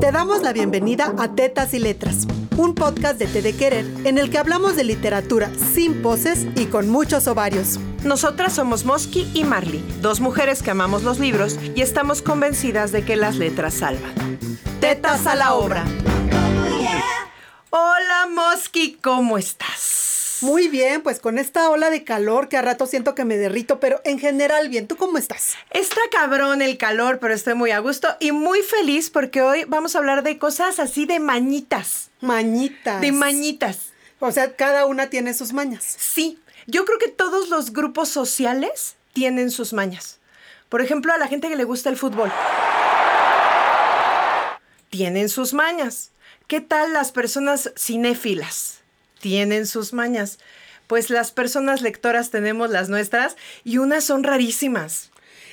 Te 0.00 0.12
damos 0.12 0.40
la 0.40 0.54
bienvenida 0.54 1.14
a 1.18 1.34
Tetas 1.34 1.74
y 1.74 1.78
Letras, 1.78 2.26
un 2.56 2.74
podcast 2.74 3.18
de 3.18 3.26
Te 3.26 3.42
de 3.42 3.54
Querer 3.54 3.84
en 4.04 4.16
el 4.16 4.30
que 4.30 4.38
hablamos 4.38 4.74
de 4.74 4.82
literatura 4.82 5.50
sin 5.74 6.00
poses 6.00 6.46
y 6.56 6.66
con 6.66 6.88
muchos 6.88 7.26
ovarios. 7.26 7.78
Nosotras 8.02 8.54
somos 8.54 8.86
Mosky 8.86 9.30
y 9.34 9.44
Marley, 9.44 9.84
dos 10.00 10.20
mujeres 10.20 10.62
que 10.62 10.70
amamos 10.70 11.02
los 11.02 11.18
libros 11.18 11.58
y 11.74 11.82
estamos 11.82 12.22
convencidas 12.22 12.92
de 12.92 13.04
que 13.04 13.14
las 13.14 13.36
letras 13.36 13.74
salvan. 13.74 14.38
Tetas 14.80 15.26
a 15.26 15.34
la 15.34 15.52
obra. 15.52 15.84
Hola 17.68 18.26
Mosky, 18.34 18.94
¿cómo 19.02 19.36
estás? 19.36 19.99
Muy 20.42 20.68
bien, 20.68 21.02
pues 21.02 21.20
con 21.20 21.38
esta 21.38 21.68
ola 21.68 21.90
de 21.90 22.02
calor 22.04 22.48
que 22.48 22.56
a 22.56 22.62
rato 22.62 22.86
siento 22.86 23.14
que 23.14 23.24
me 23.24 23.36
derrito, 23.36 23.78
pero 23.78 24.00
en 24.04 24.18
general 24.18 24.68
bien. 24.68 24.86
¿Tú 24.86 24.96
cómo 24.96 25.18
estás? 25.18 25.54
Está 25.70 26.00
cabrón 26.10 26.62
el 26.62 26.78
calor, 26.78 27.18
pero 27.18 27.34
estoy 27.34 27.54
muy 27.54 27.70
a 27.72 27.78
gusto 27.80 28.08
y 28.20 28.32
muy 28.32 28.62
feliz 28.62 29.10
porque 29.10 29.42
hoy 29.42 29.64
vamos 29.68 29.94
a 29.94 29.98
hablar 29.98 30.22
de 30.22 30.38
cosas 30.38 30.78
así 30.78 31.04
de 31.04 31.20
mañitas. 31.20 32.10
Mañitas. 32.20 33.00
De 33.00 33.12
mañitas. 33.12 33.92
O 34.18 34.32
sea, 34.32 34.56
cada 34.56 34.86
una 34.86 35.10
tiene 35.10 35.34
sus 35.34 35.52
mañas. 35.52 35.96
Sí, 35.98 36.38
yo 36.66 36.84
creo 36.84 36.98
que 36.98 37.08
todos 37.08 37.48
los 37.48 37.72
grupos 37.72 38.08
sociales 38.08 38.96
tienen 39.12 39.50
sus 39.50 39.72
mañas. 39.72 40.20
Por 40.68 40.80
ejemplo, 40.80 41.12
a 41.12 41.18
la 41.18 41.28
gente 41.28 41.48
que 41.48 41.56
le 41.56 41.64
gusta 41.64 41.90
el 41.90 41.96
fútbol. 41.96 42.30
Tienen 44.88 45.28
sus 45.28 45.52
mañas. 45.52 46.12
¿Qué 46.46 46.60
tal 46.60 46.92
las 46.92 47.12
personas 47.12 47.72
cinéfilas? 47.76 48.79
Tienen 49.20 49.66
sus 49.66 49.92
mañas. 49.92 50.38
Pues 50.86 51.10
las 51.10 51.30
personas 51.30 51.82
lectoras 51.82 52.30
tenemos 52.30 52.70
las 52.70 52.88
nuestras 52.88 53.36
y 53.62 53.78
unas 53.78 54.02
son 54.02 54.24
rarísimas. 54.24 55.10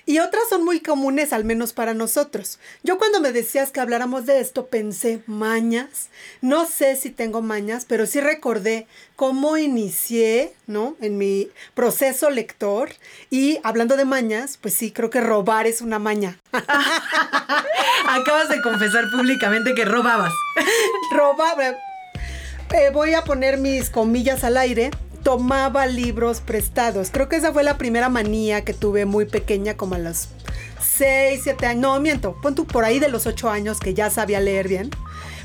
Y 0.08 0.20
otras 0.20 0.44
son 0.50 0.64
muy 0.64 0.80
comunes, 0.80 1.34
al 1.34 1.44
menos 1.44 1.74
para 1.74 1.94
nosotros. 1.94 2.60
Yo 2.82 2.98
cuando 2.98 3.20
me 3.20 3.34
decías 3.34 3.72
que 3.72 3.82
habláramos 3.82 4.26
de 4.26 4.40
esto 4.40 4.68
pensé 4.68 5.22
mañas. 5.28 6.08
No 6.40 6.66
sé 6.66 6.96
si 6.96 7.10
tengo 7.10 7.42
mañas, 7.42 7.84
pero 7.86 8.06
sí 8.06 8.22
recordé 8.22 8.88
cómo 9.18 9.58
inicié, 9.58 10.54
¿no? 10.66 10.96
En 11.02 11.18
mi 11.18 11.50
proceso 11.74 12.30
lector. 12.30 12.92
Y 13.30 13.60
hablando 13.64 13.98
de 13.98 14.06
mañas, 14.06 14.58
pues 14.62 14.76
sí, 14.76 14.94
creo 14.94 15.10
que 15.10 15.20
robar 15.20 15.68
es 15.68 15.82
una 15.82 16.00
maña. 16.00 16.40
Acabas 18.08 18.48
de 18.48 18.62
confesar 18.62 19.12
públicamente 19.12 19.76
que 19.76 19.84
robabas. 19.84 20.32
Robaba 21.12 21.76
eh, 22.74 22.90
voy 22.94 23.14
a 23.14 23.24
poner 23.24 23.58
mis 23.58 23.90
comillas 23.90 24.44
al 24.44 24.58
aire, 24.58 24.92
tomaba 25.24 25.86
libros 25.88 26.42
prestados. 26.42 27.10
Creo 27.12 27.30
que 27.30 27.38
esa 27.38 27.54
fue 27.54 27.64
la 27.64 27.78
primera 27.78 28.10
manía 28.10 28.64
que 28.64 28.74
tuve 28.74 29.06
muy 29.06 29.26
pequeña, 29.26 29.76
como 29.76 29.96
a 29.96 30.00
los 30.00 30.30
6, 30.82 31.42
7 31.44 31.66
años. 31.66 31.82
No, 31.82 32.00
miento, 32.00 32.36
pon 32.42 32.56
tú 32.56 32.66
por 32.66 32.86
ahí 32.86 33.00
de 33.00 33.10
los 33.10 33.26
8 33.26 33.50
años 33.50 33.80
que 33.80 33.94
ya 33.94 34.10
sabía 34.10 34.40
leer 34.40 34.68
bien 34.68 34.90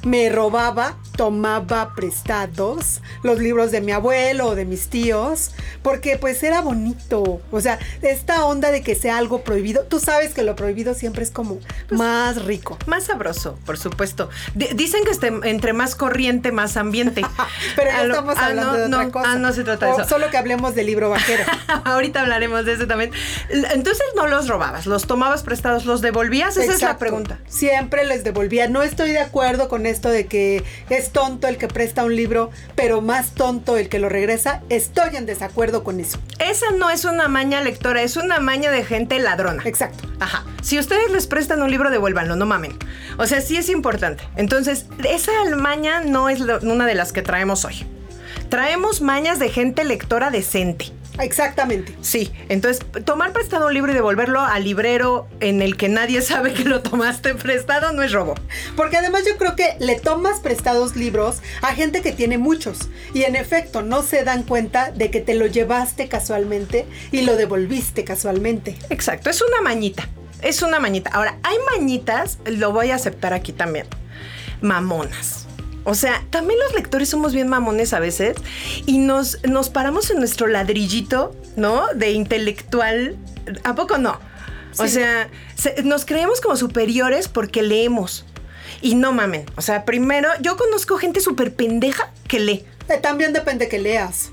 me 0.04 0.28
robaba, 0.28 0.96
tomaba 1.16 1.94
prestados 1.94 3.02
los 3.22 3.38
libros 3.38 3.70
de 3.70 3.80
mi 3.80 3.92
abuelo 3.92 4.48
o 4.48 4.54
de 4.54 4.64
mis 4.64 4.88
tíos, 4.88 5.52
porque 5.82 6.16
pues 6.18 6.42
era 6.42 6.60
bonito. 6.60 7.40
O 7.50 7.60
sea, 7.60 7.78
esta 8.02 8.44
onda 8.44 8.70
de 8.70 8.82
que 8.82 8.94
sea 8.94 9.18
algo 9.18 9.42
prohibido, 9.42 9.84
tú 9.84 10.00
sabes 10.00 10.34
que 10.34 10.42
lo 10.42 10.56
prohibido 10.56 10.94
siempre 10.94 11.22
es 11.22 11.30
como 11.30 11.58
pues, 11.88 11.98
más 11.98 12.44
rico. 12.44 12.78
Más 12.86 13.04
sabroso, 13.04 13.58
por 13.64 13.78
supuesto. 13.78 14.28
dicen 14.54 15.04
que 15.04 15.10
este, 15.10 15.28
entre 15.44 15.72
más 15.72 15.94
corriente, 15.94 16.52
más 16.52 16.76
ambiente. 16.76 17.22
Pero 17.76 17.90
ya 17.90 18.02
estamos 18.02 18.36
ah, 18.38 18.46
hablando 18.46 18.76
de 18.76 18.84
otra 18.84 19.10
cosa. 19.10 19.32
Ah, 19.32 19.36
no 19.36 19.52
se 19.52 19.64
trata 19.64 19.86
de 19.86 19.92
eso. 19.92 20.08
Solo 20.08 20.30
que 20.30 20.36
hablemos 20.36 20.74
del 20.74 20.86
libro 20.86 21.10
vaquero. 21.10 21.44
Ahorita 21.84 22.22
hablaremos 22.22 22.64
de 22.64 22.74
eso 22.74 22.86
también. 22.86 23.12
Entonces 23.50 24.04
no 24.16 24.26
los 24.26 24.48
robabas, 24.48 24.86
los 24.86 25.06
tomabas 25.06 25.42
prestados, 25.42 25.84
los 25.84 26.00
devolvías. 26.00 26.56
Esa 26.56 26.72
es 26.72 26.82
la 26.82 26.98
pregunta. 26.98 27.38
Siempre 27.46 28.04
les 28.04 28.24
devolvía. 28.24 28.68
No 28.68 28.82
estoy 28.82 29.10
de 29.10 29.20
acuerdo 29.20 29.61
con 29.68 29.86
esto 29.86 30.08
de 30.08 30.26
que 30.26 30.64
es 30.90 31.10
tonto 31.10 31.48
el 31.48 31.56
que 31.56 31.68
presta 31.68 32.04
un 32.04 32.14
libro, 32.14 32.50
pero 32.74 33.00
más 33.00 33.32
tonto 33.32 33.76
el 33.76 33.88
que 33.88 33.98
lo 33.98 34.08
regresa, 34.08 34.62
estoy 34.68 35.16
en 35.16 35.26
desacuerdo 35.26 35.84
con 35.84 36.00
eso. 36.00 36.18
Esa 36.38 36.70
no 36.72 36.90
es 36.90 37.04
una 37.04 37.28
maña 37.28 37.60
lectora, 37.60 38.02
es 38.02 38.16
una 38.16 38.40
maña 38.40 38.70
de 38.70 38.84
gente 38.84 39.18
ladrona. 39.18 39.62
Exacto. 39.64 40.08
Ajá. 40.20 40.44
Si 40.62 40.78
ustedes 40.78 41.10
les 41.10 41.26
prestan 41.26 41.62
un 41.62 41.70
libro, 41.70 41.90
devuélvanlo, 41.90 42.36
no 42.36 42.46
mamen. 42.46 42.76
O 43.18 43.26
sea, 43.26 43.40
sí 43.40 43.56
es 43.56 43.68
importante. 43.68 44.24
Entonces, 44.36 44.86
esa 45.08 45.32
maña 45.56 46.02
no 46.02 46.28
es 46.28 46.40
una 46.40 46.86
de 46.86 46.94
las 46.94 47.12
que 47.12 47.22
traemos 47.22 47.64
hoy. 47.64 47.86
Traemos 48.48 49.00
mañas 49.00 49.38
de 49.38 49.48
gente 49.48 49.84
lectora 49.84 50.30
decente. 50.30 50.92
Exactamente. 51.20 51.94
Sí, 52.00 52.32
entonces 52.48 52.84
tomar 53.04 53.32
prestado 53.32 53.66
un 53.66 53.74
libro 53.74 53.92
y 53.92 53.94
devolverlo 53.94 54.40
al 54.40 54.64
librero 54.64 55.28
en 55.40 55.60
el 55.62 55.76
que 55.76 55.88
nadie 55.88 56.22
sabe 56.22 56.54
que 56.54 56.64
lo 56.64 56.82
tomaste 56.82 57.34
prestado 57.34 57.92
no 57.92 58.02
es 58.02 58.12
robo. 58.12 58.34
Porque 58.76 58.96
además 58.96 59.22
yo 59.26 59.36
creo 59.36 59.56
que 59.56 59.76
le 59.78 60.00
tomas 60.00 60.40
prestados 60.40 60.96
libros 60.96 61.42
a 61.60 61.74
gente 61.74 62.02
que 62.02 62.12
tiene 62.12 62.38
muchos 62.38 62.88
y 63.14 63.24
en 63.24 63.36
efecto 63.36 63.82
no 63.82 64.02
se 64.02 64.24
dan 64.24 64.42
cuenta 64.42 64.90
de 64.90 65.10
que 65.10 65.20
te 65.20 65.34
lo 65.34 65.46
llevaste 65.46 66.08
casualmente 66.08 66.86
y 67.10 67.22
lo 67.22 67.36
devolviste 67.36 68.04
casualmente. 68.04 68.76
Exacto, 68.90 69.30
es 69.30 69.42
una 69.42 69.60
mañita. 69.60 70.08
Es 70.40 70.62
una 70.62 70.80
mañita. 70.80 71.10
Ahora, 71.10 71.38
hay 71.44 71.56
mañitas, 71.72 72.38
lo 72.46 72.72
voy 72.72 72.90
a 72.90 72.96
aceptar 72.96 73.32
aquí 73.32 73.52
también. 73.52 73.86
Mamonas 74.60 75.41
o 75.84 75.94
sea, 75.94 76.24
también 76.30 76.58
los 76.60 76.74
lectores 76.74 77.08
somos 77.08 77.32
bien 77.32 77.48
mamones 77.48 77.92
a 77.92 78.00
veces 78.00 78.36
y 78.86 78.98
nos, 78.98 79.42
nos 79.44 79.70
paramos 79.70 80.10
en 80.10 80.18
nuestro 80.18 80.46
ladrillito, 80.46 81.34
¿no? 81.56 81.86
De 81.94 82.12
intelectual. 82.12 83.16
¿A 83.64 83.74
poco 83.74 83.98
no? 83.98 84.18
O 84.78 84.86
sea, 84.86 85.28
nos 85.84 86.04
creemos 86.04 86.40
como 86.40 86.56
superiores 86.56 87.28
porque 87.28 87.62
leemos. 87.62 88.24
Y 88.80 88.94
no 88.94 89.12
mamen. 89.12 89.44
O 89.56 89.62
sea, 89.62 89.84
primero, 89.84 90.28
yo 90.40 90.56
conozco 90.56 90.96
gente 90.96 91.20
súper 91.20 91.54
pendeja 91.54 92.10
que 92.26 92.40
lee. 92.40 92.64
Eh, 92.88 92.98
también 93.00 93.32
depende 93.32 93.68
que 93.68 93.78
leas. 93.78 94.30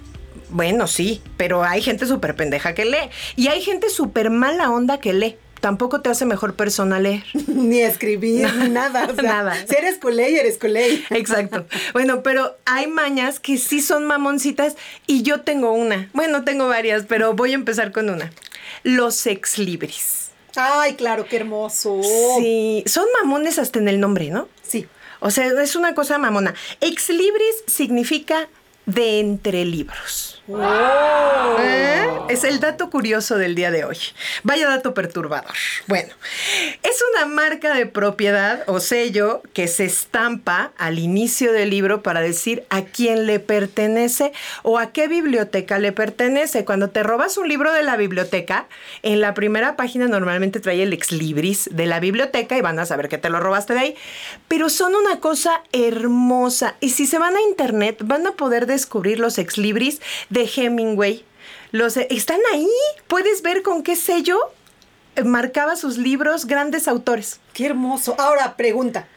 Bueno, 0.50 0.88
sí, 0.88 1.22
pero 1.38 1.64
hay 1.64 1.82
gente 1.82 2.08
súper 2.08 2.36
pendeja 2.36 2.74
que 2.74 2.86
lee. 2.86 3.10
Y 3.36 3.48
hay 3.48 3.62
gente 3.62 3.90
súper 3.90 4.30
mala 4.30 4.72
onda 4.72 5.00
que 5.00 5.14
lee 5.14 5.38
tampoco 5.60 6.02
te 6.02 6.10
hace 6.10 6.26
mejor 6.26 6.56
persona 6.56 7.00
leer. 7.00 7.24
ni 7.48 7.80
escribir, 7.80 8.54
ni 8.56 8.70
nada. 8.70 9.08
nada. 9.22 9.56
Si 9.68 9.76
eres 9.76 9.98
culé, 9.98 10.40
eres 10.40 10.58
culé. 10.58 11.04
Exacto. 11.10 11.66
Bueno, 11.94 12.24
pero 12.24 12.58
hay 12.66 12.88
mañas 12.88 13.40
que 13.40 13.58
sí 13.58 13.82
son 13.82 14.06
mamoncitas 14.06 14.76
y 15.08 15.24
yo 15.24 15.42
tengo 15.42 15.74
una. 15.74 16.10
Bueno, 16.14 16.44
tengo 16.44 16.68
varias, 16.68 17.04
pero 17.08 17.34
voy 17.34 17.52
a 17.52 17.56
empezar 17.56 17.92
con 17.92 18.10
una. 18.10 18.32
Los 18.84 19.26
ex 19.28 19.58
libris. 19.58 20.32
Ay, 20.56 20.96
claro, 20.96 21.26
qué 21.26 21.38
hermoso. 21.38 22.02
Sí, 22.40 22.84
son 22.86 23.06
mamones 23.22 23.60
hasta 23.60 23.80
en 23.80 23.88
el 23.88 24.00
nombre, 24.00 24.30
¿no? 24.30 24.48
Sí. 24.62 24.88
O 25.20 25.32
sea, 25.32 25.48
es 25.62 25.76
una 25.76 25.94
cosa 25.96 26.18
mamona. 26.18 26.54
Ex 26.82 27.10
libris 27.10 27.64
significa 27.68 28.48
de 28.86 29.20
entre 29.20 29.66
libros. 29.66 30.39
¿Eh? 30.50 32.10
Es 32.30 32.44
el 32.44 32.60
dato 32.60 32.92
curioso 32.92 33.38
del 33.38 33.56
día 33.56 33.72
de 33.72 33.86
hoy. 33.86 33.98
Vaya 34.44 34.68
dato 34.68 34.94
perturbador. 34.94 35.56
Bueno, 35.88 36.14
es 36.84 37.04
una 37.14 37.26
marca 37.26 37.74
de 37.74 37.88
propiedad 37.88 38.64
o 38.68 38.80
sello 38.80 39.42
que 39.54 39.68
se 39.68 39.86
estampa 39.86 40.72
al 40.78 41.00
inicio 41.00 41.52
del 41.52 41.72
libro 41.72 42.04
para 42.04 42.22
decir 42.22 42.66
a 42.70 42.84
quién 42.84 43.26
le 43.26 43.40
pertenece 43.40 44.32
o 44.62 44.78
a 44.78 44.92
qué 44.92 45.08
biblioteca 45.08 45.80
le 45.80 45.92
pertenece. 45.92 46.66
Cuando 46.66 46.92
te 46.92 47.02
robas 47.02 47.38
un 47.38 47.48
libro 47.48 47.74
de 47.74 47.82
la 47.82 47.98
biblioteca, 47.98 48.68
en 49.02 49.22
la 49.22 49.34
primera 49.34 49.76
página 49.76 50.08
normalmente 50.08 50.60
trae 50.60 50.84
el 50.84 50.94
ex 50.94 51.12
libris 51.12 51.68
de 51.72 51.88
la 51.88 52.00
biblioteca 52.00 52.56
y 52.58 52.62
van 52.62 52.78
a 52.78 52.86
saber 52.86 53.10
que 53.10 53.18
te 53.18 53.32
lo 53.32 53.40
robaste 53.40 53.74
de 53.74 53.80
ahí. 53.80 53.96
Pero 54.48 54.70
son 54.70 54.94
una 54.94 55.20
cosa 55.20 55.64
hermosa 55.72 56.76
y 56.80 56.92
si 56.92 57.08
se 57.08 57.18
van 57.18 57.36
a 57.36 57.42
internet 57.42 57.98
van 58.04 58.28
a 58.28 58.34
poder 58.34 58.68
descubrir 58.68 59.20
los 59.20 59.40
ex 59.40 59.58
libris 59.58 60.00
de 60.30 60.39
Hemingway. 60.46 61.26
Los, 61.72 61.98
están 61.98 62.40
ahí. 62.54 62.70
Puedes 63.08 63.42
ver 63.42 63.64
con 63.64 63.84
qué 63.84 63.96
sello 63.96 64.40
marcaba 65.26 65.76
sus 65.76 65.98
libros 65.98 66.46
grandes 66.46 66.88
autores. 66.88 67.40
Qué 67.54 67.66
hermoso. 67.66 68.16
Ahora, 68.20 68.56
pregunta. 68.56 69.08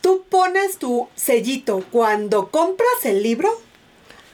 ¿Tú 0.00 0.24
pones 0.28 0.78
tu 0.78 1.08
sellito 1.16 1.84
cuando 1.90 2.50
compras 2.50 3.04
el 3.04 3.22
libro 3.22 3.50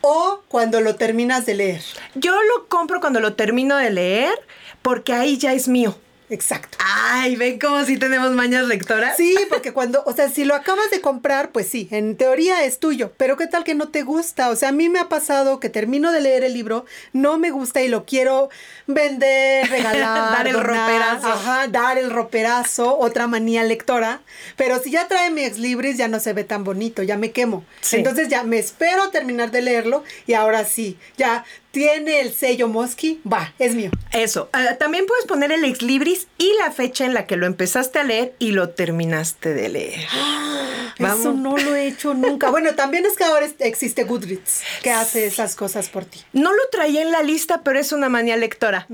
o 0.03 0.43
cuando 0.49 0.81
lo 0.81 0.97
terminas 0.97 1.47
de 1.47 1.55
leer? 1.55 1.83
Yo 2.15 2.35
lo 2.35 2.69
compro 2.69 3.01
cuando 3.01 3.21
lo 3.21 3.35
termino 3.35 3.77
de 3.77 3.91
leer 3.91 4.35
porque 4.83 5.15
ahí 5.15 5.39
ya 5.39 5.55
es 5.55 5.69
mío. 5.69 5.97
Exacto. 6.31 6.79
Ay, 6.81 7.37
ven 7.37 7.59
como 7.59 7.85
si 7.85 7.99
tenemos 7.99 8.31
mañas 8.33 8.67
lectoras. 8.67 9.17
Sí, 9.17 9.37
porque 9.51 9.73
cuando, 9.73 10.03
o 10.07 10.13
sea, 10.13 10.31
si 10.31 10.45
lo 10.45 10.55
acabas 10.55 10.91
de 10.91 11.03
comprar, 11.03 11.51
pues 11.53 11.69
sí, 11.69 11.87
en 11.91 12.17
teoría 12.17 12.65
es 12.65 12.79
tuyo, 12.79 13.13
pero 13.19 13.37
¿qué 13.37 13.47
tal 13.47 13.63
que 13.63 13.75
no 13.75 13.89
te 13.89 14.03
gusta? 14.03 14.49
O 14.49 14.57
sea, 14.57 14.71
a 14.71 14.73
mí 14.73 14.89
me 14.89 15.01
ha 15.01 15.09
pasado 15.11 15.61
que 15.61 15.69
termino 15.69 16.13
de 16.13 16.23
leer 16.23 16.43
el 16.45 16.55
libro, 16.55 16.87
no 17.13 17.39
me 17.39 17.51
gusta 17.51 17.83
y 17.83 17.89
lo 17.89 18.07
quiero 18.07 18.49
vender, 18.87 19.69
regalar, 19.71 20.33
dar 20.33 20.49
el 20.49 20.61
roperazo. 20.61 21.29
Ajá, 21.29 21.69
dar 21.69 21.99
el 21.99 22.11
roperazo, 22.11 22.99
otra 22.99 23.27
manía 23.27 23.63
lectora, 23.63 24.23
pero 24.57 24.79
si 24.79 24.93
ya 24.93 25.09
trae 25.09 25.31
mi 25.31 25.45
ex 25.45 25.59
libris 25.59 25.99
ya 25.99 26.09
no 26.09 26.21
se 26.21 26.33
ve 26.33 26.45
tan 26.45 26.65
bonito, 26.65 27.03
ya 27.03 27.19
me 27.19 27.33
quemo. 27.33 27.65
Entonces 27.93 28.29
ya 28.29 28.45
me 28.45 28.59
espero 28.59 29.11
terminar 29.11 29.51
de 29.51 29.61
leerlo 29.61 30.05
y 30.27 30.33
ahora 30.33 30.65
sí, 30.65 30.99
ya 31.19 31.45
tiene 31.75 32.21
el 32.21 32.33
sello 32.33 32.69
Mosky, 32.69 33.21
va, 33.31 33.53
es 33.59 33.75
mío. 33.75 33.91
Eso. 34.13 34.49
Ah, 34.53 34.77
también 34.79 35.05
puedes 35.07 35.27
poner 35.27 35.53
el 35.53 35.65
ex 35.65 35.83
libris 35.83 36.29
y 36.39 36.51
la 36.61 36.71
fecha 36.71 37.05
en 37.05 37.13
la 37.13 37.27
que 37.27 37.37
lo 37.37 37.45
empezaste 37.47 37.99
a 37.99 38.05
leer 38.05 38.35
y 38.39 38.53
lo 38.53 38.71
terminaste 38.71 39.53
de 39.53 39.69
leer. 39.69 40.07
Eso 40.99 41.33
no 41.33 41.57
lo 41.57 41.75
he 41.75 41.89
hecho 41.89 42.15
nunca. 42.15 42.51
Bueno, 42.51 42.75
también 42.77 43.05
es 43.05 43.17
que 43.17 43.25
ahora 43.25 43.49
existe 43.59 44.05
Goodreads, 44.05 44.63
que 44.83 44.91
hace 44.93 45.27
esas 45.27 45.57
cosas 45.57 45.89
por 45.89 46.05
ti. 46.05 46.21
No 46.33 46.53
lo 46.53 46.63
traía 46.71 47.03
en 47.03 47.11
la 47.11 47.23
lista, 47.25 47.63
pero 47.65 47.81
es 47.81 47.91
una 47.91 48.09
manía 48.09 48.37
lectora. 48.37 48.87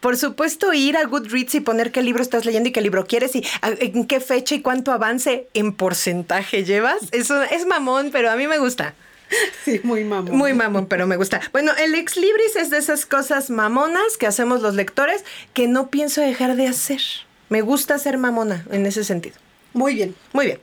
Por 0.00 0.18
supuesto, 0.18 0.74
ir 0.74 0.98
a 0.98 1.04
Goodreads 1.06 1.54
y 1.54 1.60
poner 1.60 1.90
qué 1.90 2.02
libro 2.02 2.22
estás 2.22 2.44
leyendo 2.44 2.68
y 2.68 2.72
qué 2.72 2.82
libro 2.82 3.06
quieres 3.06 3.34
y 3.34 3.44
a- 3.62 3.70
en 3.70 4.04
qué 4.06 4.20
fecha 4.20 4.54
y 4.56 4.60
cuánto 4.60 4.92
avance 4.92 5.48
en 5.54 5.72
porcentaje 5.72 6.64
llevas. 6.64 6.98
Eso 7.12 7.42
es 7.42 7.64
mamón, 7.66 8.10
pero 8.12 8.30
a 8.30 8.36
mí 8.36 8.46
me 8.46 8.58
gusta. 8.58 8.94
Sí, 9.64 9.80
muy 9.82 10.04
mamón. 10.04 10.36
Muy 10.36 10.52
mamón, 10.54 10.86
pero 10.86 11.06
me 11.06 11.16
gusta. 11.16 11.40
Bueno, 11.52 11.72
el 11.78 11.94
ex 11.94 12.16
libris 12.16 12.56
es 12.56 12.70
de 12.70 12.78
esas 12.78 13.06
cosas 13.06 13.50
mamonas 13.50 14.16
que 14.18 14.26
hacemos 14.26 14.62
los 14.62 14.74
lectores 14.74 15.24
que 15.52 15.68
no 15.68 15.88
pienso 15.88 16.20
dejar 16.20 16.56
de 16.56 16.66
hacer. 16.66 17.00
Me 17.48 17.60
gusta 17.60 17.98
ser 17.98 18.18
mamona 18.18 18.64
en 18.70 18.86
ese 18.86 19.04
sentido. 19.04 19.36
Muy 19.72 19.94
bien. 19.94 20.14
Muy 20.32 20.46
bien. 20.46 20.60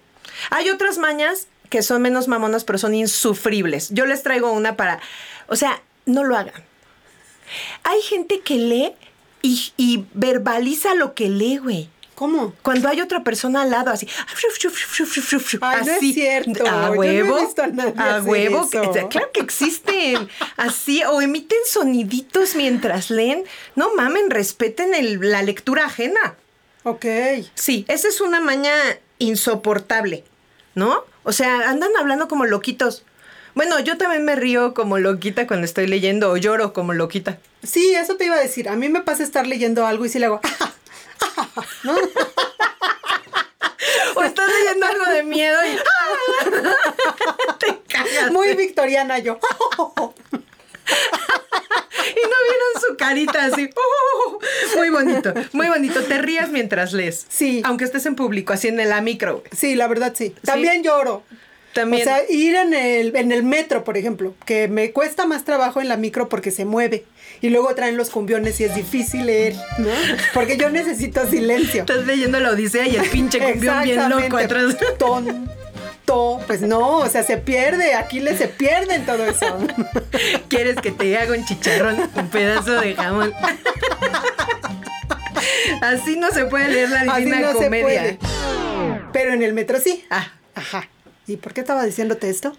Hay 0.50 0.69
otras 0.69 0.97
mañas 0.97 1.47
que 1.69 1.81
son 1.81 2.01
menos 2.01 2.27
mamonas, 2.27 2.63
pero 2.63 2.79
son 2.79 2.94
insufribles. 2.94 3.89
Yo 3.91 4.06
les 4.06 4.23
traigo 4.23 4.51
una 4.51 4.75
para. 4.75 5.00
O 5.47 5.56
sea, 5.56 5.81
no 6.06 6.23
lo 6.23 6.38
hagan. 6.38 6.63
Hay 7.83 8.01
gente 8.01 8.41
que 8.41 8.56
lee 8.56 8.94
y, 9.41 9.73
y 9.77 10.06
verbaliza 10.13 10.95
lo 10.95 11.13
que 11.13 11.29
lee, 11.29 11.57
güey. 11.57 11.89
¿Cómo? 12.15 12.53
Cuando 12.62 12.88
hay 12.88 13.01
otra 13.01 13.23
persona 13.23 13.63
al 13.63 13.71
lado, 13.71 13.91
así. 13.91 14.07
Ay, 14.07 14.35
no 15.62 15.81
es 15.81 15.89
así, 15.97 16.13
cierto. 16.13 16.63
Yo 16.63 16.67
A 16.67 16.88
no 16.88 16.94
he 16.94 16.97
huevo. 16.97 17.39
visto 17.41 17.62
a 17.63 17.67
nadie 17.67 17.94
a 17.97 18.21
huevo. 18.21 18.67
eso. 18.71 19.09
Claro 19.09 19.31
que 19.33 19.41
existen. 19.41 20.29
Así. 20.57 21.03
O 21.03 21.21
emiten 21.21 21.57
soniditos 21.67 22.56
mientras 22.56 23.09
leen. 23.09 23.44
No 23.75 23.94
mamen, 23.95 24.29
respeten 24.29 24.94
el- 24.94 25.19
la 25.29 25.41
lectura 25.44 25.85
ajena. 25.85 26.35
Ok. 26.83 27.06
Sí, 27.56 27.83
esa 27.89 28.07
es 28.07 28.21
una 28.21 28.39
maña 28.39 28.73
insoportable, 29.19 30.23
¿no? 30.73 31.03
O 31.23 31.31
sea, 31.33 31.69
andan 31.69 31.91
hablando 31.97 32.27
como 32.27 32.45
loquitos. 32.45 33.03
Bueno, 33.56 33.79
yo 33.79 33.97
también 33.97 34.23
me 34.25 34.35
río 34.35 34.73
como 34.73 35.00
loquita 35.00 35.47
cuando 35.47 35.65
estoy 35.65 35.88
leyendo 35.88 36.29
o 36.31 36.38
lloro 36.38 36.73
como 36.73 36.94
loquita. 36.94 37.39
Sí, 37.63 37.94
eso 37.95 38.15
te 38.15 38.25
iba 38.25 38.35
a 38.35 38.39
decir. 38.39 38.69
A 38.69 38.75
mí 38.75 38.89
me 38.89 39.01
pasa 39.01 39.23
estar 39.23 39.47
leyendo 39.47 39.85
algo 39.88 40.06
y 40.06 40.09
si 40.09 40.19
le 40.19 40.25
hago. 40.27 40.39
¿no? 41.83 41.95
O 44.15 44.23
estás 44.23 44.47
leyendo 44.47 44.85
algo 44.85 45.06
de 45.12 45.23
miedo 45.23 45.57
y 45.65 45.75
te 47.59 47.79
cagas. 47.88 48.31
Muy 48.31 48.56
victoriana 48.56 49.19
yo. 49.19 49.39
Y 52.07 52.21
no 52.21 52.35
vieron 52.50 52.81
su 52.88 52.97
carita 52.97 53.45
así. 53.45 53.69
¡Oh! 53.75 54.39
Muy 54.75 54.89
bonito, 54.89 55.33
muy 55.53 55.67
bonito. 55.67 56.03
Te 56.03 56.19
rías 56.19 56.50
mientras 56.50 56.94
lees. 56.94 57.25
Sí. 57.29 57.61
Aunque 57.65 57.85
estés 57.85 58.06
en 58.06 58.15
público, 58.15 58.53
así 58.53 58.68
en 58.68 58.77
la 58.77 59.01
micro. 59.01 59.44
Sí, 59.51 59.75
la 59.75 59.88
verdad 59.88 60.13
sí. 60.15 60.35
También 60.44 60.83
lloro. 60.83 61.23
También. 61.73 62.03
O 62.03 62.06
sea, 62.06 62.19
ir 62.29 62.56
en 62.56 62.73
el, 62.73 63.15
en 63.15 63.31
el 63.31 63.44
metro, 63.44 63.83
por 63.83 63.97
ejemplo, 63.97 64.33
que 64.45 64.68
me 64.68 64.91
cuesta 64.91 65.25
más 65.25 65.44
trabajo 65.44 65.81
en 65.81 65.89
la 65.89 65.97
micro 65.97 66.29
porque 66.29 66.51
se 66.51 66.63
mueve. 66.63 67.06
Y 67.41 67.49
luego 67.49 67.73
traen 67.75 67.97
los 67.97 68.09
cumbiones 68.09 68.59
y 68.59 68.63
es 68.65 68.75
difícil 68.75 69.25
leer, 69.27 69.55
¿no? 69.77 69.89
Porque 70.33 70.57
yo 70.57 70.69
necesito 70.69 71.27
silencio. 71.29 71.81
estás 71.81 72.05
leyendo 72.05 72.39
la 72.39 72.51
Odisea 72.51 72.87
y 72.87 72.95
el 72.95 73.09
pinche 73.09 73.39
cumbión 73.39 73.83
bien 73.83 74.09
loco 74.09 74.37
atrás. 74.37 74.75
Tonto. 74.97 76.39
Pues 76.47 76.61
no, 76.61 76.97
o 76.99 77.09
sea, 77.09 77.23
se 77.23 77.37
pierde. 77.37 77.93
Aquiles 77.95 78.37
se 78.37 78.47
pierde 78.47 78.95
en 78.95 79.05
todo 79.05 79.25
eso. 79.25 79.57
¿Quieres 80.49 80.75
que 80.77 80.91
te 80.91 81.17
haga 81.17 81.33
un 81.35 81.43
chicharrón? 81.45 81.97
Un 82.15 82.27
pedazo 82.29 82.79
de 82.79 82.95
jamón. 82.95 83.33
Así 85.81 86.15
no 86.17 86.31
se 86.31 86.45
puede 86.45 86.69
leer 86.69 86.89
la 86.89 87.03
divina 87.15 87.39
no 87.39 87.47
se 87.53 87.65
comedia. 87.65 87.83
puede. 87.83 88.19
Pero 89.13 89.33
en 89.33 89.43
el 89.43 89.53
metro 89.53 89.79
sí. 89.79 90.05
Ah, 90.09 90.31
Ajá. 90.53 90.87
¿Y 91.27 91.37
por 91.37 91.53
qué 91.53 91.61
estaba 91.61 91.83
diciéndote 91.83 92.29
esto? 92.29 92.55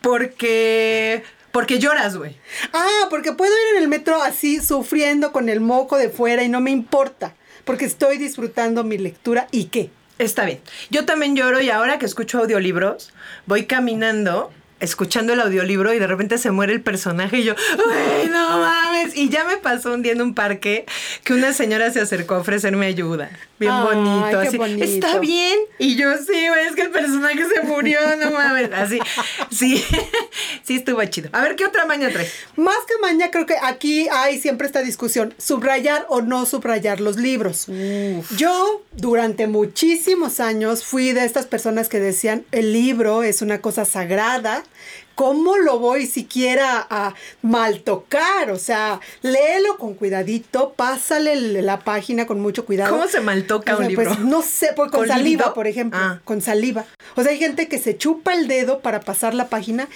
porque. 0.00 1.22
Porque 1.52 1.78
lloras, 1.78 2.16
güey. 2.16 2.36
Ah, 2.72 3.06
porque 3.10 3.32
puedo 3.32 3.52
ir 3.52 3.76
en 3.76 3.82
el 3.82 3.88
metro 3.88 4.22
así 4.22 4.60
sufriendo 4.60 5.32
con 5.32 5.48
el 5.48 5.60
moco 5.60 5.98
de 5.98 6.08
fuera 6.08 6.42
y 6.42 6.48
no 6.48 6.60
me 6.60 6.70
importa, 6.70 7.34
porque 7.64 7.84
estoy 7.84 8.18
disfrutando 8.18 8.84
mi 8.84 8.98
lectura 8.98 9.46
y 9.50 9.66
qué. 9.66 9.90
Está 10.18 10.44
bien. 10.44 10.60
Yo 10.90 11.04
también 11.04 11.36
lloro 11.36 11.60
y 11.60 11.70
ahora 11.70 11.98
que 11.98 12.06
escucho 12.06 12.38
audiolibros, 12.38 13.12
voy 13.46 13.66
caminando, 13.66 14.50
escuchando 14.82 15.32
el 15.32 15.40
audiolibro 15.40 15.94
y 15.94 15.98
de 15.98 16.06
repente 16.06 16.36
se 16.38 16.50
muere 16.50 16.72
el 16.72 16.82
personaje 16.82 17.38
y 17.38 17.44
yo, 17.44 17.54
¡ay, 17.90 18.28
no 18.28 18.58
mames! 18.58 19.16
Y 19.16 19.28
ya 19.28 19.44
me 19.44 19.56
pasó 19.56 19.94
un 19.94 20.02
día 20.02 20.12
en 20.12 20.20
un 20.20 20.34
parque 20.34 20.84
que 21.24 21.32
una 21.32 21.52
señora 21.52 21.90
se 21.92 22.00
acercó 22.00 22.34
a 22.34 22.38
ofrecerme 22.38 22.86
ayuda. 22.86 23.30
Bien 23.58 23.72
Ay, 23.72 23.84
bonito, 23.84 24.38
así. 24.40 24.56
bonito. 24.58 24.84
Está 24.84 25.20
bien. 25.20 25.56
Y 25.78 25.94
yo, 25.94 26.12
sí, 26.18 26.48
güey, 26.48 26.66
es 26.68 26.74
que 26.74 26.82
el 26.82 26.90
personaje 26.90 27.44
se 27.54 27.62
murió, 27.62 28.00
no 28.18 28.32
mames. 28.32 28.70
Así, 28.72 28.98
sí, 29.50 29.84
sí 30.64 30.76
estuvo 30.76 31.04
chido. 31.04 31.30
A 31.32 31.42
ver, 31.42 31.54
¿qué 31.54 31.64
otra 31.64 31.86
maña 31.86 32.10
traes? 32.10 32.32
Más 32.56 32.76
que 32.88 32.94
mañana, 33.00 33.30
creo 33.30 33.46
que 33.46 33.54
aquí 33.62 34.08
hay 34.10 34.40
siempre 34.40 34.66
esta 34.66 34.82
discusión, 34.82 35.32
subrayar 35.38 36.06
o 36.08 36.22
no 36.22 36.44
subrayar 36.44 37.00
los 37.00 37.16
libros. 37.16 37.66
Yo 38.36 38.82
durante 38.96 39.46
muchísimos 39.46 40.40
años 40.40 40.84
fui 40.84 41.12
de 41.12 41.24
estas 41.24 41.46
personas 41.46 41.88
que 41.88 42.00
decían, 42.00 42.44
el 42.50 42.72
libro 42.72 43.22
es 43.22 43.42
una 43.42 43.60
cosa 43.60 43.84
sagrada. 43.84 44.64
¿Cómo 45.14 45.58
lo 45.58 45.78
voy 45.78 46.06
siquiera 46.06 46.86
a 46.88 47.14
mal 47.42 47.80
tocar? 47.80 48.50
O 48.50 48.58
sea, 48.58 49.00
léelo 49.20 49.76
con 49.76 49.94
cuidadito, 49.94 50.72
pásale 50.72 51.62
la 51.62 51.80
página 51.80 52.26
con 52.26 52.40
mucho 52.40 52.64
cuidado. 52.64 52.90
¿Cómo 52.90 53.06
se 53.08 53.20
maltoca 53.20 53.74
O 53.74 53.76
sea, 53.76 53.84
un 53.86 53.88
libro? 53.88 54.04
Pues 54.06 54.18
no 54.20 54.42
sé, 54.42 54.70
pues, 54.74 54.90
con, 54.90 55.00
¿Con 55.00 55.08
saliva, 55.08 55.52
por 55.52 55.66
ejemplo. 55.66 55.98
Ah. 56.00 56.20
Con 56.24 56.40
saliva. 56.40 56.86
O 57.14 57.22
sea, 57.22 57.32
hay 57.32 57.38
gente 57.38 57.68
que 57.68 57.78
se 57.78 57.96
chupa 57.96 58.32
el 58.32 58.48
dedo 58.48 58.80
para 58.80 59.00
pasar 59.00 59.34
la 59.34 59.48
página 59.48 59.88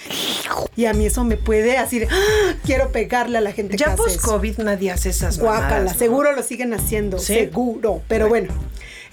y 0.77 0.85
a 0.85 0.93
mí 0.93 1.07
eso 1.07 1.25
me 1.25 1.37
puede 1.37 1.79
así 1.79 2.03
¡ah! 2.11 2.55
quiero 2.65 2.93
pegarle 2.93 3.39
a 3.39 3.41
la 3.41 3.53
gente 3.53 3.77
que 3.77 3.79
Ya 3.79 3.97
post-COVID 3.97 4.59
nadie 4.59 4.91
hace 4.91 5.11
esas 5.11 5.39
Guácala, 5.39 5.69
mamadas, 5.69 5.93
¿no? 5.95 5.99
seguro 5.99 6.33
lo 6.33 6.43
siguen 6.43 6.75
haciendo, 6.75 7.19
¿Sí? 7.19 7.35
seguro. 7.35 8.03
Pero 8.09 8.29
bueno. 8.29 8.53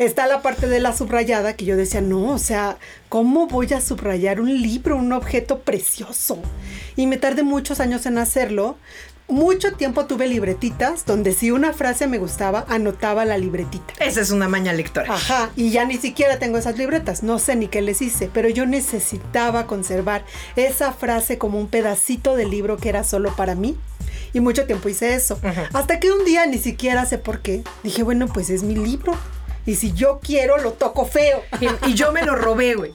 Está 0.06 0.28
la 0.28 0.42
parte 0.42 0.68
de 0.68 0.80
la 0.80 0.96
subrayada 0.96 1.56
que 1.56 1.66
yo 1.66 1.76
decía, 1.76 2.02
no, 2.02 2.30
o 2.30 2.38
sea, 2.38 2.78
¿cómo 3.10 3.48
voy 3.48 3.72
a 3.74 3.82
subrayar 3.82 4.40
un 4.40 4.62
libro, 4.62 4.98
un 4.98 5.14
objeto 5.14 5.60
precioso? 5.60 6.40
Y 6.96 7.08
me 7.08 7.18
tardé 7.18 7.44
muchos 7.44 7.80
años 7.80 8.06
en 8.06 8.18
hacerlo. 8.18 8.78
Mucho 9.30 9.74
tiempo 9.74 10.06
tuve 10.06 10.28
libretitas 10.28 11.06
donde 11.06 11.32
si 11.32 11.50
una 11.50 11.72
frase 11.72 12.08
me 12.08 12.18
gustaba, 12.18 12.66
anotaba 12.68 13.24
la 13.24 13.38
libretita. 13.38 13.94
Esa 14.00 14.20
es 14.20 14.32
una 14.32 14.50
maña 14.50 14.74
lectora. 14.74 15.14
Ajá, 15.14 15.50
y 15.56 15.72
ya 15.72 15.86
ni 15.86 15.98
siquiera 15.98 16.40
tengo 16.40 16.58
esas 16.58 16.78
libretas, 16.78 17.24
no 17.24 17.40
sé 17.40 17.56
ni 17.56 17.68
qué 17.68 17.82
les 17.82 18.02
hice, 18.02 18.30
pero 18.34 18.50
yo 18.50 18.66
necesitaba 18.66 19.66
conservar 19.66 20.26
esa 20.58 20.92
frase 20.92 21.38
como 21.38 21.58
un 21.58 21.68
pedacito 21.68 22.36
de 22.36 22.46
libro 22.46 22.78
que 22.78 22.90
era 22.90 23.04
solo 23.04 23.34
para 23.36 23.56
mí. 23.56 23.78
Y 24.34 24.40
mucho 24.40 24.66
tiempo 24.66 24.90
hice 24.90 25.14
eso. 25.14 25.40
Hasta 25.74 26.00
que 26.00 26.12
un 26.12 26.26
día, 26.26 26.46
ni 26.46 26.58
siquiera 26.58 27.06
sé 27.06 27.18
por 27.18 27.42
qué, 27.42 27.64
dije, 27.84 28.04
bueno, 28.04 28.28
pues 28.28 28.50
es 28.50 28.64
mi 28.64 28.76
libro. 28.76 29.16
Y 29.66 29.76
si 29.76 29.94
yo 29.94 30.20
quiero, 30.22 30.58
lo 30.58 30.74
toco 30.74 31.06
feo. 31.06 31.42
Y, 31.62 31.90
y 31.90 31.94
yo 31.94 32.12
me 32.12 32.24
lo 32.24 32.36
robé, 32.36 32.76
güey. 32.76 32.94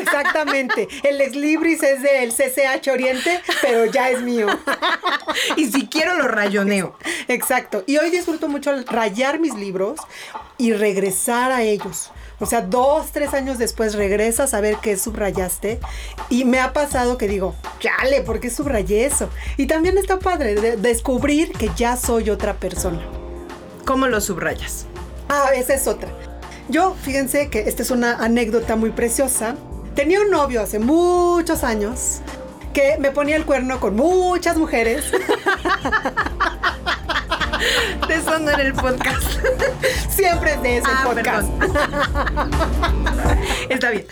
Exactamente. 0.00 0.88
El 1.04 1.20
ex 1.20 1.34
libris 1.36 1.82
es 1.82 2.02
del 2.02 2.32
CCH 2.32 2.88
Oriente, 2.88 3.40
pero 3.62 3.86
ya 3.86 4.10
es 4.10 4.20
mío. 4.20 4.46
Y 5.56 5.70
si 5.70 5.86
quiero 5.88 6.16
lo 6.16 6.28
rayoneo. 6.28 6.96
Exacto. 7.28 7.84
Y 7.86 7.96
hoy 7.98 8.10
disfruto 8.10 8.48
mucho 8.48 8.72
rayar 8.86 9.38
mis 9.38 9.54
libros 9.54 9.98
y 10.58 10.72
regresar 10.72 11.52
a 11.52 11.62
ellos. 11.62 12.10
O 12.38 12.46
sea, 12.46 12.62
dos, 12.62 13.12
tres 13.12 13.34
años 13.34 13.58
después 13.58 13.94
regresas 13.94 14.54
a 14.54 14.60
ver 14.60 14.76
qué 14.82 14.96
subrayaste. 14.96 15.78
Y 16.30 16.44
me 16.44 16.58
ha 16.60 16.72
pasado 16.72 17.16
que 17.18 17.28
digo, 17.28 17.54
chale, 17.78 18.22
¿por 18.22 18.40
qué 18.40 18.50
subrayé 18.50 19.04
eso? 19.06 19.28
Y 19.56 19.66
también 19.66 19.98
está 19.98 20.18
padre 20.18 20.54
de- 20.54 20.76
descubrir 20.76 21.52
que 21.52 21.70
ya 21.76 21.96
soy 21.96 22.30
otra 22.30 22.54
persona. 22.54 23.00
¿Cómo 23.84 24.06
lo 24.06 24.20
subrayas? 24.20 24.86
Ah, 25.32 25.50
esa 25.54 25.74
es 25.74 25.86
otra. 25.86 26.08
Yo, 26.68 26.96
fíjense 27.02 27.48
que 27.50 27.60
esta 27.60 27.82
es 27.82 27.90
una 27.92 28.14
anécdota 28.16 28.74
muy 28.74 28.90
preciosa. 28.90 29.54
Tenía 29.94 30.20
un 30.20 30.30
novio 30.30 30.60
hace 30.60 30.80
muchos 30.80 31.62
años 31.62 32.20
que 32.72 32.96
me 32.98 33.12
ponía 33.12 33.36
el 33.36 33.44
cuerno 33.46 33.78
con 33.78 33.94
muchas 33.94 34.56
mujeres. 34.56 35.04
De 38.08 38.14
eso 38.14 38.38
no 38.40 38.50
era 38.50 38.62
el 38.62 38.72
podcast. 38.72 39.22
Siempre 40.10 40.54
es 40.54 40.62
de 40.62 40.78
ese 40.78 40.88
Ah, 40.90 41.02
podcast. 41.04 41.48
perdón. 41.58 42.50
Está 43.68 43.90
bien. 43.90 44.06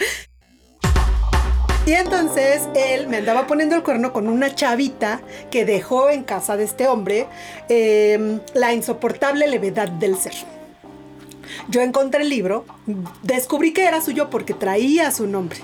Y 1.86 1.92
entonces 1.94 2.68
él 2.76 3.08
me 3.08 3.16
andaba 3.16 3.46
poniendo 3.46 3.74
el 3.74 3.82
cuerno 3.82 4.12
con 4.12 4.28
una 4.28 4.54
chavita 4.54 5.20
que 5.50 5.64
dejó 5.64 6.10
en 6.10 6.22
casa 6.22 6.56
de 6.58 6.64
este 6.64 6.86
hombre 6.86 7.26
eh, 7.70 8.38
la 8.54 8.72
insoportable 8.74 9.46
levedad 9.48 9.88
del 9.88 10.16
ser. 10.18 10.34
Yo 11.68 11.80
encontré 11.80 12.22
el 12.22 12.28
libro, 12.28 12.64
descubrí 13.22 13.72
que 13.72 13.86
era 13.86 14.00
suyo 14.00 14.30
porque 14.30 14.54
traía 14.54 15.10
su 15.10 15.26
nombre. 15.26 15.60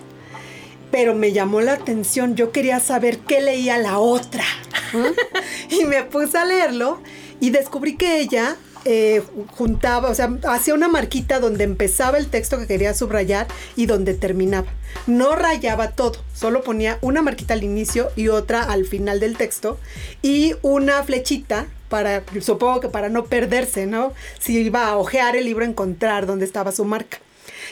pero 0.91 1.13
me 1.15 1.33
llamó 1.33 1.61
la 1.61 1.73
atención. 1.73 2.37
Yo 2.37 2.53
quería 2.53 2.79
saber 2.79 3.19
qué 3.19 3.41
leía 3.41 3.79
la 3.79 3.99
otra. 3.99 4.45
y 5.71 5.85
me 5.85 6.05
puse 6.05 6.39
a 6.39 6.45
leerlo 6.45 7.01
y 7.41 7.51
descubrí 7.51 7.97
que 7.97 8.21
ella 8.21 8.57
eh, 8.87 9.23
juntaba, 9.57 10.11
o 10.11 10.15
sea, 10.15 10.31
hacía 10.47 10.75
una 10.75 10.89
marquita 10.89 11.41
donde 11.41 11.65
empezaba 11.65 12.19
el 12.19 12.29
texto 12.29 12.59
que 12.59 12.67
quería 12.67 12.93
subrayar 12.93 13.47
y 13.77 13.87
donde 13.87 14.13
terminaba. 14.13 14.69
No 15.07 15.35
rayaba 15.37 15.93
todo, 15.93 16.23
solo 16.35 16.63
ponía 16.63 16.99
una 17.01 17.23
marquita 17.23 17.55
al 17.55 17.65
inicio 17.65 18.11
y 18.15 18.29
otra 18.29 18.63
al 18.63 18.85
final 18.85 19.21
del 19.21 19.37
texto 19.37 19.79
y 20.21 20.55
una 20.63 21.03
flechita 21.03 21.67
para, 21.95 22.25
supongo 22.41 22.81
que 22.81 22.89
para 22.89 23.09
no 23.09 23.27
perderse, 23.27 23.87
¿no? 23.87 24.13
Si 24.41 24.59
iba 24.59 24.89
a 24.89 24.97
ojear 24.97 25.37
el 25.37 25.45
libro, 25.45 25.65
encontrar 25.65 26.27
dónde 26.27 26.45
estaba 26.45 26.73
su 26.73 26.85
marca 26.85 27.19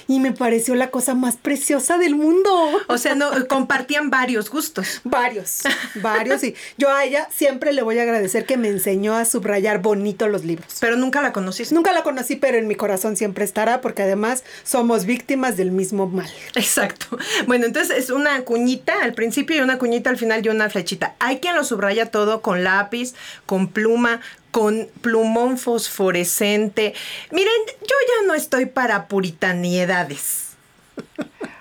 y 0.09 0.21
me 0.21 0.33
pareció 0.33 0.75
la 0.75 0.91
cosa 0.91 1.15
más 1.15 1.37
preciosa 1.37 1.99
del 1.99 2.15
mundo. 2.15 2.51
O 2.89 2.99
sea, 2.99 3.15
no 3.15 3.31
compartían 3.49 4.11
varios 4.11 4.51
gustos. 4.51 5.01
Varios, 5.05 5.61
varios 5.97 6.43
y 6.45 6.55
yo 6.79 6.91
a 6.91 7.05
ella 7.05 7.29
siempre 7.31 7.73
le 7.73 7.83
voy 7.83 7.99
a 7.99 8.03
agradecer 8.03 8.47
que 8.47 8.57
me 8.57 8.69
enseñó 8.69 9.15
a 9.15 9.25
subrayar 9.25 9.81
bonito 9.81 10.29
los 10.29 10.45
libros. 10.45 10.77
Pero 10.81 10.97
nunca 10.97 11.23
la 11.23 11.33
conocí. 11.33 11.63
Nunca 11.71 11.93
la 11.93 12.03
conocí, 12.03 12.37
pero 12.37 12.59
en 12.59 12.67
mi 12.67 12.75
corazón 12.75 13.17
siempre 13.17 13.45
estará 13.45 13.81
porque 13.81 14.03
además 14.03 14.45
somos 14.65 15.05
víctimas 15.05 15.57
del 15.57 15.71
mismo 15.71 16.07
mal. 16.07 16.31
Exacto. 16.55 17.19
Bueno, 17.47 17.67
entonces 17.67 17.97
es 17.97 18.11
una 18.11 18.43
cuñita 18.43 18.95
al 19.03 19.15
principio 19.15 19.57
y 19.57 19.61
una 19.61 19.79
cuñita 19.79 20.11
al 20.11 20.17
final 20.17 20.45
y 20.45 20.49
una 20.49 20.71
flechita. 20.71 21.15
Hay 21.19 21.39
quien 21.39 21.57
lo 21.57 21.65
subraya 21.65 22.11
todo 22.11 22.43
con 22.43 22.65
lápiz, 22.65 23.15
con 23.47 23.69
pluma, 23.69 24.21
con 24.53 24.89
plumón 25.01 25.59
fosforescente. 25.59 26.95
Miren, 27.33 27.53
yo 27.81 27.87
ya 27.87 28.27
no 28.29 28.35
estoy 28.35 28.67
para 28.67 29.09
puritaniedades. 29.09 30.51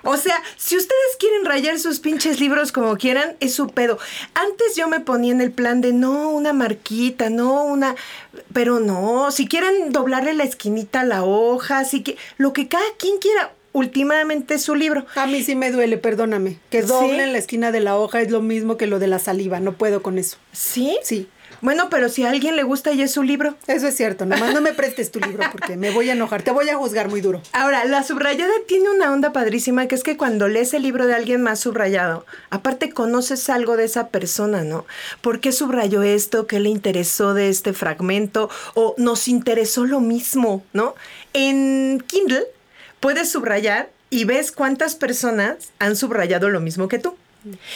O 0.04 0.16
sea, 0.16 0.42
si 0.56 0.76
ustedes 0.76 1.16
quieren 1.18 1.44
rayar 1.44 1.78
sus 1.78 2.00
pinches 2.00 2.40
libros 2.40 2.72
como 2.72 2.96
quieran, 2.96 3.36
es 3.40 3.54
su 3.54 3.68
pedo. 3.68 3.98
Antes 4.34 4.76
yo 4.76 4.88
me 4.88 5.00
ponía 5.00 5.32
en 5.32 5.40
el 5.40 5.52
plan 5.52 5.80
de 5.80 5.92
no, 5.92 6.30
una 6.30 6.52
marquita, 6.52 7.30
no, 7.30 7.64
una. 7.64 7.94
Pero 8.52 8.80
no, 8.80 9.30
si 9.30 9.46
quieren 9.46 9.92
doblarle 9.92 10.34
la 10.34 10.44
esquinita 10.44 11.00
a 11.00 11.04
la 11.04 11.24
hoja, 11.24 11.78
así 11.78 12.02
que 12.02 12.16
lo 12.36 12.52
que 12.52 12.68
cada 12.68 12.84
quien 12.98 13.18
quiera. 13.18 13.52
Últimamente 13.74 14.56
es 14.56 14.64
su 14.64 14.74
libro. 14.74 15.06
A 15.14 15.26
mí 15.26 15.42
sí 15.42 15.54
me 15.54 15.72
duele, 15.72 15.96
perdóname. 15.96 16.58
Que 16.68 16.82
doblen 16.82 17.32
la 17.32 17.38
esquina 17.38 17.72
de 17.72 17.80
la 17.80 17.96
hoja 17.96 18.20
es 18.20 18.30
lo 18.30 18.42
mismo 18.42 18.76
que 18.76 18.86
lo 18.86 18.98
de 18.98 19.06
la 19.06 19.18
saliva. 19.18 19.60
No 19.60 19.72
puedo 19.72 20.02
con 20.02 20.18
eso. 20.18 20.36
¿Sí? 20.52 20.98
Sí. 21.02 21.26
Bueno, 21.62 21.88
pero 21.90 22.08
si 22.08 22.24
a 22.24 22.30
alguien 22.30 22.56
le 22.56 22.64
gusta 22.64 22.92
y 22.92 23.02
es 23.02 23.12
su 23.12 23.22
libro. 23.22 23.54
Eso 23.68 23.86
es 23.86 23.96
cierto, 23.96 24.26
nomás 24.26 24.52
no 24.52 24.60
me 24.60 24.72
prestes 24.72 25.12
tu 25.12 25.20
libro 25.20 25.44
porque 25.52 25.76
me 25.76 25.92
voy 25.92 26.10
a 26.10 26.14
enojar, 26.14 26.42
te 26.42 26.50
voy 26.50 26.68
a 26.68 26.76
juzgar 26.76 27.08
muy 27.08 27.20
duro. 27.20 27.40
Ahora, 27.52 27.84
la 27.84 28.02
subrayada 28.02 28.52
tiene 28.66 28.90
una 28.90 29.12
onda 29.12 29.32
padrísima 29.32 29.86
que 29.86 29.94
es 29.94 30.02
que 30.02 30.16
cuando 30.16 30.48
lees 30.48 30.74
el 30.74 30.82
libro 30.82 31.06
de 31.06 31.14
alguien 31.14 31.40
más 31.40 31.60
subrayado, 31.60 32.26
aparte 32.50 32.90
conoces 32.90 33.48
algo 33.48 33.76
de 33.76 33.84
esa 33.84 34.08
persona, 34.08 34.64
¿no? 34.64 34.86
¿Por 35.20 35.38
qué 35.38 35.52
subrayó 35.52 36.02
esto? 36.02 36.48
¿Qué 36.48 36.58
le 36.58 36.68
interesó 36.68 37.32
de 37.32 37.48
este 37.48 37.72
fragmento? 37.72 38.50
¿O 38.74 38.96
nos 38.98 39.28
interesó 39.28 39.86
lo 39.86 40.00
mismo, 40.00 40.64
¿no? 40.72 40.96
En 41.32 42.02
Kindle 42.08 42.44
puedes 42.98 43.30
subrayar 43.30 43.88
y 44.10 44.24
ves 44.24 44.50
cuántas 44.50 44.96
personas 44.96 45.70
han 45.78 45.94
subrayado 45.94 46.50
lo 46.50 46.58
mismo 46.58 46.88
que 46.88 46.98
tú. 46.98 47.16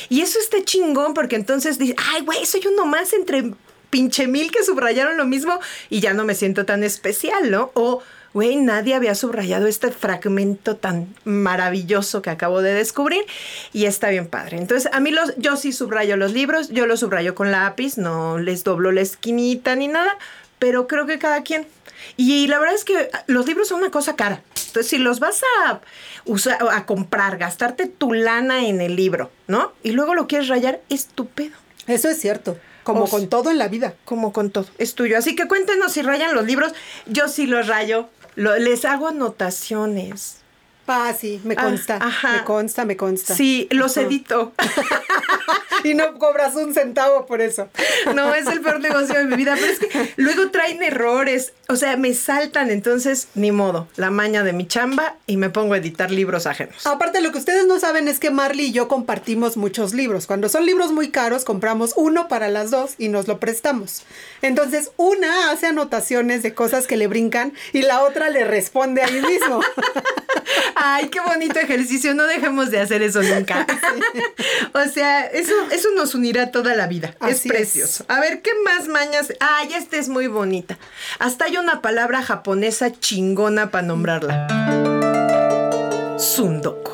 Y 0.08 0.22
eso 0.22 0.38
está 0.40 0.64
chingón 0.64 1.14
porque 1.14 1.36
entonces 1.36 1.78
dices, 1.78 1.96
ay, 2.12 2.22
güey, 2.22 2.44
soy 2.46 2.66
uno 2.66 2.86
más 2.86 3.12
entre 3.12 3.52
pinche 3.90 4.26
mil 4.26 4.50
que 4.50 4.64
subrayaron 4.64 5.16
lo 5.16 5.26
mismo 5.26 5.58
y 5.90 6.00
ya 6.00 6.14
no 6.14 6.24
me 6.24 6.34
siento 6.34 6.64
tan 6.66 6.84
especial, 6.84 7.50
¿no? 7.50 7.70
O, 7.74 8.02
güey, 8.34 8.56
nadie 8.56 8.94
había 8.94 9.14
subrayado 9.14 9.66
este 9.66 9.90
fragmento 9.90 10.76
tan 10.76 11.14
maravilloso 11.24 12.22
que 12.22 12.30
acabo 12.30 12.62
de 12.62 12.74
descubrir 12.74 13.24
y 13.72 13.86
está 13.86 14.10
bien 14.10 14.26
padre. 14.26 14.58
Entonces, 14.58 14.90
a 14.92 15.00
mí 15.00 15.10
los, 15.10 15.34
yo 15.36 15.56
sí 15.56 15.72
subrayo 15.72 16.16
los 16.16 16.32
libros, 16.32 16.68
yo 16.68 16.86
los 16.86 17.00
subrayo 17.00 17.34
con 17.34 17.50
lápiz, 17.50 17.96
no 17.96 18.38
les 18.38 18.64
doblo 18.64 18.92
la 18.92 19.00
esquinita 19.00 19.74
ni 19.76 19.88
nada, 19.88 20.18
pero 20.58 20.86
creo 20.86 21.06
que 21.06 21.18
cada 21.18 21.42
quien. 21.42 21.66
Y 22.16 22.46
la 22.46 22.58
verdad 22.58 22.74
es 22.74 22.84
que 22.84 23.10
los 23.26 23.46
libros 23.46 23.68
son 23.68 23.80
una 23.80 23.90
cosa 23.90 24.16
cara. 24.16 24.42
Entonces, 24.66 24.88
si 24.88 24.98
los 24.98 25.20
vas 25.20 25.42
a 25.64 25.80
usar, 26.26 26.58
a 26.70 26.84
comprar, 26.84 27.38
gastarte 27.38 27.86
tu 27.86 28.12
lana 28.12 28.66
en 28.66 28.80
el 28.80 28.96
libro, 28.96 29.30
¿no? 29.46 29.72
Y 29.82 29.92
luego 29.92 30.14
lo 30.14 30.26
quieres 30.26 30.48
rayar, 30.48 30.80
estúpido. 30.90 31.56
Eso 31.86 32.08
es 32.08 32.20
cierto. 32.20 32.58
Como 32.86 33.08
con 33.08 33.28
todo 33.28 33.50
en 33.50 33.58
la 33.58 33.68
vida. 33.68 33.94
Como 34.04 34.32
con 34.32 34.50
todo. 34.50 34.66
Es 34.78 34.94
tuyo. 34.94 35.18
Así 35.18 35.34
que 35.34 35.48
cuéntenos 35.48 35.92
si 35.92 36.02
rayan 36.02 36.34
los 36.34 36.46
libros. 36.46 36.72
Yo 37.06 37.28
sí 37.28 37.46
los 37.46 37.66
rayo. 37.66 38.08
les 38.36 38.84
hago 38.84 39.08
anotaciones. 39.08 40.38
Ah, 40.86 41.12
sí, 41.18 41.40
me 41.44 41.54
ah, 41.56 41.64
consta. 41.64 41.98
Me 42.32 42.44
consta, 42.44 42.84
me 42.84 42.96
consta. 42.96 43.34
Sí, 43.34 43.66
los 43.70 43.96
edito. 43.96 44.52
y 45.84 45.94
no 45.94 46.18
cobras 46.18 46.54
un 46.54 46.74
centavo 46.74 47.26
por 47.26 47.40
eso. 47.40 47.68
No, 48.14 48.34
es 48.34 48.46
el 48.46 48.60
peor 48.60 48.80
negocio 48.80 49.18
de 49.18 49.24
mi 49.24 49.36
vida. 49.36 49.54
Pero 49.58 49.72
es 49.72 49.78
que 49.78 50.12
luego 50.16 50.50
traen 50.50 50.82
errores. 50.82 51.52
O 51.68 51.76
sea, 51.76 51.96
me 51.96 52.14
saltan. 52.14 52.70
Entonces, 52.70 53.28
ni 53.34 53.52
modo. 53.52 53.88
La 53.96 54.10
maña 54.10 54.42
de 54.44 54.52
mi 54.52 54.66
chamba 54.66 55.16
y 55.26 55.36
me 55.36 55.50
pongo 55.50 55.74
a 55.74 55.78
editar 55.78 56.10
libros 56.10 56.46
ajenos. 56.46 56.86
Aparte, 56.86 57.20
lo 57.20 57.32
que 57.32 57.38
ustedes 57.38 57.66
no 57.66 57.80
saben 57.80 58.08
es 58.08 58.20
que 58.20 58.30
Marley 58.30 58.66
y 58.66 58.72
yo 58.72 58.88
compartimos 58.88 59.56
muchos 59.56 59.92
libros. 59.92 60.26
Cuando 60.26 60.48
son 60.48 60.66
libros 60.66 60.92
muy 60.92 61.10
caros, 61.10 61.44
compramos 61.44 61.94
uno 61.96 62.28
para 62.28 62.48
las 62.48 62.70
dos 62.70 62.94
y 62.98 63.08
nos 63.08 63.26
lo 63.26 63.38
prestamos. 63.38 64.04
Entonces, 64.42 64.90
una 64.96 65.50
hace 65.50 65.66
anotaciones 65.66 66.42
de 66.42 66.54
cosas 66.54 66.86
que 66.86 66.96
le 66.96 67.06
brincan 67.06 67.52
y 67.72 67.82
la 67.82 68.02
otra 68.02 68.30
le 68.30 68.44
responde 68.44 69.02
ahí 69.02 69.20
mismo. 69.20 69.60
Ay, 70.78 71.08
qué 71.08 71.20
bonito 71.20 71.58
ejercicio. 71.58 72.14
No 72.14 72.24
dejemos 72.24 72.70
de 72.70 72.80
hacer 72.80 73.02
eso 73.02 73.22
nunca. 73.22 73.66
o 74.74 74.84
sea, 74.84 75.24
eso, 75.24 75.54
eso 75.72 75.88
nos 75.96 76.14
unirá 76.14 76.50
toda 76.50 76.76
la 76.76 76.86
vida. 76.86 77.16
es 77.26 77.42
precioso. 77.42 78.04
A 78.08 78.20
ver, 78.20 78.42
¿qué 78.42 78.50
más 78.62 78.86
mañas? 78.86 79.32
Ay, 79.40 79.72
esta 79.72 79.96
es 79.96 80.08
muy 80.10 80.26
bonita. 80.26 80.78
Hasta 81.18 81.46
hay 81.46 81.56
una 81.56 81.80
palabra 81.80 82.22
japonesa 82.22 82.92
chingona 82.92 83.70
para 83.70 83.86
nombrarla. 83.86 84.46
Sundoku. 86.18 86.92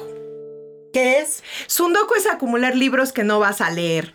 ¿Qué 0.92 1.18
es? 1.18 1.42
Sundoku 1.66 2.14
es 2.14 2.26
acumular 2.26 2.76
libros 2.76 3.12
que 3.12 3.24
no 3.24 3.40
vas 3.40 3.60
a 3.60 3.70
leer. 3.70 4.14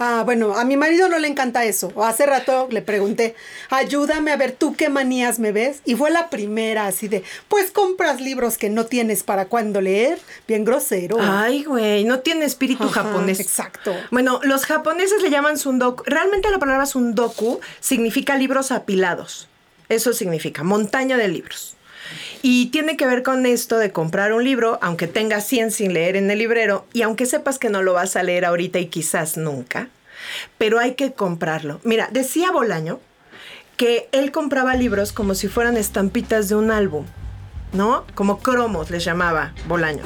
Ah, 0.00 0.22
bueno, 0.24 0.56
a 0.56 0.64
mi 0.64 0.76
marido 0.76 1.08
no 1.08 1.18
le 1.18 1.26
encanta 1.26 1.64
eso. 1.64 1.92
Hace 2.02 2.24
rato 2.24 2.68
le 2.70 2.82
pregunté, 2.82 3.34
ayúdame 3.68 4.30
a 4.30 4.36
ver 4.36 4.52
tú 4.52 4.76
qué 4.76 4.88
manías 4.88 5.40
me 5.40 5.50
ves. 5.50 5.80
Y 5.84 5.96
fue 5.96 6.10
la 6.10 6.30
primera 6.30 6.86
así 6.86 7.08
de, 7.08 7.24
pues 7.48 7.72
compras 7.72 8.20
libros 8.20 8.58
que 8.58 8.70
no 8.70 8.86
tienes 8.86 9.24
para 9.24 9.46
cuándo 9.46 9.80
leer. 9.80 10.18
Bien 10.46 10.64
grosero. 10.64 11.16
Ay, 11.20 11.64
güey, 11.64 12.04
no 12.04 12.20
tiene 12.20 12.44
espíritu 12.44 12.88
japonés. 12.88 13.40
Exacto. 13.40 13.94
Bueno, 14.10 14.40
los 14.44 14.66
japoneses 14.66 15.20
le 15.20 15.30
llaman 15.30 15.58
sundoku. 15.58 16.04
Realmente 16.06 16.50
la 16.50 16.58
palabra 16.58 16.86
sundoku 16.86 17.60
significa 17.80 18.36
libros 18.36 18.70
apilados. 18.70 19.48
Eso 19.88 20.12
significa 20.12 20.62
montaña 20.62 21.16
de 21.16 21.28
libros. 21.28 21.77
Y 22.42 22.66
tiene 22.66 22.96
que 22.96 23.06
ver 23.06 23.22
con 23.22 23.46
esto 23.46 23.78
de 23.78 23.92
comprar 23.92 24.32
un 24.32 24.44
libro, 24.44 24.78
aunque 24.82 25.06
tengas 25.06 25.46
100 25.46 25.70
sin 25.70 25.92
leer 25.92 26.16
en 26.16 26.30
el 26.30 26.38
librero 26.38 26.86
y 26.92 27.02
aunque 27.02 27.26
sepas 27.26 27.58
que 27.58 27.70
no 27.70 27.82
lo 27.82 27.92
vas 27.94 28.16
a 28.16 28.22
leer 28.22 28.44
ahorita 28.44 28.78
y 28.78 28.86
quizás 28.86 29.36
nunca, 29.36 29.88
pero 30.56 30.78
hay 30.78 30.94
que 30.94 31.12
comprarlo. 31.12 31.80
Mira, 31.84 32.08
decía 32.12 32.50
Bolaño 32.50 33.00
que 33.76 34.08
él 34.12 34.32
compraba 34.32 34.74
libros 34.74 35.12
como 35.12 35.34
si 35.34 35.48
fueran 35.48 35.76
estampitas 35.76 36.48
de 36.48 36.56
un 36.56 36.70
álbum. 36.70 37.04
¿No? 37.72 38.04
Como 38.14 38.38
cromos 38.38 38.90
les 38.90 39.04
llamaba 39.04 39.52
Bolaño. 39.66 40.02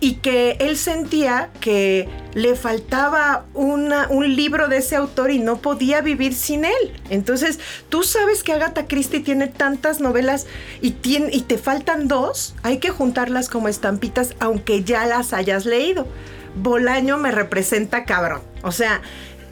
Y 0.00 0.16
que 0.16 0.56
él 0.60 0.76
sentía 0.76 1.50
que 1.60 2.08
le 2.34 2.54
faltaba 2.54 3.44
un 3.54 3.90
libro 4.36 4.68
de 4.68 4.78
ese 4.78 4.96
autor 4.96 5.30
y 5.30 5.38
no 5.38 5.58
podía 5.58 6.00
vivir 6.00 6.34
sin 6.34 6.64
él. 6.64 7.00
Entonces, 7.10 7.58
tú 7.88 8.02
sabes 8.02 8.42
que 8.42 8.52
Agatha 8.52 8.86
Christie 8.86 9.20
tiene 9.20 9.48
tantas 9.48 10.00
novelas 10.00 10.46
y, 10.80 10.92
tiene, 10.92 11.30
y 11.32 11.42
te 11.42 11.58
faltan 11.58 12.08
dos, 12.08 12.54
hay 12.62 12.78
que 12.78 12.90
juntarlas 12.90 13.48
como 13.48 13.68
estampitas 13.68 14.34
aunque 14.40 14.84
ya 14.84 15.06
las 15.06 15.32
hayas 15.32 15.66
leído. 15.66 16.06
Bolaño 16.54 17.16
me 17.16 17.30
representa 17.30 18.04
cabrón. 18.04 18.42
O 18.62 18.72
sea, 18.72 19.02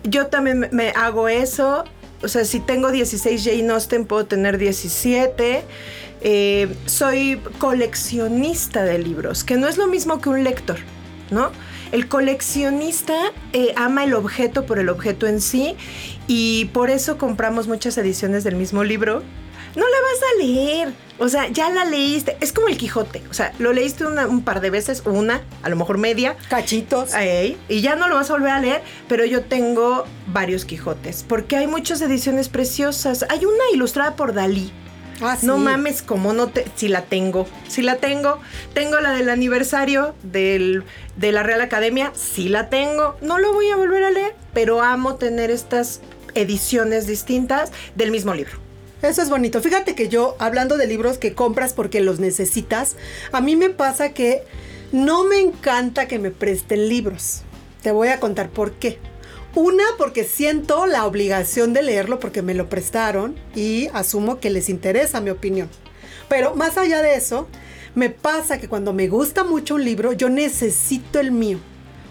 yo 0.05 0.26
también 0.26 0.69
me 0.73 0.90
hago 0.90 1.28
eso. 1.28 1.85
O 2.23 2.29
sea, 2.29 2.45
si 2.45 2.61
tengo 2.61 2.91
16 2.91 3.45
Jane 3.45 3.73
Austen, 3.73 4.05
puedo 4.05 4.27
tener 4.27 4.59
17. 4.59 5.63
Eh, 6.21 6.75
soy 6.87 7.41
coleccionista 7.59 8.85
de 8.85 8.99
libros, 8.99 9.45
que 9.45 9.57
no 9.57 9.69
es 9.69 9.79
lo 9.79 9.87
mismo 9.87 10.21
que 10.21 10.29
un 10.29 10.43
lector, 10.43 10.79
¿no? 11.31 11.53
El 11.93 12.09
coleccionista 12.09 13.33
eh, 13.53 13.73
ama 13.77 14.05
el 14.05 14.15
objeto 14.15 14.67
por 14.67 14.79
el 14.79 14.89
objeto 14.89 15.27
en 15.27 15.41
sí 15.41 15.77
y 16.27 16.67
por 16.67 16.91
eso 16.91 17.19
compramos 17.19 17.69
muchas 17.69 17.97
ediciones 17.99 18.45
del 18.45 18.57
mismo 18.57 18.83
libro. 18.83 19.23
No 19.77 19.85
la 19.89 19.97
vas 20.01 20.21
a 20.23 20.43
leer, 20.43 20.93
o 21.19 21.29
sea, 21.29 21.49
ya 21.49 21.71
la 21.71 21.85
leíste. 21.85 22.37
Es 22.41 22.53
como 22.53 22.69
el 22.69 22.77
Quijote, 22.77 23.23
o 23.31 23.35
sea, 23.35 23.53
lo 23.59 23.73
leíste 23.73 24.05
un 24.07 24.43
par 24.43 24.61
de 24.61 24.71
veces, 24.71 25.03
una, 25.05 25.43
a 25.63 25.69
lo 25.69 25.77
mejor 25.77 25.99
media. 25.99 26.37
Cachitos. 26.49 27.11
y 27.69 27.81
ya 27.81 27.97
no 27.97 28.09
lo 28.09 28.17
vas 28.17 28.31
a 28.31 28.35
volver 28.35 28.51
a 28.51 28.61
leer, 28.61 28.83
pero 29.09 29.25
yo 29.25 29.43
tengo 29.43 30.05
varios 30.29 30.65
Quijotes, 30.65 31.25
porque 31.29 31.57
hay 31.57 31.67
muchas 31.67 32.01
ediciones 32.01 32.49
preciosas. 32.49 33.25
Hay 33.29 33.45
una 33.45 33.65
ilustrada 33.73 34.17
por 34.17 34.35
Dalí 34.35 34.73
Ah, 35.21 35.37
no 35.43 35.59
mames, 35.59 36.03
como 36.03 36.33
no 36.33 36.49
te. 36.49 36.65
Si 36.77 36.89
la 36.89 37.03
tengo. 37.03 37.47
Si 37.69 37.83
la 37.83 37.97
tengo. 37.97 38.39
Tengo 38.73 39.01
la 39.01 39.13
del 39.13 39.29
aniversario 39.31 40.15
del, 40.23 40.85
de 41.17 41.33
la 41.33 41.43
Real 41.43 41.61
Academia. 41.61 42.13
Si 42.15 42.49
la 42.49 42.69
tengo. 42.69 43.17
No 43.21 43.39
lo 43.39 43.53
voy 43.53 43.69
a 43.71 43.77
volver 43.77 44.05
a 44.05 44.11
leer. 44.11 44.35
Pero 44.55 44.83
amo 44.83 45.17
tener 45.17 45.51
estas 45.51 46.01
ediciones 46.35 47.07
distintas 47.07 47.73
del 47.97 48.11
mismo 48.11 48.35
libro. 48.35 48.68
Eso 49.02 49.23
es 49.23 49.31
bonito. 49.31 49.61
Fíjate 49.61 49.95
que 49.95 50.09
yo, 50.09 50.35
hablando 50.38 50.76
de 50.76 50.87
libros 50.87 51.19
que 51.19 51.35
compras 51.35 51.73
porque 51.73 52.00
los 52.00 52.19
necesitas, 52.19 52.97
a 53.31 53.40
mí 53.40 53.55
me 53.55 53.71
pasa 53.71 54.12
que 54.12 54.43
no 54.90 55.25
me 55.25 55.40
encanta 55.40 56.09
que 56.09 56.19
me 56.19 56.31
presten 56.31 56.88
libros. 56.88 57.43
Te 57.83 57.93
voy 57.93 58.09
a 58.09 58.19
contar 58.19 58.49
por 58.49 58.73
qué. 58.73 58.99
Una, 59.55 59.85
porque 59.97 60.25
siento 60.25 60.87
la 60.87 61.07
obligación 61.07 61.73
de 61.73 61.83
leerlo 61.83 62.19
porque 62.19 62.43
me 62.43 62.55
lo 62.55 62.69
prestaron 62.69 63.37
y 63.55 63.88
asumo 63.93 64.40
que 64.40 64.50
les 64.50 64.69
interesa 64.69 65.21
mi 65.21 65.31
opinión. 65.31 65.69
Pero 66.28 66.55
más 66.55 66.76
allá 66.76 67.00
de 67.00 67.14
eso, 67.14 67.49
me 67.95 68.11
pasa 68.11 68.59
que 68.59 68.69
cuando 68.69 68.93
me 68.93 69.09
gusta 69.09 69.45
mucho 69.45 69.76
un 69.76 69.85
libro, 69.85 70.12
yo 70.12 70.28
necesito 70.28 71.21
el 71.21 71.31
mío. 71.31 71.59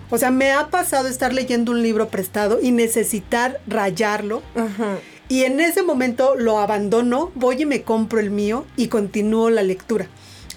O 0.10 0.18
sea, 0.18 0.32
me 0.32 0.52
ha 0.52 0.68
pasado 0.70 1.10
estar 1.10 1.34
leyendo 1.34 1.72
un 1.74 1.84
libro 1.84 2.08
prestado 2.08 2.60
y 2.62 2.72
necesitar 2.72 3.60
rayarlo. 3.68 4.42
Y 5.30 5.44
en 5.44 5.60
ese 5.60 5.84
momento 5.84 6.36
lo 6.36 6.60
abandono, 6.60 7.32
voy 7.36 7.64
y 7.64 7.66
me 7.66 7.84
compro 7.84 8.20
el 8.20 8.30
mío 8.30 8.66
y 8.78 8.88
continúo 8.88 9.50
la 9.50 9.64
lectura 9.64 10.08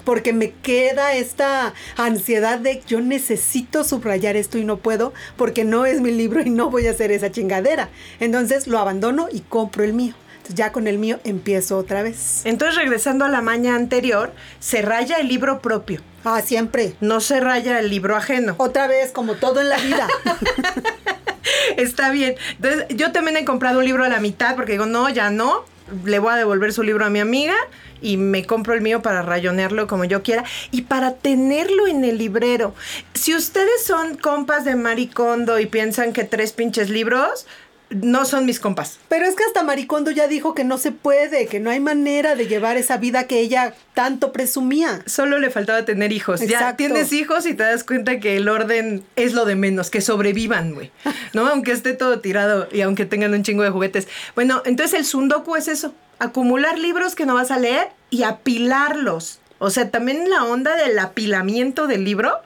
porque 0.04 0.32
me 0.32 0.50
queda 0.50 1.14
esta 1.14 1.74
ansiedad 1.96 2.58
de 2.58 2.82
yo 2.86 3.00
necesito 3.00 3.84
subrayar 3.84 4.36
esto 4.36 4.58
y 4.58 4.64
no 4.64 4.78
puedo 4.78 5.12
porque 5.36 5.64
no 5.64 5.86
es 5.86 6.00
mi 6.00 6.10
libro 6.10 6.40
y 6.40 6.50
no 6.50 6.70
voy 6.70 6.86
a 6.86 6.90
hacer 6.90 7.12
esa 7.12 7.30
chingadera. 7.30 7.90
Entonces 8.18 8.66
lo 8.66 8.78
abandono 8.78 9.28
y 9.30 9.40
compro 9.40 9.84
el 9.84 9.92
mío. 9.92 10.14
ya 10.52 10.72
con 10.72 10.88
el 10.88 10.98
mío 10.98 11.20
empiezo 11.22 11.78
otra 11.78 12.02
vez. 12.02 12.42
Entonces 12.44 12.76
regresando 12.76 13.24
a 13.24 13.28
la 13.28 13.40
maña 13.40 13.76
anterior, 13.76 14.32
se 14.58 14.82
raya 14.82 15.18
el 15.18 15.28
libro 15.28 15.60
propio. 15.60 16.00
Ah, 16.24 16.42
siempre. 16.42 16.94
No 17.00 17.20
se 17.20 17.38
raya 17.38 17.78
el 17.78 17.88
libro 17.88 18.16
ajeno. 18.16 18.56
Otra 18.58 18.88
vez, 18.88 19.12
como 19.12 19.34
todo 19.34 19.60
en 19.60 19.68
la 19.68 19.78
vida. 19.78 20.08
Está 21.76 22.11
bien. 22.11 22.35
Entonces, 22.57 22.87
yo 22.90 23.12
también 23.12 23.37
he 23.37 23.45
comprado 23.45 23.78
un 23.78 23.85
libro 23.85 24.04
a 24.04 24.09
la 24.09 24.21
mitad 24.21 24.57
porque 24.57 24.73
digo, 24.73 24.87
no, 24.87 25.09
ya 25.09 25.30
no. 25.30 25.64
Le 26.04 26.21
voy 26.21 26.33
a 26.33 26.37
devolver 26.37 26.73
su 26.73 26.85
libro 26.85 27.04
a 27.04 27.11
mi 27.11 27.19
amiga 27.19 27.57
y 28.00 28.16
me 28.16 28.47
compro 28.47 28.75
el 28.75 28.80
mío 28.80 29.02
para 29.02 29.23
rayonearlo 29.23 29.87
como 29.87 30.04
yo 30.04 30.23
quiera 30.23 30.45
y 30.71 30.83
para 30.83 31.14
tenerlo 31.14 31.87
en 31.88 32.04
el 32.04 32.19
librero. 32.19 32.75
Si 33.14 33.35
ustedes 33.35 33.85
son 33.85 34.16
compas 34.16 34.64
de 34.64 34.76
Maricondo 34.76 35.59
y 35.59 35.66
piensan 35.66 36.12
que 36.12 36.25
tres 36.25 36.52
pinches 36.52 36.90
libros, 36.90 37.47
no 37.90 38.25
son 38.25 38.47
mis 38.47 38.61
compas. 38.61 38.99
Pero 39.09 39.26
es 39.26 39.35
que 39.35 39.44
hasta 39.44 39.62
Maricondo 39.62 40.11
ya 40.11 40.28
dijo 40.28 40.54
que 40.54 40.64
no 40.64 40.78
se 40.78 40.92
puede, 40.92 41.47
que 41.47 41.61
no 41.61 41.70
hay 41.70 41.80
manera 41.80 42.37
de 42.37 42.47
llevar 42.47 42.76
esa 42.76 42.97
vida 42.97 43.25
que 43.25 43.40
ella 43.40 43.75
tanto 43.94 44.32
presumía. 44.32 45.02
Solo 45.06 45.38
le 45.38 45.50
faltaba 45.50 45.85
tener 45.85 46.12
hijos. 46.12 46.40
Ya 46.40 46.76
tienes 46.76 47.12
hijos 47.12 47.47
y 47.47 47.54
te 47.54 47.64
das 47.64 47.85
cuenta 47.85 48.20
que 48.20 48.37
el 48.37 48.49
orden 48.49 49.04
es 49.16 49.32
lo 49.32 49.44
de 49.44 49.56
menos, 49.56 49.90
que 49.90 50.00
sobrevivan, 50.00 50.75
güey. 50.75 50.90
¿No? 51.35 51.50
aunque 51.50 51.73
esté 51.73 51.94
todo 51.94 52.20
tirado 52.20 52.68
y 52.70 52.82
aunque 52.82 53.06
tengan 53.06 53.35
un 53.35 53.42
chingo 53.42 53.64
de 53.64 53.70
juguetes. 53.70 54.06
Bueno, 54.37 54.62
entonces 54.64 54.99
el 54.99 55.04
sundoku 55.04 55.56
es 55.56 55.66
eso 55.66 55.92
acumular 56.20 56.78
libros 56.78 57.16
que 57.16 57.26
no 57.26 57.35
vas 57.35 57.50
a 57.50 57.59
leer 57.59 57.88
y 58.11 58.23
apilarlos. 58.23 59.40
O 59.59 59.70
sea, 59.70 59.90
también 59.90 60.30
la 60.30 60.44
onda 60.44 60.76
del 60.76 60.99
apilamiento 60.99 61.87
del 61.87 62.04
libro 62.04 62.38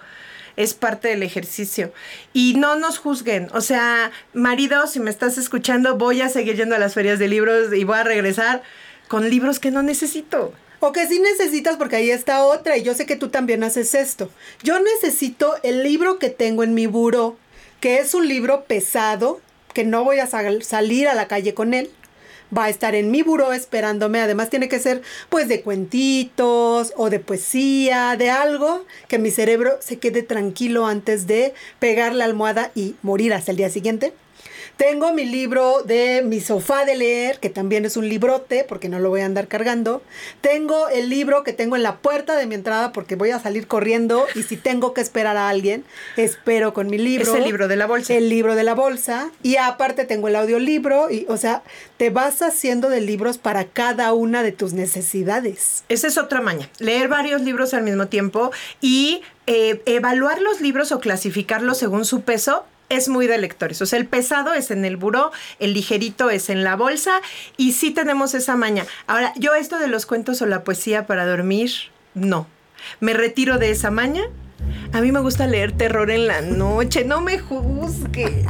es 0.56 0.74
parte 0.74 1.08
del 1.08 1.22
ejercicio. 1.22 1.92
Y 2.32 2.54
no 2.54 2.76
nos 2.76 2.98
juzguen. 2.98 3.48
O 3.52 3.60
sea, 3.60 4.10
marido, 4.32 4.86
si 4.86 5.00
me 5.00 5.10
estás 5.10 5.38
escuchando, 5.38 5.96
voy 5.96 6.20
a 6.20 6.28
seguir 6.28 6.56
yendo 6.56 6.74
a 6.74 6.78
las 6.78 6.94
ferias 6.94 7.18
de 7.18 7.28
libros 7.28 7.72
y 7.74 7.84
voy 7.84 7.98
a 7.98 8.04
regresar 8.04 8.62
con 9.08 9.28
libros 9.28 9.58
que 9.58 9.70
no 9.70 9.82
necesito. 9.82 10.52
O 10.80 10.92
que 10.92 11.06
sí 11.06 11.18
necesitas 11.18 11.76
porque 11.76 11.96
ahí 11.96 12.10
está 12.10 12.44
otra 12.44 12.76
y 12.76 12.82
yo 12.82 12.94
sé 12.94 13.06
que 13.06 13.16
tú 13.16 13.28
también 13.28 13.64
haces 13.64 13.94
esto. 13.94 14.30
Yo 14.62 14.78
necesito 14.80 15.54
el 15.62 15.82
libro 15.82 16.18
que 16.18 16.30
tengo 16.30 16.62
en 16.62 16.74
mi 16.74 16.86
buro, 16.86 17.38
que 17.80 17.98
es 17.98 18.14
un 18.14 18.28
libro 18.28 18.64
pesado, 18.64 19.40
que 19.72 19.84
no 19.84 20.04
voy 20.04 20.18
a 20.18 20.26
salir 20.26 21.08
a 21.08 21.14
la 21.14 21.26
calle 21.26 21.54
con 21.54 21.74
él 21.74 21.90
va 22.56 22.64
a 22.64 22.68
estar 22.68 22.94
en 22.94 23.10
mi 23.10 23.22
buró 23.22 23.52
esperándome. 23.52 24.20
Además 24.20 24.50
tiene 24.50 24.68
que 24.68 24.78
ser 24.78 25.02
pues 25.28 25.48
de 25.48 25.62
cuentitos 25.62 26.92
o 26.96 27.10
de 27.10 27.20
poesía, 27.20 28.16
de 28.16 28.30
algo 28.30 28.84
que 29.08 29.18
mi 29.18 29.30
cerebro 29.30 29.76
se 29.80 29.98
quede 29.98 30.22
tranquilo 30.22 30.86
antes 30.86 31.26
de 31.26 31.54
pegar 31.78 32.14
la 32.14 32.24
almohada 32.24 32.70
y 32.74 32.94
morir 33.02 33.34
hasta 33.34 33.50
el 33.50 33.56
día 33.56 33.70
siguiente. 33.70 34.12
Tengo 34.76 35.12
mi 35.12 35.24
libro 35.24 35.82
de 35.84 36.22
mi 36.24 36.40
sofá 36.40 36.84
de 36.84 36.96
leer, 36.96 37.38
que 37.38 37.48
también 37.48 37.84
es 37.84 37.96
un 37.96 38.08
librote, 38.08 38.64
porque 38.68 38.88
no 38.88 38.98
lo 38.98 39.08
voy 39.08 39.20
a 39.20 39.26
andar 39.26 39.46
cargando. 39.46 40.02
Tengo 40.40 40.88
el 40.88 41.08
libro 41.08 41.44
que 41.44 41.52
tengo 41.52 41.76
en 41.76 41.84
la 41.84 41.98
puerta 41.98 42.36
de 42.36 42.46
mi 42.46 42.56
entrada, 42.56 42.92
porque 42.92 43.14
voy 43.14 43.30
a 43.30 43.38
salir 43.38 43.68
corriendo 43.68 44.26
y 44.34 44.42
si 44.42 44.56
tengo 44.56 44.92
que 44.92 45.00
esperar 45.00 45.36
a 45.36 45.48
alguien, 45.48 45.84
espero 46.16 46.74
con 46.74 46.88
mi 46.88 46.98
libro. 46.98 47.32
Es 47.32 47.38
el 47.38 47.44
libro 47.44 47.68
de 47.68 47.76
la 47.76 47.86
bolsa. 47.86 48.14
El 48.14 48.28
libro 48.28 48.56
de 48.56 48.64
la 48.64 48.74
bolsa. 48.74 49.30
Y 49.44 49.56
aparte 49.56 50.04
tengo 50.04 50.26
el 50.26 50.36
audiolibro, 50.36 51.10
y, 51.10 51.26
o 51.28 51.36
sea, 51.36 51.62
te 51.96 52.10
vas 52.10 52.42
haciendo 52.42 52.88
de 52.88 53.00
libros 53.00 53.38
para 53.38 53.66
cada 53.66 54.12
una 54.12 54.42
de 54.42 54.50
tus 54.50 54.72
necesidades. 54.72 55.84
Esa 55.88 56.08
es 56.08 56.18
otra 56.18 56.40
maña. 56.40 56.68
Leer 56.78 57.08
varios 57.08 57.42
libros 57.42 57.74
al 57.74 57.84
mismo 57.84 58.08
tiempo 58.08 58.50
y 58.80 59.22
eh, 59.46 59.82
evaluar 59.86 60.40
los 60.40 60.60
libros 60.60 60.90
o 60.90 61.00
clasificarlos 61.00 61.78
según 61.78 62.04
su 62.04 62.22
peso 62.22 62.64
es 62.94 63.08
muy 63.08 63.26
de 63.26 63.38
lectores. 63.38 63.80
O 63.82 63.86
sea, 63.86 63.98
el 63.98 64.06
pesado 64.06 64.54
es 64.54 64.70
en 64.70 64.84
el 64.84 64.96
buró, 64.96 65.32
el 65.58 65.74
ligerito 65.74 66.30
es 66.30 66.50
en 66.50 66.64
la 66.64 66.76
bolsa 66.76 67.20
y 67.56 67.72
sí 67.72 67.90
tenemos 67.90 68.34
esa 68.34 68.56
maña. 68.56 68.86
Ahora, 69.06 69.32
yo 69.36 69.54
esto 69.54 69.78
de 69.78 69.88
los 69.88 70.06
cuentos 70.06 70.42
o 70.42 70.46
la 70.46 70.64
poesía 70.64 71.06
para 71.06 71.26
dormir, 71.26 71.70
no. 72.14 72.46
Me 73.00 73.14
retiro 73.14 73.58
de 73.58 73.70
esa 73.70 73.90
maña. 73.90 74.22
A 74.92 75.00
mí 75.00 75.12
me 75.12 75.20
gusta 75.20 75.46
leer 75.46 75.72
terror 75.72 76.10
en 76.10 76.26
la 76.26 76.40
noche, 76.40 77.04
no 77.04 77.20
me 77.20 77.38
juzgue. 77.38 78.46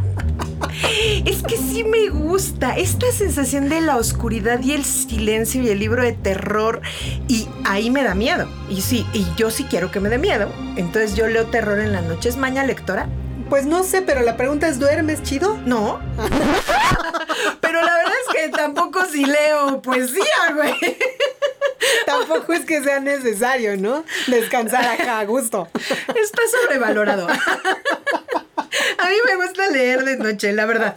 Es 1.25 1.43
que 1.43 1.57
sí 1.57 1.85
me 1.85 2.09
gusta 2.09 2.77
esta 2.77 3.11
sensación 3.13 3.69
de 3.69 3.81
la 3.81 3.97
oscuridad 3.97 4.61
y 4.63 4.73
el 4.73 4.85
silencio 4.85 5.63
y 5.63 5.69
el 5.69 5.79
libro 5.79 6.03
de 6.03 6.13
terror 6.13 6.81
y 7.29 7.49
ahí 7.65 7.91
me 7.91 8.03
da 8.03 8.15
miedo. 8.15 8.49
Y 8.69 8.81
sí, 8.83 9.07
y 9.13 9.27
yo 9.37 9.51
sí 9.51 9.65
quiero 9.65 9.91
que 9.91 10.01
me 10.01 10.09
dé 10.09 10.19
miedo. 10.19 10.53
Entonces 10.77 11.17
yo 11.17 11.27
leo 11.27 11.47
terror 11.47 11.79
en 11.81 11.93
la 11.93 12.03
noche. 12.03 12.29
¿Es 12.29 12.37
maña 12.37 12.65
lectora? 12.65 13.09
Pues 13.49 13.67
no 13.67 13.85
sé, 13.85 14.03
pero 14.03 14.23
la 14.23 14.37
pregunta 14.37 14.69
es, 14.69 14.79
¿duermes 14.79 15.23
chido? 15.23 15.59
No. 15.67 16.01
pero 17.61 17.83
la 17.83 17.95
verdad 17.95 18.15
es 18.27 18.35
que 18.35 18.49
tampoco 18.49 19.05
si 19.05 19.25
leo 19.25 19.83
poesía, 19.83 20.53
güey. 20.55 20.75
Tampoco 22.07 22.53
es 22.55 22.65
que 22.65 22.83
sea 22.83 23.01
necesario, 23.01 23.77
¿no? 23.77 24.05
Descansar 24.27 24.85
acá 24.85 25.21
a 25.21 25.25
gusto. 25.25 25.69
Está 25.75 26.43
sobrevalorado. 26.51 27.27
A 28.99 29.09
mí 29.09 29.17
me 29.27 29.37
gusta 29.37 29.69
leer 29.71 30.05
de 30.05 30.17
noche, 30.17 30.53
la 30.53 30.67
verdad. 30.67 30.97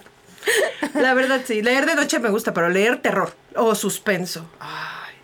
La 0.94 1.14
verdad, 1.14 1.42
sí. 1.46 1.62
Leer 1.62 1.86
de 1.86 1.96
noche 1.96 2.20
me 2.20 2.30
gusta, 2.30 2.54
pero 2.54 2.70
leer 2.70 3.02
terror 3.02 3.34
o 3.56 3.76
suspenso. 3.76 4.50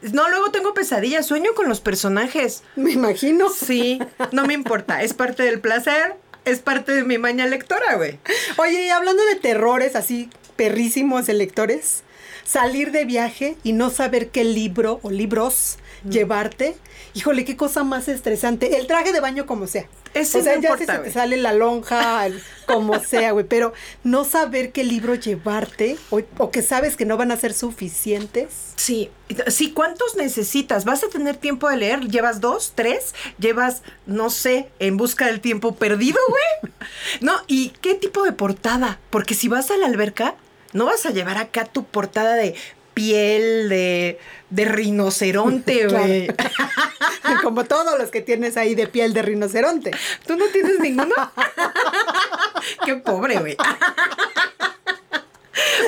No, 0.01 0.29
luego 0.29 0.51
tengo 0.51 0.73
pesadillas, 0.73 1.25
sueño 1.25 1.53
con 1.55 1.69
los 1.69 1.79
personajes. 1.79 2.63
Me 2.75 2.91
imagino. 2.91 3.49
Sí, 3.49 3.99
no 4.31 4.45
me 4.45 4.53
importa. 4.53 5.01
Es 5.01 5.13
parte 5.13 5.43
del 5.43 5.61
placer 5.61 6.17
es 6.45 6.59
parte 6.59 6.91
de 6.91 7.03
mi 7.03 7.17
maña 7.17 7.45
lectora, 7.45 7.95
güey. 7.95 8.19
Oye, 8.57 8.85
y 8.85 8.89
hablando 8.89 9.23
de 9.25 9.35
terrores 9.35 9.95
así 9.95 10.29
perrísimos 10.55 11.25
de 11.25 11.33
lectores, 11.33 12.03
salir 12.43 12.91
de 12.91 13.05
viaje 13.05 13.55
y 13.63 13.73
no 13.73 13.89
saber 13.89 14.29
qué 14.29 14.43
libro 14.43 14.99
o 15.03 15.09
libros 15.09 15.77
llevarte, 16.09 16.75
híjole, 17.13 17.45
qué 17.45 17.55
cosa 17.55 17.83
más 17.83 18.07
estresante. 18.07 18.77
El 18.77 18.87
traje 18.87 19.11
de 19.11 19.19
baño 19.19 19.45
como 19.45 19.67
sea. 19.67 19.87
Eso 20.13 20.37
o 20.37 20.43
sea, 20.43 20.59
ya 20.59 20.77
se 20.77 20.85
te 20.85 21.11
sale 21.11 21.37
la 21.37 21.53
lonja, 21.53 22.27
como 22.67 22.99
sea, 23.03 23.31
güey, 23.31 23.45
pero 23.45 23.73
no 24.03 24.25
saber 24.25 24.71
qué 24.71 24.83
libro 24.83 25.15
llevarte 25.15 25.97
o, 26.11 26.51
que 26.51 26.61
sabes 26.61 26.95
que 26.95 27.05
no 27.05 27.17
van 27.17 27.31
a 27.31 27.37
ser 27.37 27.53
suficientes. 27.53 28.73
Sí, 28.75 29.09
sí, 29.47 29.71
¿cuántos 29.71 30.15
necesitas? 30.15 30.85
¿Vas 30.85 31.03
a 31.03 31.09
tener 31.09 31.37
tiempo 31.37 31.67
de 31.69 31.77
leer? 31.77 32.01
¿Llevas 32.07 32.41
dos, 32.41 32.73
tres? 32.75 33.15
¿Llevas, 33.39 33.81
no 34.05 34.29
sé, 34.29 34.69
en 34.79 34.97
busca 34.97 35.25
del 35.25 35.41
tiempo 35.41 35.75
perdido, 35.75 36.19
güey? 36.29 36.73
no, 37.21 37.33
¿y 37.47 37.69
qué 37.81 37.95
tipo 37.95 38.23
de 38.23 38.33
portada? 38.33 38.99
Porque 39.09 39.33
si 39.33 39.47
vas 39.47 39.71
a 39.71 39.77
la 39.77 39.87
alberca, 39.87 40.35
no 40.73 40.85
vas 40.85 41.05
a 41.05 41.11
llevar 41.11 41.37
acá 41.37 41.65
tu 41.65 41.85
portada 41.85 42.35
de 42.35 42.55
piel 42.93 43.69
de, 43.69 44.19
de 44.49 44.65
rinoceronte, 44.65 45.87
güey. 45.89 46.27
Como 47.43 47.65
todos 47.65 47.97
los 47.99 48.11
que 48.11 48.21
tienes 48.21 48.57
ahí 48.57 48.75
de 48.75 48.87
piel 48.87 49.13
de 49.13 49.21
rinoceronte. 49.21 49.91
¿Tú 50.25 50.35
no 50.35 50.45
tienes 50.47 50.79
ninguno? 50.79 51.15
Qué 52.85 52.95
pobre, 52.95 53.39
güey. 53.39 53.57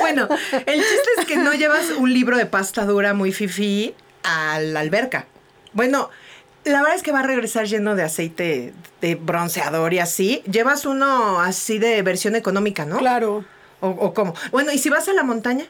bueno, 0.00 0.28
el 0.66 0.80
chiste 0.80 1.10
es 1.18 1.26
que 1.26 1.36
no 1.36 1.52
llevas 1.54 1.90
un 1.90 2.12
libro 2.12 2.36
de 2.36 2.46
pasta 2.46 2.84
dura 2.84 3.14
muy 3.14 3.32
fifi 3.32 3.94
a 4.22 4.60
la 4.60 4.80
alberca. 4.80 5.26
Bueno, 5.72 6.10
la 6.64 6.80
verdad 6.80 6.96
es 6.96 7.02
que 7.02 7.12
va 7.12 7.20
a 7.20 7.22
regresar 7.22 7.66
lleno 7.66 7.94
de 7.94 8.02
aceite 8.02 8.74
de 9.00 9.14
bronceador 9.14 9.94
y 9.94 10.00
así. 10.00 10.42
Llevas 10.50 10.84
uno 10.84 11.40
así 11.40 11.78
de 11.78 12.02
versión 12.02 12.34
económica, 12.34 12.84
¿no? 12.84 12.98
Claro. 12.98 13.44
¿O, 13.80 13.88
o 13.88 14.14
cómo? 14.14 14.34
Bueno, 14.50 14.72
¿y 14.72 14.78
si 14.78 14.90
vas 14.90 15.08
a 15.08 15.12
la 15.12 15.22
montaña? 15.22 15.66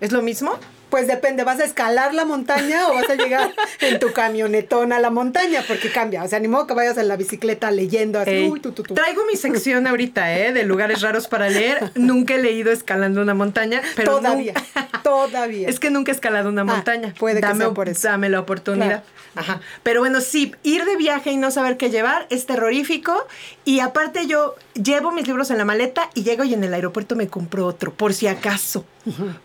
¿Es 0.00 0.12
lo 0.12 0.22
mismo? 0.22 0.52
Pues 0.90 1.06
depende, 1.06 1.44
¿vas 1.44 1.60
a 1.60 1.64
escalar 1.64 2.12
la 2.14 2.24
montaña 2.24 2.88
o 2.88 2.94
vas 2.94 3.08
a 3.08 3.14
llegar 3.14 3.52
en 3.80 3.98
tu 4.00 4.12
camionetón 4.12 4.92
a 4.92 4.98
la 5.00 5.10
montaña? 5.10 5.62
Porque 5.66 5.90
cambia. 5.90 6.22
O 6.24 6.28
sea, 6.28 6.40
ni 6.40 6.48
modo 6.48 6.66
que 6.66 6.74
vayas 6.74 6.98
en 6.98 7.08
la 7.08 7.16
bicicleta 7.16 7.70
leyendo 7.70 8.18
así. 8.18 8.30
Ey, 8.30 8.48
uy, 8.50 8.60
tu, 8.60 8.72
tu, 8.72 8.82
tu. 8.82 8.94
Traigo 8.94 9.24
mi 9.26 9.36
sección 9.36 9.86
ahorita, 9.86 10.36
¿eh? 10.36 10.52
De 10.52 10.64
lugares 10.64 11.00
raros 11.00 11.28
para 11.28 11.48
leer. 11.48 11.92
Nunca 11.94 12.34
he 12.34 12.42
leído 12.42 12.72
escalando 12.72 13.22
una 13.22 13.34
montaña, 13.34 13.82
pero 13.96 14.16
Todavía, 14.16 14.54
todavía. 15.02 15.68
Es 15.68 15.78
que 15.80 15.90
nunca 15.90 16.10
he 16.12 16.14
escalado 16.14 16.48
una 16.48 16.62
Ah, 16.62 16.64
montaña. 16.64 17.14
puede 17.18 17.36
que 17.40 17.46
dame, 17.46 17.64
sea 17.64 17.70
por 17.74 17.88
eso. 17.88 18.08
Dame 18.08 18.28
la 18.28 18.40
oportunidad. 18.40 19.04
Ajá. 19.36 19.60
Pero 19.84 20.00
bueno, 20.00 20.20
sí, 20.20 20.54
ir 20.64 20.84
de 20.84 20.96
viaje 20.96 21.30
y 21.30 21.36
no 21.36 21.50
saber 21.52 21.76
qué 21.76 21.90
llevar 21.90 22.26
es 22.30 22.46
terrorífico. 22.46 23.26
Y 23.64 23.78
aparte 23.80 24.26
yo 24.26 24.56
llevo 24.74 25.12
mis 25.12 25.26
libros 25.28 25.50
en 25.50 25.58
la 25.58 25.64
maleta 25.64 26.10
y 26.14 26.24
llego 26.24 26.42
y 26.44 26.52
en 26.54 26.64
el 26.64 26.74
aeropuerto 26.74 27.14
me 27.14 27.28
compro 27.28 27.64
otro, 27.66 27.92
por 27.94 28.12
si 28.12 28.26
acaso. 28.26 28.84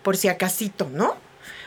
Por 0.02 0.16
si 0.16 0.28
acasito, 0.28 0.88
¿no? 0.92 1.16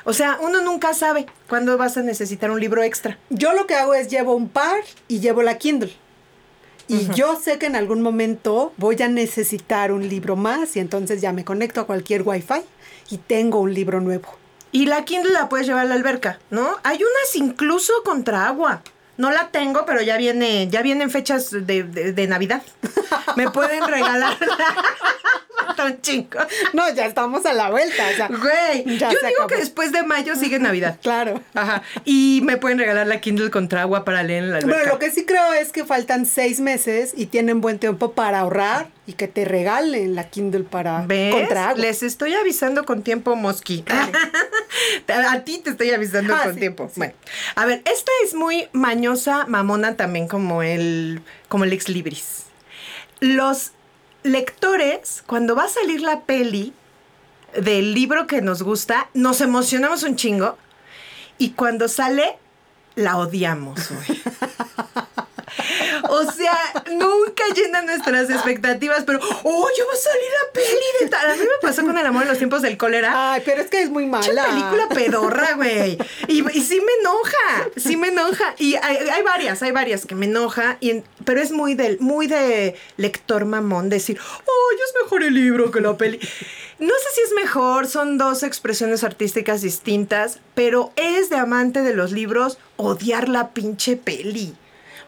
O 0.10 0.14
sea, 0.14 0.40
uno 0.42 0.62
nunca 0.64 0.96
sabe 0.96 1.28
cuándo 1.48 1.78
vas 1.78 1.96
a 1.98 2.02
necesitar 2.02 2.50
un 2.50 2.60
libro 2.60 2.82
extra. 2.82 3.20
Yo 3.30 3.54
lo 3.54 3.68
que 3.68 3.76
hago 3.76 3.94
es 3.94 4.08
llevo 4.08 4.34
un 4.36 4.50
par 4.50 4.80
y 5.08 5.20
llevo 5.20 5.44
la 5.44 5.60
Kindle. 5.60 5.94
Y 6.88 7.08
yo 7.14 7.36
sé 7.40 7.60
que 7.60 7.68
en 7.68 7.76
algún 7.76 8.02
momento 8.02 8.74
voy 8.78 9.00
a 9.04 9.08
necesitar 9.08 9.92
un 9.92 10.10
libro 10.10 10.36
más 10.36 10.76
y 10.76 10.80
entonces 10.80 11.22
ya 11.22 11.32
me 11.32 11.46
conecto 11.46 11.82
a 11.82 11.86
cualquier 11.86 12.24
wifi 12.24 12.62
y 13.12 13.20
tengo 13.20 13.60
un 13.60 13.76
libro 13.76 14.02
nuevo. 14.02 14.28
Y 14.72 14.88
la 14.88 15.06
Kindle 15.06 15.32
la 15.34 15.48
puedes 15.50 15.68
llevar 15.68 15.86
a 15.86 15.90
la 15.90 15.94
alberca, 15.94 16.40
¿no? 16.50 16.68
Hay 16.84 16.98
unas 16.98 17.36
incluso 17.36 17.94
contra 18.04 18.48
agua. 18.48 18.82
No 19.18 19.30
la 19.30 19.50
tengo, 19.50 19.86
pero 19.86 20.02
ya 20.02 20.18
viene, 20.18 20.68
ya 20.70 20.82
vienen 20.82 21.12
fechas 21.12 21.52
de, 21.52 21.84
de- 21.84 22.14
de 22.14 22.28
Navidad. 22.28 22.64
Me 23.36 23.52
pueden 23.52 23.84
regalar 23.86 24.38
un 25.86 26.02
chingo. 26.02 26.40
No, 26.74 26.94
ya 26.94 27.06
estamos 27.06 27.46
a 27.46 27.54
la 27.54 27.70
vuelta. 27.70 28.04
O 28.12 28.16
sea, 28.16 28.28
Güey, 28.28 28.84
yo 28.98 29.10
digo 29.10 29.20
acabó. 29.34 29.48
que 29.48 29.58
después 29.58 29.92
de 29.92 30.04
mayo 30.04 30.36
sigue 30.36 30.60
Navidad. 30.60 30.98
claro. 31.02 31.42
Ajá. 31.54 31.82
Y 32.06 32.42
me 32.44 32.58
pueden 32.58 32.78
regalar 32.80 33.08
la 33.08 33.20
Kindle 33.22 33.50
contra 33.52 33.82
agua 33.82 34.04
para 34.06 34.24
leer 34.24 34.44
en 34.44 34.52
la 34.52 34.58
alberca. 34.58 34.76
Bueno, 34.78 34.94
lo 34.94 35.00
que 35.00 35.12
sí 35.12 35.26
creo 35.26 35.54
es 35.54 35.72
que 35.72 35.86
faltan 35.86 36.26
seis 36.26 36.60
meses 36.60 37.14
y 37.16 37.28
tienen 37.28 37.62
buen 37.62 37.80
tiempo 37.80 38.12
para 38.14 38.40
ahorrar 38.40 38.88
y 39.08 39.14
que 39.14 39.28
te 39.28 39.44
regalen 39.46 40.14
la 40.16 40.30
Kindle 40.30 40.64
para 40.64 41.02
¿Ves? 41.08 41.34
contra 41.34 41.70
agua. 41.70 41.82
Les 41.82 42.04
estoy 42.04 42.34
avisando 42.36 42.86
con 42.86 43.02
tiempo, 43.04 43.36
Mosqui. 43.36 43.84
a 45.08 45.40
ti 45.42 45.60
te 45.64 45.72
estoy 45.72 45.92
avisando 45.92 46.36
Ah, 46.36 46.44
con 46.44 46.54
sí, 46.54 46.60
tiempo. 46.60 46.88
sí. 46.88 46.94
Bueno, 46.98 47.14
a 47.56 47.66
ver, 47.66 47.82
esta 47.86 48.12
es 48.26 48.34
muy 48.34 48.68
mañosa, 48.72 49.46
mamona 49.48 49.96
también 49.96 50.28
como 50.28 50.62
el, 50.64 51.22
como 51.48 51.64
el 51.64 51.74
ex 51.74 51.90
libris. 51.90 52.44
Los 53.20 53.72
lectores, 54.24 55.24
cuando 55.26 55.56
va 55.56 55.66
a 55.66 55.70
salir 55.70 56.02
la 56.02 56.22
peli 56.22 56.74
del 57.58 57.94
libro 57.94 58.28
que 58.28 58.42
nos 58.42 58.62
gusta, 58.64 59.10
nos 59.14 59.42
emocionamos 59.42 60.04
un 60.04 60.16
chingo 60.16 60.58
y 61.38 61.52
cuando 61.52 61.88
sale, 61.88 62.38
la 62.96 63.18
odiamos. 63.18 63.90
güey. 63.90 64.22
O 66.10 66.32
sea, 66.32 66.58
nunca 66.92 67.44
llena 67.56 67.82
nuestras 67.82 68.30
expectativas, 68.30 69.04
pero, 69.06 69.20
oh, 69.44 69.68
ya 69.78 69.86
va 69.86 69.94
a 69.94 69.96
salir 69.96 70.28
la 70.46 70.52
peli 70.54 70.86
de 71.02 71.08
tal. 71.10 71.30
A 71.32 71.36
mí 71.36 71.42
me 71.42 71.68
pasó 71.68 71.84
con 71.84 71.98
El 71.98 72.06
amor 72.06 72.24
en 72.24 72.30
los 72.30 72.38
tiempos 72.38 72.62
del 72.62 72.78
cólera. 72.78 73.34
Ay, 73.34 73.42
pero 73.46 73.62
es 73.62 73.70
que 73.70 73.82
es 73.82 73.90
muy 73.90 74.06
mala. 74.06 74.46
película 74.46 74.90
pedorra, 74.90 75.54
güey. 75.56 75.98
Y, 76.28 76.40
y 76.58 76.62
sí 76.62 76.82
me 76.82 76.92
enoja, 77.02 77.70
sí 77.78 77.96
me 77.98 78.08
enoja. 78.10 78.56
Y 78.58 78.76
hay, 78.76 78.98
hay 79.10 79.24
varias, 79.24 79.62
hay 79.64 79.72
varias 79.72 80.06
que 80.06 80.16
me 80.16 80.26
enoja, 80.26 80.78
y 80.80 80.90
en- 80.92 81.04
pero 81.26 81.42
es 81.42 81.52
muy 81.52 81.76
de, 81.76 81.98
muy 82.00 82.28
de 82.28 82.76
lector 82.98 83.46
mamón 83.46 83.90
decir, 83.90 84.20
oh, 84.46 84.70
es 84.76 85.04
mejor 85.04 85.24
el 85.24 85.34
libro 85.34 85.72
que 85.72 85.82
la 85.82 85.96
peli. 85.98 86.20
No 86.80 86.94
sé 86.94 87.10
si 87.16 87.22
es 87.22 87.32
mejor, 87.34 87.88
son 87.88 88.18
dos 88.18 88.44
expresiones 88.44 89.04
artísticas 89.04 89.62
distintas, 89.62 90.40
pero 90.56 90.92
es 90.96 91.30
de 91.30 91.36
amante 91.38 91.82
de 91.82 91.94
los 91.94 92.12
libros 92.12 92.58
odiar 92.78 93.28
la 93.30 93.50
pinche 93.50 93.96
peli. 93.98 94.56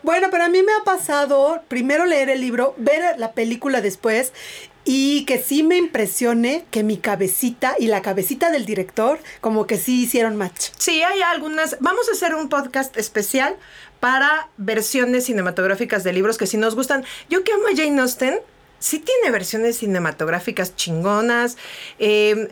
Bueno, 0.04 0.30
pero 0.32 0.46
a 0.46 0.50
mí 0.50 0.64
me 0.64 0.74
ha 0.74 0.84
pasado 0.84 1.62
primero 1.68 2.06
leer 2.06 2.30
el 2.30 2.42
libro, 2.42 2.74
ver 2.78 3.20
la 3.20 3.34
película 3.34 3.82
después 3.82 4.34
y 4.84 5.26
que 5.26 5.38
sí 5.38 5.62
me 5.62 5.78
impresione 5.78 6.66
que 6.72 6.84
mi 6.84 6.98
cabecita 6.98 7.76
y 7.78 7.88
la 7.88 8.02
cabecita 8.02 8.50
del 8.50 8.66
director 8.66 9.20
como 9.40 9.68
que 9.68 9.78
sí 9.78 10.04
hicieron 10.04 10.38
match. 10.38 10.70
Sí, 10.78 11.04
hay 11.04 11.22
algunas. 11.22 11.78
Vamos 11.80 12.10
a 12.10 12.14
hacer 12.14 12.34
un 12.34 12.50
podcast 12.50 12.98
especial 12.98 13.56
para 14.00 14.50
versiones 14.58 15.26
cinematográficas 15.26 16.04
de 16.04 16.14
libros 16.14 16.38
que 16.38 16.48
si 16.48 16.58
nos 16.58 16.76
gustan. 16.76 17.06
Yo 17.30 17.44
que 17.44 17.54
amo 17.54 17.68
a 17.68 17.76
Jane 17.76 18.02
Austen, 18.02 18.40
sí 18.80 19.00
tiene 19.00 19.32
versiones 19.32 19.78
cinematográficas 19.78 20.76
chingonas. 20.76 21.58
Eh, 22.00 22.52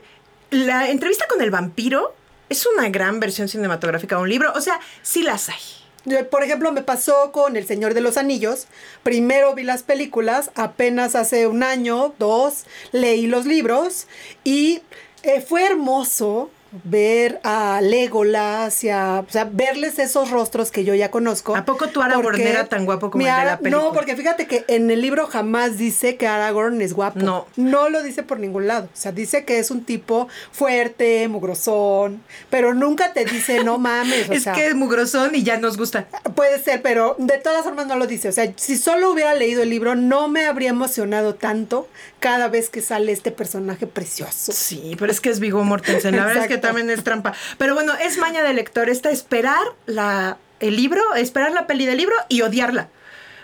la 0.52 0.90
entrevista 0.90 1.26
con 1.28 1.42
el 1.42 1.50
vampiro 1.50 2.14
es 2.50 2.68
una 2.68 2.90
gran 2.90 3.20
versión 3.20 3.48
cinematográfica 3.48 4.18
de 4.18 4.22
un 4.22 4.30
libro. 4.30 4.54
O 4.56 4.62
sea, 4.62 4.80
sí 5.02 5.24
las 5.24 5.50
hay. 5.50 5.79
Yo, 6.10 6.28
Por 6.30 6.44
ejemplo, 6.44 6.72
me 6.72 6.82
pasó 6.82 7.32
con 7.32 7.56
El 7.56 7.68
Señor 7.68 7.94
de 7.94 8.02
los 8.02 8.18
Anillos. 8.18 8.66
Primero 9.04 9.54
vi 9.54 9.64
las 9.64 9.84
películas, 9.84 10.50
apenas 10.56 11.14
hace 11.16 11.46
un 11.46 11.62
año, 11.62 12.16
dos, 12.18 12.66
leí 12.92 13.28
los 13.28 13.46
libros 13.46 14.08
y 14.44 14.82
eh, 15.22 15.42
fue 15.42 15.66
hermoso 15.66 16.50
ver 16.84 17.40
a 17.44 17.82
Legolas 17.82 18.84
y 18.84 18.90
a, 18.90 19.24
o 19.28 19.32
sea, 19.32 19.50
verles 19.52 19.98
esos 19.98 20.30
rostros 20.30 20.72
que 20.72 20.84
yo 20.84 20.94
ya 20.94 21.10
conozco. 21.10 21.56
¿A 21.56 21.66
poco 21.66 21.88
tu 21.88 22.02
Aragorn 22.02 22.40
era 22.40 22.66
tan 22.66 22.86
guapo 22.86 23.10
como 23.10 23.26
el 23.26 23.32
de 23.32 23.46
la 23.46 23.60
película? 23.60 23.84
No, 23.84 23.94
porque 23.94 24.16
fíjate 24.16 24.46
que 24.46 24.66
en 24.68 24.92
el 24.92 25.02
libro 25.02 25.28
jamás 25.28 25.78
dice 25.78 26.16
que 26.16 26.28
Aragorn 26.28 26.82
es 26.82 26.94
guapo. 26.94 27.20
No. 27.20 27.48
No 27.56 27.90
lo 27.90 28.04
dice 28.04 28.24
por 28.24 28.40
ningún 28.40 28.68
lado. 28.68 28.86
O 28.86 28.98
sea, 28.98 29.12
dice 29.12 29.46
que 29.46 29.60
es 29.60 29.72
un 29.72 29.84
tipo 29.84 30.28
fuerte, 30.52 31.28
mugrosón, 31.28 32.22
pero 32.50 32.74
nunca 32.74 33.14
te 33.14 33.26
dice, 33.26 33.64
no 33.64 33.78
mames. 33.80 34.30
O 34.30 34.34
es 34.34 34.44
sea, 34.44 34.54
que 34.54 34.68
es 34.68 34.76
mugrosón 34.76 35.34
y 35.34 35.44
ya 35.44 35.58
nos 35.58 35.78
gusta. 35.78 36.08
Puede 36.36 36.62
ser, 36.62 36.82
pero 36.82 37.16
de 37.18 37.40
todas 37.40 37.64
formas 37.64 37.88
no 37.88 37.96
lo 37.96 38.06
dice. 38.06 38.30
O 38.30 38.32
sea, 38.32 38.52
si 38.56 38.78
solo 38.78 39.12
hubiera 39.12 39.34
leído 39.34 39.64
el 39.64 39.70
libro, 39.70 39.96
no 39.96 40.28
me 40.28 40.46
habría 40.46 40.70
emocionado 40.70 41.34
tanto 41.36 41.88
cada 42.20 42.48
vez 42.48 42.70
que 42.70 42.82
sale 42.82 43.12
este 43.12 43.32
personaje 43.32 43.88
precioso. 43.88 44.52
Sí, 44.52 44.96
pero 45.00 45.12
es 45.12 45.20
que 45.20 45.30
es 45.30 45.40
Vigo 45.40 45.64
Mortensen. 45.64 46.16
La 46.16 46.26
verdad 46.26 46.44
es 46.44 46.50
que. 46.50 46.59
También 46.60 46.90
es 46.90 47.04
trampa. 47.04 47.34
Pero 47.58 47.74
bueno, 47.74 47.94
es 47.96 48.18
maña 48.18 48.44
de 48.44 48.54
lector 48.54 48.90
esta 48.90 49.10
esperar 49.10 49.64
la, 49.86 50.38
el 50.60 50.76
libro, 50.76 51.16
esperar 51.16 51.52
la 51.52 51.68
peli 51.68 51.86
del 51.86 51.98
libro 51.98 52.16
y 52.28 52.42
odiarla. 52.42 52.90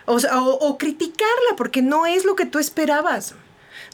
O, 0.06 0.20
sea, 0.20 0.40
o, 0.42 0.52
o 0.52 0.78
criticarla 0.78 1.56
porque 1.58 1.82
no 1.82 2.06
es 2.06 2.26
lo 2.26 2.36
que 2.36 2.46
tú 2.46 2.60
esperabas. 2.60 3.36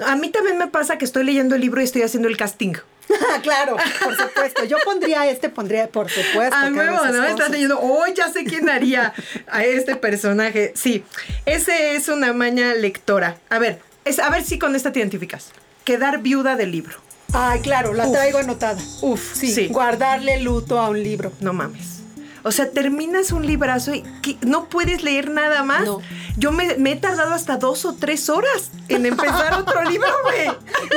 A 0.06 0.16
mí 0.16 0.30
también 0.30 0.58
me 0.58 0.68
pasa 0.68 0.98
que 0.98 1.06
estoy 1.06 1.24
leyendo 1.24 1.56
el 1.56 1.62
libro 1.62 1.82
y 1.82 1.84
estoy 1.84 2.02
haciendo 2.02 2.28
el 2.28 2.38
casting. 2.38 2.74
claro, 3.44 3.78
por 4.04 4.16
supuesto. 4.16 4.64
Yo 4.66 4.78
pondría 4.84 5.30
este, 5.30 5.50
pondría, 5.50 5.88
por 5.90 6.10
supuesto. 6.10 6.56
A 6.56 6.62
hago 6.62 6.72
nuevo, 6.72 7.06
¿no? 7.06 7.24
Estás 7.26 7.50
leyendo, 7.50 7.80
oh, 7.82 8.06
ya 8.08 8.30
sé 8.30 8.44
quién 8.44 8.70
haría 8.70 9.14
a 9.48 9.64
este 9.64 9.96
personaje. 9.96 10.74
Sí, 10.76 11.04
ese 11.46 11.96
es 11.96 12.08
una 12.08 12.34
maña 12.34 12.74
lectora. 12.74 13.38
A 13.50 13.60
ver, 13.60 13.80
es, 14.06 14.20
a 14.20 14.30
ver 14.30 14.44
si 14.44 14.60
con 14.60 14.76
esta 14.76 14.92
te 14.92 15.00
identificas. 15.00 15.52
Quedar 15.84 16.20
viuda 16.20 16.56
del 16.56 16.72
libro. 16.72 16.98
Ay, 17.34 17.60
claro, 17.62 17.94
la 17.94 18.08
Uf. 18.08 18.13
traigo 18.13 18.38
anotada. 18.39 18.80
Uf, 19.02 19.34
Sí, 19.36 19.52
sí. 19.54 19.67
guardarle 19.67 20.39
luto 20.41 20.80
a 20.80 20.89
un 20.89 21.02
libro. 21.02 21.32
No 21.39 21.54
mames. 21.54 22.00
O 22.44 22.52
sea, 22.52 22.72
terminas 22.72 23.32
un 23.32 23.46
librazo 23.46 23.94
y 23.94 24.02
que 24.24 24.36
no 24.41 24.65
puedes 24.67 25.04
leer 25.04 25.30
nada 25.30 25.62
más. 25.63 25.86
No. 25.86 26.02
Yo 26.38 26.52
me, 26.52 26.76
me 26.78 26.94
he 26.94 26.96
tardado 26.96 27.34
hasta 27.36 27.58
dos 27.58 27.86
o 27.86 27.94
tres 27.94 28.30
horas 28.30 28.72
en 28.88 29.06
empezar 29.06 29.54
otro 29.54 29.84
libro, 29.89 30.08
güey. 30.24 30.48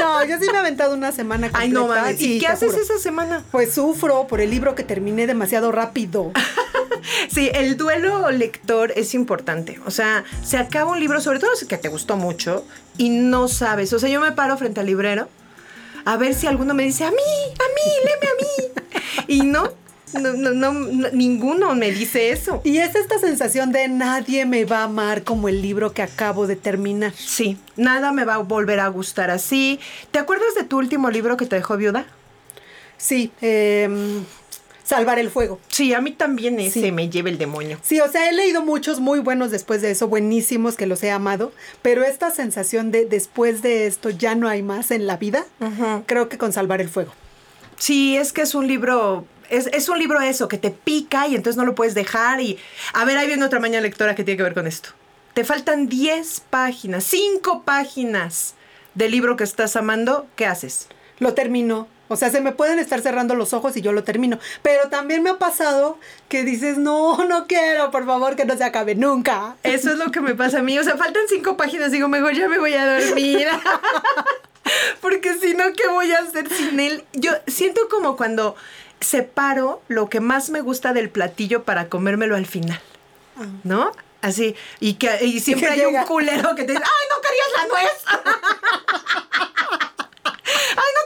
No, 0.00 0.24
yo 0.24 0.38
sí 0.40 0.46
me 0.50 0.54
he 0.56 0.60
aventado 0.60 0.94
una 0.94 1.12
semana 1.12 1.48
completa. 1.48 1.58
Ay, 1.62 1.68
no 1.70 1.86
mames. 1.86 2.18
sí, 2.18 2.36
¿Y 2.36 2.38
qué 2.40 2.46
haces 2.46 2.70
juro. 2.72 2.82
esa 2.82 2.98
semana? 2.98 3.44
Pues 3.52 3.74
sufro 3.74 4.26
por 4.26 4.40
el 4.40 4.50
libro 4.50 4.74
que 4.74 4.84
terminé 4.84 5.26
demasiado 5.26 5.70
rápido. 5.72 6.32
Sí, 7.30 7.50
el 7.52 7.76
duelo 7.76 8.30
lector 8.30 8.90
es 8.96 9.12
importante. 9.14 9.78
O 9.84 9.90
sea, 9.90 10.24
se 10.42 10.56
acaba 10.56 10.90
un 10.92 11.00
libro, 11.00 11.20
sobre 11.20 11.38
todo 11.38 11.54
si 11.54 11.66
que 11.66 11.76
te 11.76 11.88
gustó 11.90 12.16
mucho, 12.16 12.64
y 12.96 13.10
no 13.10 13.46
sabes. 13.48 13.92
O 13.92 13.98
sea, 13.98 14.08
yo 14.08 14.20
me 14.20 14.32
paro 14.32 14.56
frente 14.56 14.80
al 14.80 14.86
librero 14.86 15.28
a 16.04 16.16
ver 16.16 16.34
si 16.34 16.46
alguno 16.46 16.74
me 16.74 16.84
dice, 16.84 17.04
a 17.04 17.10
mí, 17.10 17.16
a 17.16 17.66
mí, 17.74 17.92
léeme 18.04 18.26
a 18.26 18.34
mí. 18.40 19.24
Y 19.26 19.42
no, 19.42 19.72
no, 20.20 20.32
no, 20.32 20.50
no, 20.50 20.72
no, 20.72 21.10
ninguno 21.12 21.74
me 21.74 21.90
dice 21.90 22.30
eso. 22.30 22.60
Y 22.64 22.78
es 22.78 22.94
esta 22.94 23.18
sensación 23.18 23.72
de 23.72 23.88
nadie 23.88 24.46
me 24.46 24.64
va 24.64 24.80
a 24.80 24.84
amar 24.84 25.24
como 25.24 25.48
el 25.48 25.62
libro 25.62 25.92
que 25.92 26.02
acabo 26.02 26.46
de 26.46 26.56
terminar. 26.56 27.12
Sí, 27.14 27.58
nada 27.76 28.12
me 28.12 28.24
va 28.24 28.34
a 28.34 28.38
volver 28.38 28.80
a 28.80 28.88
gustar 28.88 29.30
así. 29.30 29.80
¿Te 30.10 30.18
acuerdas 30.18 30.54
de 30.54 30.64
tu 30.64 30.78
último 30.78 31.10
libro 31.10 31.36
que 31.36 31.46
te 31.46 31.56
dejó 31.56 31.76
viuda? 31.76 32.06
Sí, 32.96 33.32
em, 33.40 34.24
Salvar 34.84 35.18
el 35.18 35.30
Fuego. 35.30 35.58
Sí, 35.68 35.92
a 35.94 36.00
mí 36.00 36.12
también 36.12 36.60
ese 36.60 36.80
Sí. 36.82 36.92
me 36.92 37.08
lleva 37.08 37.30
el 37.30 37.38
demonio. 37.38 37.78
Sí, 37.82 38.00
o 38.00 38.08
sea, 38.10 38.28
he 38.28 38.32
leído 38.32 38.62
muchos 38.62 39.00
muy 39.00 39.18
buenos 39.18 39.50
después 39.50 39.80
de 39.82 39.90
eso, 39.90 40.08
buenísimos 40.08 40.76
que 40.76 40.86
los 40.86 41.02
he 41.02 41.10
amado, 41.10 41.52
pero 41.82 42.04
esta 42.04 42.30
sensación 42.30 42.90
de 42.90 43.06
después 43.06 43.62
de 43.62 43.86
esto 43.86 44.10
ya 44.10 44.34
no 44.34 44.46
hay 44.48 44.62
más 44.62 44.90
en 44.90 45.06
la 45.06 45.16
vida, 45.16 45.46
creo 46.06 46.28
que 46.28 46.38
con 46.38 46.52
Salvar 46.52 46.80
el 46.80 46.88
Fuego. 46.90 47.12
Sí, 47.78 48.16
es 48.16 48.32
que 48.32 48.42
es 48.42 48.54
un 48.54 48.66
libro, 48.68 49.26
es, 49.50 49.68
es 49.72 49.88
un 49.88 49.98
libro 49.98 50.20
eso, 50.20 50.48
que 50.48 50.58
te 50.58 50.70
pica 50.70 51.26
y 51.28 51.34
entonces 51.34 51.56
no 51.56 51.64
lo 51.64 51.74
puedes 51.74 51.94
dejar 51.94 52.40
y... 52.40 52.58
A 52.92 53.04
ver, 53.04 53.16
ahí 53.16 53.26
viene 53.26 53.44
otra 53.44 53.58
mañana 53.60 53.80
lectora 53.82 54.14
que 54.14 54.22
tiene 54.22 54.36
que 54.36 54.42
ver 54.44 54.54
con 54.54 54.66
esto. 54.66 54.90
Te 55.32 55.42
faltan 55.44 55.88
10 55.88 56.42
páginas, 56.50 57.04
5 57.04 57.62
páginas 57.64 58.54
del 58.94 59.10
libro 59.10 59.36
que 59.36 59.42
estás 59.44 59.74
amando, 59.76 60.26
¿qué 60.36 60.46
haces? 60.46 60.86
Lo 61.18 61.34
termino 61.34 61.88
O 62.08 62.16
sea, 62.16 62.30
se 62.30 62.40
me 62.40 62.52
pueden 62.52 62.78
estar 62.78 63.00
cerrando 63.00 63.34
los 63.34 63.52
ojos 63.52 63.76
y 63.76 63.80
yo 63.80 63.92
lo 63.92 64.04
termino. 64.04 64.38
Pero 64.62 64.88
también 64.88 65.22
me 65.22 65.30
ha 65.30 65.38
pasado 65.38 65.98
que 66.28 66.44
dices, 66.44 66.76
no, 66.76 67.24
no 67.24 67.46
quiero, 67.46 67.90
por 67.90 68.04
favor, 68.04 68.36
que 68.36 68.44
no 68.44 68.56
se 68.56 68.64
acabe 68.64 68.94
nunca. 68.94 69.56
Eso 69.62 69.90
es 69.90 69.98
lo 69.98 70.10
que 70.10 70.20
me 70.20 70.34
pasa 70.34 70.58
a 70.58 70.62
mí. 70.62 70.78
O 70.78 70.84
sea, 70.84 70.96
faltan 70.96 71.22
cinco 71.28 71.56
páginas. 71.56 71.90
Digo, 71.92 72.08
mejor 72.08 72.34
ya 72.34 72.48
me 72.48 72.58
voy 72.58 72.74
a 72.74 73.00
dormir. 73.00 73.48
Porque 75.00 75.34
si 75.34 75.54
no, 75.54 75.72
¿qué 75.72 75.88
voy 75.88 76.12
a 76.12 76.18
hacer 76.18 76.48
sin 76.48 76.80
él? 76.80 77.04
Yo 77.12 77.32
siento 77.46 77.88
como 77.88 78.16
cuando 78.16 78.56
separo 79.00 79.82
lo 79.88 80.08
que 80.08 80.20
más 80.20 80.50
me 80.50 80.60
gusta 80.60 80.92
del 80.92 81.10
platillo 81.10 81.64
para 81.64 81.88
comérmelo 81.88 82.36
al 82.36 82.46
final. 82.46 82.80
Ah. 83.36 83.44
¿No? 83.62 83.92
Así, 84.22 84.56
y 84.80 84.94
que 84.94 85.18
y 85.22 85.40
siempre 85.40 85.68
que 85.68 85.72
hay 85.74 85.80
llega. 85.80 86.00
un 86.00 86.06
culero 86.06 86.54
que 86.54 86.64
te 86.64 86.72
dice, 86.72 86.82
¡ay, 86.82 87.08
no 87.10 87.20
querías 87.20 87.48
la 87.56 87.66
nuez! 87.66 87.92
¡Ay, 90.76 90.92
no 90.94 91.04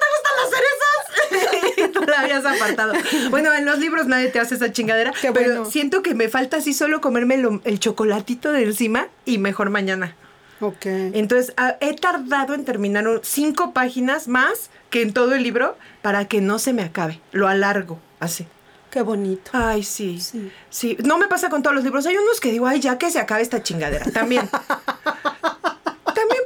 tú 1.92 2.00
la 2.06 2.20
habías 2.20 2.44
apartado. 2.44 2.92
Bueno, 3.30 3.52
en 3.54 3.64
los 3.64 3.78
libros 3.78 4.06
nadie 4.06 4.28
te 4.28 4.40
hace 4.40 4.54
esa 4.56 4.72
chingadera, 4.72 5.12
Qué 5.20 5.32
pero 5.32 5.46
bueno. 5.50 5.64
siento 5.70 6.02
que 6.02 6.14
me 6.14 6.28
falta 6.28 6.56
así 6.58 6.72
solo 6.74 7.00
comerme 7.00 7.42
el 7.64 7.80
chocolatito 7.80 8.52
de 8.52 8.64
encima 8.64 9.08
y 9.24 9.38
mejor 9.38 9.70
mañana. 9.70 10.14
Ok. 10.60 10.86
Entonces, 10.86 11.54
he 11.80 11.94
tardado 11.94 12.54
en 12.54 12.64
terminar 12.64 13.04
cinco 13.22 13.72
páginas 13.72 14.26
más 14.26 14.70
que 14.90 15.02
en 15.02 15.12
todo 15.12 15.34
el 15.34 15.42
libro 15.44 15.76
para 16.02 16.24
que 16.26 16.40
no 16.40 16.58
se 16.58 16.72
me 16.72 16.82
acabe. 16.82 17.20
Lo 17.32 17.46
alargo, 17.46 18.00
así. 18.18 18.46
Qué 18.90 19.02
bonito. 19.02 19.50
Ay, 19.52 19.82
sí, 19.84 20.18
Sí. 20.18 20.50
sí. 20.70 20.96
No 21.04 21.18
me 21.18 21.28
pasa 21.28 21.50
con 21.50 21.62
todos 21.62 21.76
los 21.76 21.84
libros. 21.84 22.06
Hay 22.06 22.16
unos 22.16 22.40
que 22.40 22.50
digo, 22.50 22.66
ay, 22.66 22.80
ya 22.80 22.96
que 22.98 23.10
se 23.10 23.18
acabe 23.20 23.42
esta 23.42 23.62
chingadera. 23.62 24.06
También. 24.10 24.48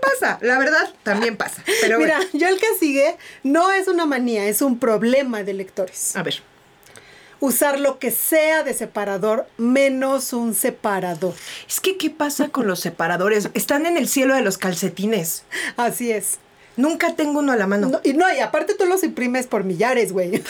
pasa, 0.03 0.39
la 0.43 0.59
verdad, 0.59 0.93
también 1.03 1.37
pasa. 1.37 1.63
Pero 1.81 1.99
Mira, 1.99 2.17
bueno, 2.17 2.31
yo 2.35 2.49
el 2.49 2.59
que 2.59 2.67
sigue 2.79 3.17
no 3.43 3.71
es 3.71 3.89
una 3.89 4.05
manía, 4.05 4.47
es 4.47 4.61
un 4.61 4.79
problema 4.79 5.43
de 5.45 5.55
lectores. 5.55 6.15
a 6.17 6.23
ver. 6.23 6.43
Usar 7.41 7.81
lo 7.81 7.99
que 7.99 8.13
sea 8.13 8.63
de 8.63 8.73
separador 8.73 9.49
menos 9.57 10.33
un 10.33 10.55
separador. 10.55 11.35
Es 11.69 11.81
que, 11.81 11.97
¿qué 11.99 12.09
pasa 12.09 12.51
con 12.51 12.69
los 12.69 12.79
separadores? 12.79 13.49
Están 13.55 13.85
en 13.87 13.97
el 13.97 14.07
cielo 14.09 14.35
de 14.37 14.43
los 14.43 14.59
calcetines. 14.59 15.43
Así 15.77 16.13
es. 16.13 16.39
Nunca 16.77 17.17
tengo 17.17 17.41
uno 17.41 17.51
a 17.53 17.57
la 17.57 17.67
mano. 17.67 17.89
No, 17.89 18.01
y 18.05 18.13
no, 18.13 18.33
y 18.33 18.39
aparte 18.39 18.75
tú 18.75 18.87
los 18.87 19.03
imprimes 19.03 19.49
por 19.49 19.65
millares, 19.65 20.13
güey. 20.13 20.31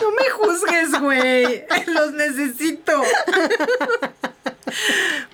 No 0.00 0.10
me 0.10 0.28
juzgues, 0.30 1.00
güey. 1.00 1.64
Los 1.86 2.12
necesito. 2.12 3.02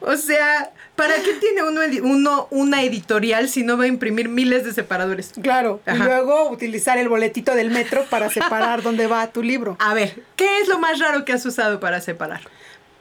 O 0.00 0.16
sea, 0.16 0.72
¿para 0.96 1.14
qué 1.16 1.34
tiene 1.34 1.62
uno, 2.02 2.48
una 2.50 2.82
editorial 2.82 3.48
si 3.48 3.62
no 3.62 3.76
va 3.76 3.84
a 3.84 3.86
imprimir 3.88 4.28
miles 4.28 4.64
de 4.64 4.72
separadores? 4.72 5.32
Claro. 5.42 5.80
Y 5.86 5.96
luego 5.96 6.50
utilizar 6.50 6.98
el 6.98 7.08
boletito 7.08 7.54
del 7.54 7.70
metro 7.70 8.04
para 8.10 8.30
separar 8.30 8.82
dónde 8.82 9.06
va 9.06 9.26
tu 9.28 9.42
libro. 9.42 9.76
A 9.78 9.94
ver, 9.94 10.22
¿qué 10.36 10.60
es 10.60 10.68
lo 10.68 10.78
más 10.78 10.98
raro 10.98 11.24
que 11.24 11.32
has 11.32 11.44
usado 11.46 11.80
para 11.80 12.00
separar? 12.00 12.40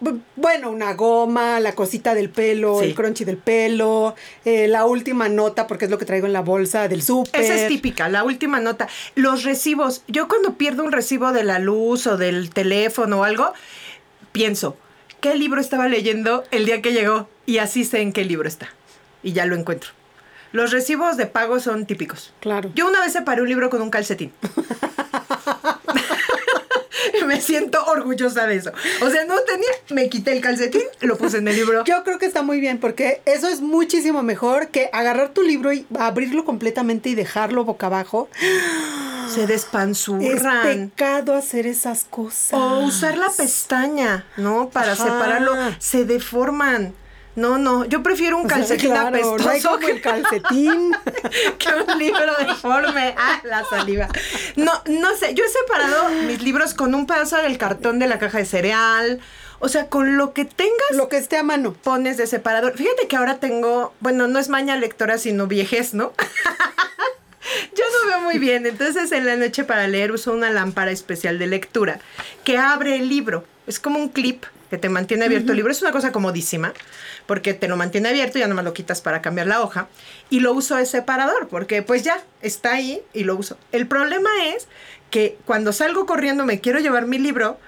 Bu- 0.01 0.21
Bueno, 0.37 0.69
una 0.71 0.93
goma, 0.93 1.59
la 1.59 1.73
cosita 1.73 2.13
del 2.13 2.29
pelo, 2.29 2.79
Sí. 2.79 2.85
el 2.85 2.95
crunchy 2.95 3.25
del 3.25 3.37
pelo, 3.37 4.15
eh, 4.45 4.67
la 4.69 4.85
última 4.85 5.27
nota, 5.27 5.67
porque 5.67 5.85
es 5.85 5.91
lo 5.91 5.97
que 5.97 6.05
traigo 6.05 6.25
en 6.25 6.31
la 6.33 6.39
bolsa 6.41 6.87
del 6.87 7.01
súper. 7.01 7.41
Esa 7.41 7.55
es 7.55 7.67
típica, 7.67 8.07
la 8.07 8.23
última 8.23 8.59
nota. 8.61 8.87
Los 9.15 9.43
recibos. 9.43 10.03
Yo 10.07 10.27
cuando 10.29 10.53
pierdo 10.53 10.83
un 10.85 10.91
recibo 10.93 11.33
de 11.33 11.43
la 11.43 11.59
luz 11.59 12.07
o 12.07 12.15
del 12.17 12.49
teléfono 12.51 13.19
o 13.19 13.23
algo, 13.25 13.51
pienso, 14.31 14.77
¿qué 15.19 15.35
libro 15.35 15.61
estaba 15.61 15.87
leyendo 15.87 16.43
el 16.51 16.65
día 16.65 16.81
que 16.81 16.93
llegó? 16.93 17.29
Y 17.45 17.57
así 17.57 17.83
sé 17.83 18.01
en 18.01 18.13
qué 18.13 18.23
libro 18.25 18.47
está. 18.47 18.69
Y 19.23 19.33
ya 19.33 19.45
lo 19.45 19.55
encuentro. 19.55 19.91
Los 20.51 20.71
recibos 20.71 21.17
de 21.17 21.27
pago 21.27 21.59
son 21.59 21.85
típicos. 21.85 22.33
Claro. 22.39 22.71
Yo 22.73 22.87
una 22.87 23.01
vez 23.01 23.13
separé 23.13 23.41
un 23.41 23.49
libro 23.49 23.69
con 23.69 23.81
un 23.81 23.91
calcetín. 23.91 24.31
me 27.27 27.41
siento 27.41 27.83
orgullosa 27.85 28.47
de 28.47 28.55
eso. 28.57 28.71
O 29.01 29.09
sea, 29.09 29.25
no 29.25 29.35
tenía, 29.41 29.69
me 29.91 30.09
quité 30.09 30.31
el 30.33 30.41
calcetín, 30.41 30.81
lo 31.01 31.17
puse 31.17 31.37
en 31.37 31.47
el 31.47 31.55
libro. 31.55 31.83
Yo 31.85 32.03
creo 32.03 32.19
que 32.19 32.25
está 32.25 32.41
muy 32.41 32.59
bien 32.59 32.79
porque 32.79 33.21
eso 33.25 33.47
es 33.47 33.61
muchísimo 33.61 34.23
mejor 34.23 34.67
que 34.69 34.89
agarrar 34.93 35.29
tu 35.29 35.41
libro 35.41 35.71
y 35.73 35.85
abrirlo 35.97 36.45
completamente 36.45 37.09
y 37.09 37.15
dejarlo 37.15 37.65
boca 37.65 37.87
abajo. 37.87 38.29
Se 39.33 39.43
Es 39.43 39.47
despanzurran. 39.47 40.89
pecado 40.89 41.35
hacer 41.35 41.67
esas 41.67 42.03
cosas. 42.09 42.53
O 42.53 42.79
usar 42.79 43.15
la 43.17 43.29
pestaña, 43.29 44.25
¿no? 44.37 44.69
Para 44.69 44.93
Ajá. 44.93 45.03
separarlo. 45.03 45.53
Se 45.77 46.03
deforman. 46.05 46.95
No, 47.35 47.59
no. 47.59 47.85
Yo 47.85 48.01
prefiero 48.01 48.37
un 48.37 48.47
O 48.47 48.49
sea, 48.49 48.57
calcetín 48.57 48.89
claro, 48.89 49.07
apestoso 49.09 49.43
no 49.45 49.49
hay 49.51 49.61
como 49.61 49.77
que, 49.77 49.91
el 49.91 50.01
calcetín. 50.01 50.91
que 51.57 51.69
un 51.69 51.99
libro 51.99 52.35
deforme. 52.39 53.15
Ah, 53.17 53.41
la 53.43 53.63
saliva. 53.65 54.07
No, 54.55 54.71
no 54.87 55.15
sé. 55.15 55.33
Yo 55.33 55.43
he 55.43 55.49
separado 55.49 56.09
mis 56.27 56.41
libros 56.41 56.73
con 56.73 56.95
un 56.95 57.05
pedazo 57.05 57.37
del 57.37 57.57
cartón 57.57 57.99
de 57.99 58.07
la 58.07 58.19
caja 58.19 58.37
de 58.37 58.45
cereal. 58.45 59.19
O 59.59 59.67
sea, 59.67 59.87
con 59.87 60.17
lo 60.17 60.33
que 60.33 60.45
tengas. 60.45 60.91
lo 60.91 61.09
que 61.09 61.17
esté 61.17 61.37
a 61.37 61.43
mano. 61.43 61.73
pones 61.73 62.17
de 62.17 62.27
separador. 62.27 62.77
Fíjate 62.77 63.07
que 63.07 63.15
ahora 63.15 63.39
tengo, 63.39 63.93
bueno, 63.99 64.27
no 64.27 64.39
es 64.39 64.49
maña 64.49 64.75
lectora, 64.77 65.17
sino 65.17 65.47
viejez, 65.47 65.93
¿no? 65.93 66.13
Yo 67.75 67.83
no 67.83 68.09
veo 68.09 68.21
muy 68.21 68.37
bien, 68.37 68.65
entonces 68.65 69.11
en 69.11 69.25
la 69.25 69.35
noche 69.35 69.63
para 69.63 69.87
leer 69.87 70.11
uso 70.11 70.33
una 70.33 70.51
lámpara 70.51 70.91
especial 70.91 71.39
de 71.39 71.47
lectura 71.47 71.99
que 72.43 72.57
abre 72.57 72.95
el 72.97 73.09
libro. 73.09 73.43
Es 73.65 73.79
como 73.79 73.97
un 73.97 74.09
clip 74.09 74.43
que 74.69 74.77
te 74.77 74.89
mantiene 74.89 75.25
abierto 75.25 75.51
el 75.51 75.57
libro. 75.57 75.71
Es 75.71 75.81
una 75.81 75.91
cosa 75.91 76.11
comodísima 76.11 76.73
porque 77.25 77.53
te 77.53 77.67
lo 77.67 77.77
mantiene 77.77 78.09
abierto, 78.09 78.39
ya 78.39 78.47
nomás 78.47 78.65
lo 78.65 78.73
quitas 78.73 79.01
para 79.01 79.21
cambiar 79.21 79.47
la 79.47 79.61
hoja. 79.61 79.87
Y 80.29 80.39
lo 80.39 80.53
uso 80.53 80.75
de 80.75 80.85
separador 80.85 81.47
porque 81.47 81.81
pues 81.81 82.03
ya 82.03 82.21
está 82.41 82.73
ahí 82.73 83.01
y 83.13 83.23
lo 83.23 83.35
uso. 83.35 83.57
El 83.71 83.87
problema 83.87 84.29
es 84.47 84.67
que 85.09 85.37
cuando 85.45 85.73
salgo 85.73 86.05
corriendo 86.05 86.45
me 86.45 86.59
quiero 86.59 86.79
llevar 86.79 87.05
mi 87.07 87.17
libro 87.17 87.59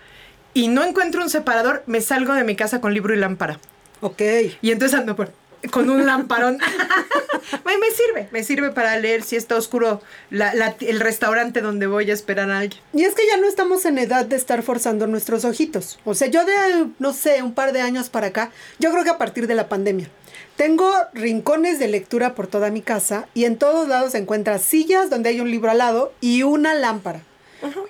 y 0.54 0.68
no 0.68 0.84
encuentro 0.84 1.22
un 1.22 1.30
separador, 1.30 1.84
me 1.86 2.02
salgo 2.02 2.34
de 2.34 2.44
mi 2.44 2.56
casa 2.56 2.82
con 2.82 2.94
libro 2.94 3.14
y 3.14 3.18
lámpara. 3.18 3.60
Ok. 4.02 4.22
Y 4.62 4.72
entonces 4.72 5.00
ando 5.00 5.16
por- 5.16 5.32
con 5.70 5.90
un 5.90 6.06
lamparón. 6.06 6.58
me, 7.66 7.78
me 7.78 7.92
sirve, 7.92 8.30
me 8.32 8.44
sirve 8.44 8.72
para 8.72 8.98
leer 8.98 9.24
si 9.24 9.36
está 9.36 9.56
oscuro 9.56 10.02
la- 10.30 10.54
la- 10.54 10.76
el 10.80 11.00
restaurante 11.00 11.62
donde 11.62 11.88
voy 11.88 12.10
a 12.10 12.14
esperar 12.14 12.50
a 12.50 12.60
alguien. 12.60 12.82
Y 12.94 13.04
es 13.04 13.14
que 13.14 13.28
ya 13.28 13.38
no 13.38 13.48
estamos 13.48 13.86
en 13.86 13.98
edad 13.98 14.26
de 14.26 14.36
estar 14.36 14.64
forzando 14.64 15.08
nuestros 15.08 15.46
ojitos. 15.46 16.00
O 16.06 16.14
sea, 16.16 16.28
yo 16.28 16.44
de, 16.46 16.88
no 17.00 17.14
sé, 17.14 17.44
un 17.44 17.54
par 17.54 17.74
de 17.74 17.82
años 17.82 18.10
para 18.10 18.28
acá, 18.28 18.52
yo 18.80 18.92
creo 18.92 19.04
que 19.04 19.10
a 19.12 19.18
partir 19.18 19.48
de 19.48 19.56
la 19.56 19.70
pandemia, 19.70 20.10
tengo 20.56 20.92
rincones 21.14 21.80
de 21.80 21.88
lectura 21.88 22.36
por 22.36 22.48
toda 22.48 22.72
mi 22.72 22.82
casa 22.82 23.28
y 23.34 23.46
en 23.46 23.58
todos 23.58 23.88
lados 23.88 24.12
se 24.14 24.18
encuentran 24.20 24.60
sillas 24.60 25.10
donde 25.10 25.30
hay 25.30 25.40
un 25.42 25.50
libro 25.52 25.72
al 25.72 25.78
lado 25.80 26.14
y 26.22 26.44
una 26.44 26.74
lámpara. 26.74 27.22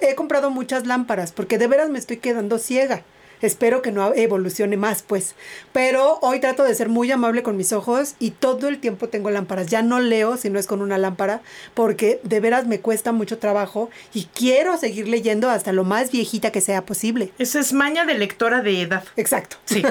He 0.02 0.16
comprado 0.16 0.50
muchas 0.50 0.86
lámparas 0.86 1.32
porque 1.32 1.58
de 1.58 1.68
veras 1.68 1.90
me 1.90 2.00
estoy 2.00 2.18
quedando 2.18 2.58
ciega. 2.58 3.04
Espero 3.42 3.82
que 3.82 3.92
no 3.92 4.14
evolucione 4.14 4.78
más, 4.78 5.02
pues. 5.02 5.36
Pero 5.74 6.20
hoy 6.22 6.40
trato 6.40 6.64
de 6.64 6.76
ser 6.76 6.90
muy 6.90 7.12
amable 7.12 7.44
con 7.44 7.58
mis 7.58 7.74
ojos 7.74 8.16
y 8.20 8.32
todo 8.32 8.68
el 8.68 8.80
tiempo 8.80 9.10
tengo 9.10 9.30
lámparas. 9.30 9.68
Ya 9.68 9.82
no 9.82 10.00
leo 10.00 10.38
si 10.38 10.50
no 10.50 10.60
es 10.60 10.68
con 10.68 10.82
una 10.82 10.98
lámpara 10.98 11.42
porque 11.74 12.20
de 12.24 12.40
veras 12.40 12.68
me 12.68 12.80
cuesta 12.80 13.12
mucho 13.12 13.38
trabajo 13.38 13.90
y 14.14 14.26
quiero 14.34 14.78
seguir 14.78 15.08
leyendo 15.08 15.50
hasta 15.50 15.72
lo 15.72 15.84
más 15.84 16.12
viejita 16.12 16.52
que 16.52 16.62
sea 16.62 16.86
posible. 16.86 17.32
Esa 17.40 17.60
es 17.60 17.74
maña 17.74 18.06
de 18.06 18.16
lectora 18.16 18.62
de 18.62 18.82
edad. 18.82 19.04
Exacto. 19.16 19.58
Sí, 19.66 19.84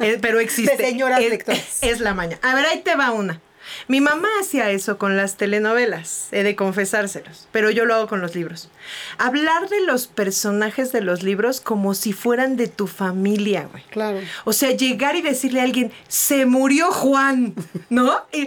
eh, 0.00 0.18
pero 0.20 0.40
existe. 0.40 0.76
De 0.76 0.84
señoras 0.84 1.20
es, 1.20 1.30
lectoras. 1.30 1.78
Es 1.82 2.00
la 2.00 2.14
maña. 2.14 2.38
A 2.42 2.54
ver, 2.54 2.66
ahí 2.66 2.80
te 2.80 2.94
va 2.96 3.10
una. 3.10 3.40
Mi 3.88 4.00
mamá 4.00 4.28
hacía 4.40 4.70
eso 4.70 4.98
con 4.98 5.16
las 5.16 5.36
telenovelas, 5.36 6.28
he 6.32 6.42
de 6.42 6.56
confesárselos, 6.56 7.48
pero 7.52 7.70
yo 7.70 7.84
lo 7.84 7.94
hago 7.94 8.08
con 8.08 8.20
los 8.20 8.34
libros. 8.34 8.70
Hablar 9.18 9.68
de 9.68 9.80
los 9.80 10.06
personajes 10.06 10.92
de 10.92 11.00
los 11.00 11.22
libros 11.22 11.60
como 11.60 11.94
si 11.94 12.12
fueran 12.12 12.56
de 12.56 12.68
tu 12.68 12.86
familia, 12.86 13.68
güey. 13.70 13.84
Claro. 13.90 14.20
O 14.44 14.52
sea, 14.52 14.72
llegar 14.72 15.16
y 15.16 15.22
decirle 15.22 15.60
a 15.60 15.64
alguien, 15.64 15.92
se 16.08 16.46
murió 16.46 16.90
Juan, 16.92 17.54
¿no? 17.90 18.22
Y, 18.32 18.46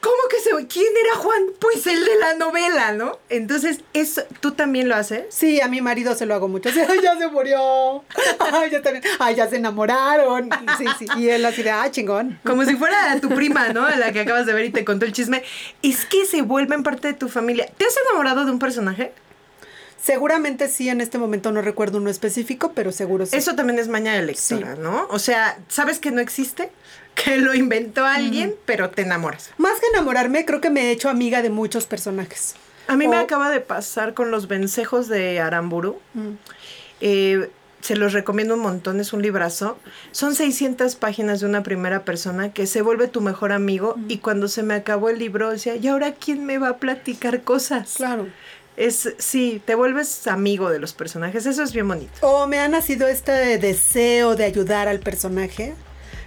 ¿Cómo 0.00 0.16
que 0.30 0.40
se 0.40 0.54
¿Quién 0.66 0.92
era 1.04 1.16
Juan? 1.16 1.42
Pues 1.60 1.86
el 1.86 2.04
de 2.04 2.16
la 2.18 2.34
novela, 2.34 2.92
¿no? 2.92 3.18
Entonces, 3.28 3.80
eso, 3.92 4.22
¿tú 4.40 4.52
también 4.52 4.88
lo 4.88 4.94
haces? 4.94 5.24
Sí, 5.30 5.60
a 5.60 5.68
mi 5.68 5.80
marido 5.80 6.14
se 6.14 6.26
lo 6.26 6.34
hago 6.34 6.48
mucho. 6.48 6.68
Así, 6.68 6.80
Ay, 6.80 7.00
ya 7.02 7.18
se 7.18 7.28
murió. 7.28 8.04
Ay, 8.52 8.70
ya, 8.70 8.82
también. 8.82 9.04
Ay, 9.18 9.34
ya 9.34 9.48
se 9.48 9.56
enamoraron. 9.56 10.50
Sí, 10.78 10.84
sí. 10.98 11.06
Y 11.16 11.28
él 11.28 11.44
así 11.44 11.62
de, 11.62 11.70
ah, 11.70 11.90
chingón. 11.90 12.38
Como 12.44 12.64
si 12.64 12.76
fuera 12.76 13.18
tu 13.20 13.28
prima, 13.30 13.68
¿no? 13.68 13.88
La 13.88 14.12
que 14.12 14.20
acabas 14.34 14.46
de 14.46 14.52
ver 14.52 14.64
y 14.66 14.70
te 14.70 14.84
contó 14.84 15.06
el 15.06 15.12
chisme. 15.12 15.42
Es 15.82 16.04
que 16.04 16.24
se 16.26 16.42
vuelven 16.42 16.82
parte 16.82 17.08
de 17.08 17.14
tu 17.14 17.28
familia. 17.28 17.66
¿Te 17.76 17.84
has 17.84 17.94
enamorado 18.08 18.44
de 18.44 18.50
un 18.50 18.58
personaje? 18.58 19.12
Seguramente 20.00 20.68
sí, 20.68 20.88
en 20.88 21.00
este 21.00 21.16
momento 21.16 21.50
no 21.50 21.62
recuerdo 21.62 21.98
uno 21.98 22.10
específico, 22.10 22.72
pero 22.74 22.92
seguro 22.92 23.24
sí. 23.24 23.36
Eso 23.36 23.54
también 23.54 23.78
es 23.78 23.88
maña 23.88 24.12
de 24.12 24.22
lectora, 24.22 24.74
¿no? 24.74 25.06
O 25.08 25.18
sea, 25.18 25.58
¿sabes 25.68 25.98
que 25.98 26.10
no 26.10 26.20
existe? 26.20 26.70
Que 27.14 27.36
lo 27.36 27.54
inventó 27.54 28.04
alguien, 28.04 28.56
pero 28.64 28.90
te 28.90 29.02
enamoras. 29.02 29.52
Más 29.56 29.78
que 29.78 29.86
enamorarme, 29.86 30.44
creo 30.44 30.60
que 30.60 30.68
me 30.68 30.86
he 30.86 30.90
hecho 30.90 31.08
amiga 31.08 31.42
de 31.42 31.48
muchos 31.48 31.86
personajes. 31.86 32.56
A 32.88 32.96
mí 32.96 33.06
me 33.06 33.16
acaba 33.16 33.50
de 33.50 33.60
pasar 33.60 34.14
con 34.14 34.32
los 34.32 34.48
vencejos 34.48 35.06
de 35.06 35.38
Aramburu. 35.38 36.00
Mm. 36.14 36.30
Eh, 37.00 37.50
se 37.84 37.96
los 37.96 38.14
recomiendo 38.14 38.54
un 38.54 38.60
montón, 38.60 38.98
es 38.98 39.12
un 39.12 39.20
librazo. 39.20 39.76
Son 40.10 40.34
600 40.34 40.96
páginas 40.96 41.40
de 41.40 41.46
una 41.46 41.62
primera 41.62 42.02
persona 42.06 42.50
que 42.50 42.66
se 42.66 42.80
vuelve 42.80 43.08
tu 43.08 43.20
mejor 43.20 43.52
amigo 43.52 43.94
Mm. 43.98 44.04
y 44.08 44.18
cuando 44.18 44.48
se 44.48 44.62
me 44.62 44.72
acabó 44.72 45.10
el 45.10 45.18
libro 45.18 45.50
decía, 45.50 45.76
¿y 45.76 45.86
ahora 45.88 46.14
quién 46.14 46.46
me 46.46 46.56
va 46.56 46.70
a 46.70 46.76
platicar 46.78 47.42
cosas? 47.42 47.92
Claro. 47.96 48.26
Es, 48.78 49.14
sí, 49.18 49.60
te 49.66 49.74
vuelves 49.74 50.26
amigo 50.26 50.70
de 50.70 50.78
los 50.78 50.94
personajes, 50.94 51.44
eso 51.44 51.62
es 51.62 51.74
bien 51.74 51.86
bonito. 51.86 52.12
O 52.22 52.46
me 52.46 52.58
ha 52.58 52.68
nacido 52.68 53.06
este 53.06 53.58
deseo 53.58 54.34
de 54.34 54.44
ayudar 54.44 54.88
al 54.88 55.00
personaje 55.00 55.74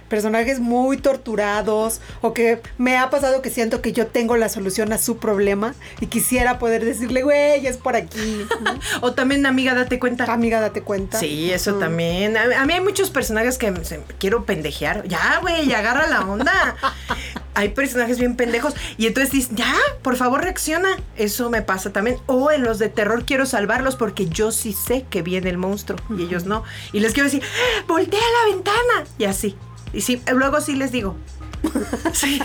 personajes 0.08 0.60
muy 0.60 0.96
torturados 0.96 2.00
o 2.20 2.32
que 2.32 2.60
me 2.78 2.96
ha 2.96 3.10
pasado 3.10 3.42
que 3.42 3.50
siento 3.50 3.80
que 3.82 3.92
yo 3.92 4.06
tengo 4.06 4.36
la 4.36 4.48
solución 4.48 4.92
a 4.92 4.98
su 4.98 5.18
problema 5.18 5.74
y 6.00 6.06
quisiera 6.06 6.58
poder 6.58 6.84
decirle, 6.84 7.22
güey, 7.22 7.66
es 7.66 7.76
por 7.76 7.96
aquí. 7.96 8.46
o 9.00 9.12
también, 9.12 9.46
amiga, 9.46 9.74
date 9.74 9.98
cuenta. 9.98 10.24
Amiga, 10.32 10.60
date 10.60 10.82
cuenta. 10.82 11.18
Sí, 11.18 11.52
eso 11.52 11.74
también. 11.74 12.36
A, 12.36 12.64
mí 12.66 12.72
hay 12.72 12.80
muchos 12.80 13.10
personajes 13.10 13.58
que 13.58 13.72
quiero 14.18 14.44
pendejear. 14.44 15.06
Ya, 15.06 15.38
güey, 15.40 15.72
agarra 15.72 16.06
la 16.06 16.22
onda. 16.22 16.76
hay 17.54 17.70
personajes 17.70 18.18
bien 18.18 18.36
pendejos 18.36 18.74
y 18.96 19.08
entonces 19.08 19.32
dices, 19.32 19.50
ya, 19.54 19.74
por 20.02 20.16
favor 20.16 20.42
reacciona. 20.42 20.88
Eso 21.16 21.50
me 21.50 21.62
pasa 21.62 21.92
también. 21.92 22.18
O 22.26 22.50
en 22.50 22.62
los 22.62 22.78
de 22.78 22.88
terror 22.88 23.24
quiero 23.24 23.46
salvarlos 23.46 23.96
porque 23.96 24.26
yo 24.26 24.52
sí 24.52 24.72
sé 24.72 25.04
que 25.10 25.22
viene 25.22 25.50
el 25.50 25.58
monstruo 25.58 25.98
y 26.16 26.22
ellos 26.22 26.44
no. 26.44 26.64
Y 26.92 27.00
les 27.00 27.12
quiero 27.12 27.28
decir, 27.28 27.42
voltea 27.86 28.20
la 28.20 28.54
ventana. 28.54 29.04
Y 29.18 29.24
así. 29.24 29.56
Y 29.92 30.00
sí, 30.00 30.22
luego 30.32 30.60
sí 30.60 30.74
les 30.76 30.92
digo. 30.92 31.16
Sí, 32.12 32.40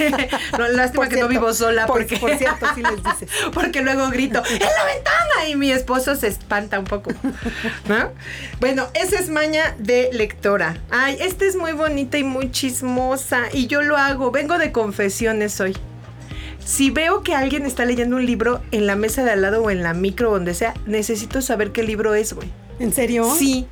no, 0.58 0.68
lástima 0.68 1.08
que 1.08 1.18
no 1.18 1.28
vivo 1.28 1.54
sola 1.54 1.86
porque 1.86 2.18
por, 2.18 2.36
cierto 2.38 2.66
sí 2.76 2.82
les 2.82 3.04
dices. 3.04 3.30
Porque 3.54 3.82
luego 3.82 4.10
grito 4.10 4.42
¡En 4.50 4.60
la 4.60 4.86
ventana! 4.86 5.50
y 5.50 5.56
mi 5.56 5.72
esposo 5.72 6.16
se 6.16 6.28
espanta 6.28 6.80
un 6.80 6.86
poco. 6.86 7.12
¿No? 7.88 8.12
Bueno, 8.60 8.88
esa 8.94 9.20
es 9.20 9.30
maña 9.30 9.76
de 9.78 10.10
lectora. 10.14 10.78
Ay, 10.90 11.18
esta 11.20 11.46
es 11.46 11.56
muy 11.56 11.74
bonita 11.74 12.18
y 12.18 12.24
muy 12.24 12.52
chismosa 12.52 13.44
y 13.52 13.68
yo 13.68 13.82
lo 13.82 13.98
hago. 13.98 14.32
Vengo 14.32 14.58
de 14.58 14.72
confesiones 14.72 15.60
hoy. 15.60 15.76
Si 16.66 16.92
veo 16.92 17.24
que 17.24 17.36
alguien 17.36 17.66
está 17.66 17.86
leyendo 17.86 18.16
un 18.16 18.26
libro 18.26 18.62
en 18.72 18.88
la 18.88 18.96
mesa 18.96 19.24
de 19.24 19.32
al 19.32 19.42
lado 19.42 19.62
o 19.64 19.70
en 19.70 19.84
la 19.84 19.94
micro 19.94 20.32
donde 20.32 20.54
sea, 20.54 20.74
necesito 20.86 21.42
saber 21.42 21.72
qué 21.72 21.84
libro 21.84 22.16
es, 22.16 22.34
güey. 22.34 22.50
¿En 22.80 22.94
serio? 22.94 23.34
Sí. 23.38 23.68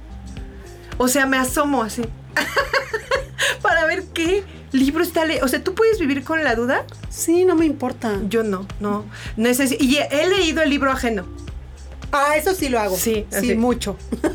O 0.98 1.08
sea, 1.08 1.26
me 1.26 1.38
asomo 1.38 1.84
así. 1.84 2.04
para 3.62 3.86
ver 3.86 4.04
qué 4.14 4.44
libro 4.72 5.04
está 5.04 5.26
leyendo. 5.26 5.46
O 5.46 5.50
sea, 5.50 5.64
¿tú 5.64 5.74
puedes 5.74 6.00
vivir 6.00 6.24
con 6.24 6.44
la 6.44 6.56
duda? 6.56 6.86
Sí, 7.10 7.46
no 7.46 7.56
me 7.56 7.66
importa. 7.66 8.20
Yo 8.28 8.44
no, 8.44 8.68
no. 8.80 9.06
y 9.38 9.98
he 9.98 10.28
leído 10.28 10.62
el 10.62 10.70
libro 10.70 10.92
ajeno. 10.92 11.26
Ah, 12.12 12.36
eso 12.36 12.54
sí 12.54 12.68
lo 12.68 12.80
hago. 12.80 12.98
Sí, 12.98 13.26
sí, 13.30 13.56
mucho. 13.56 13.98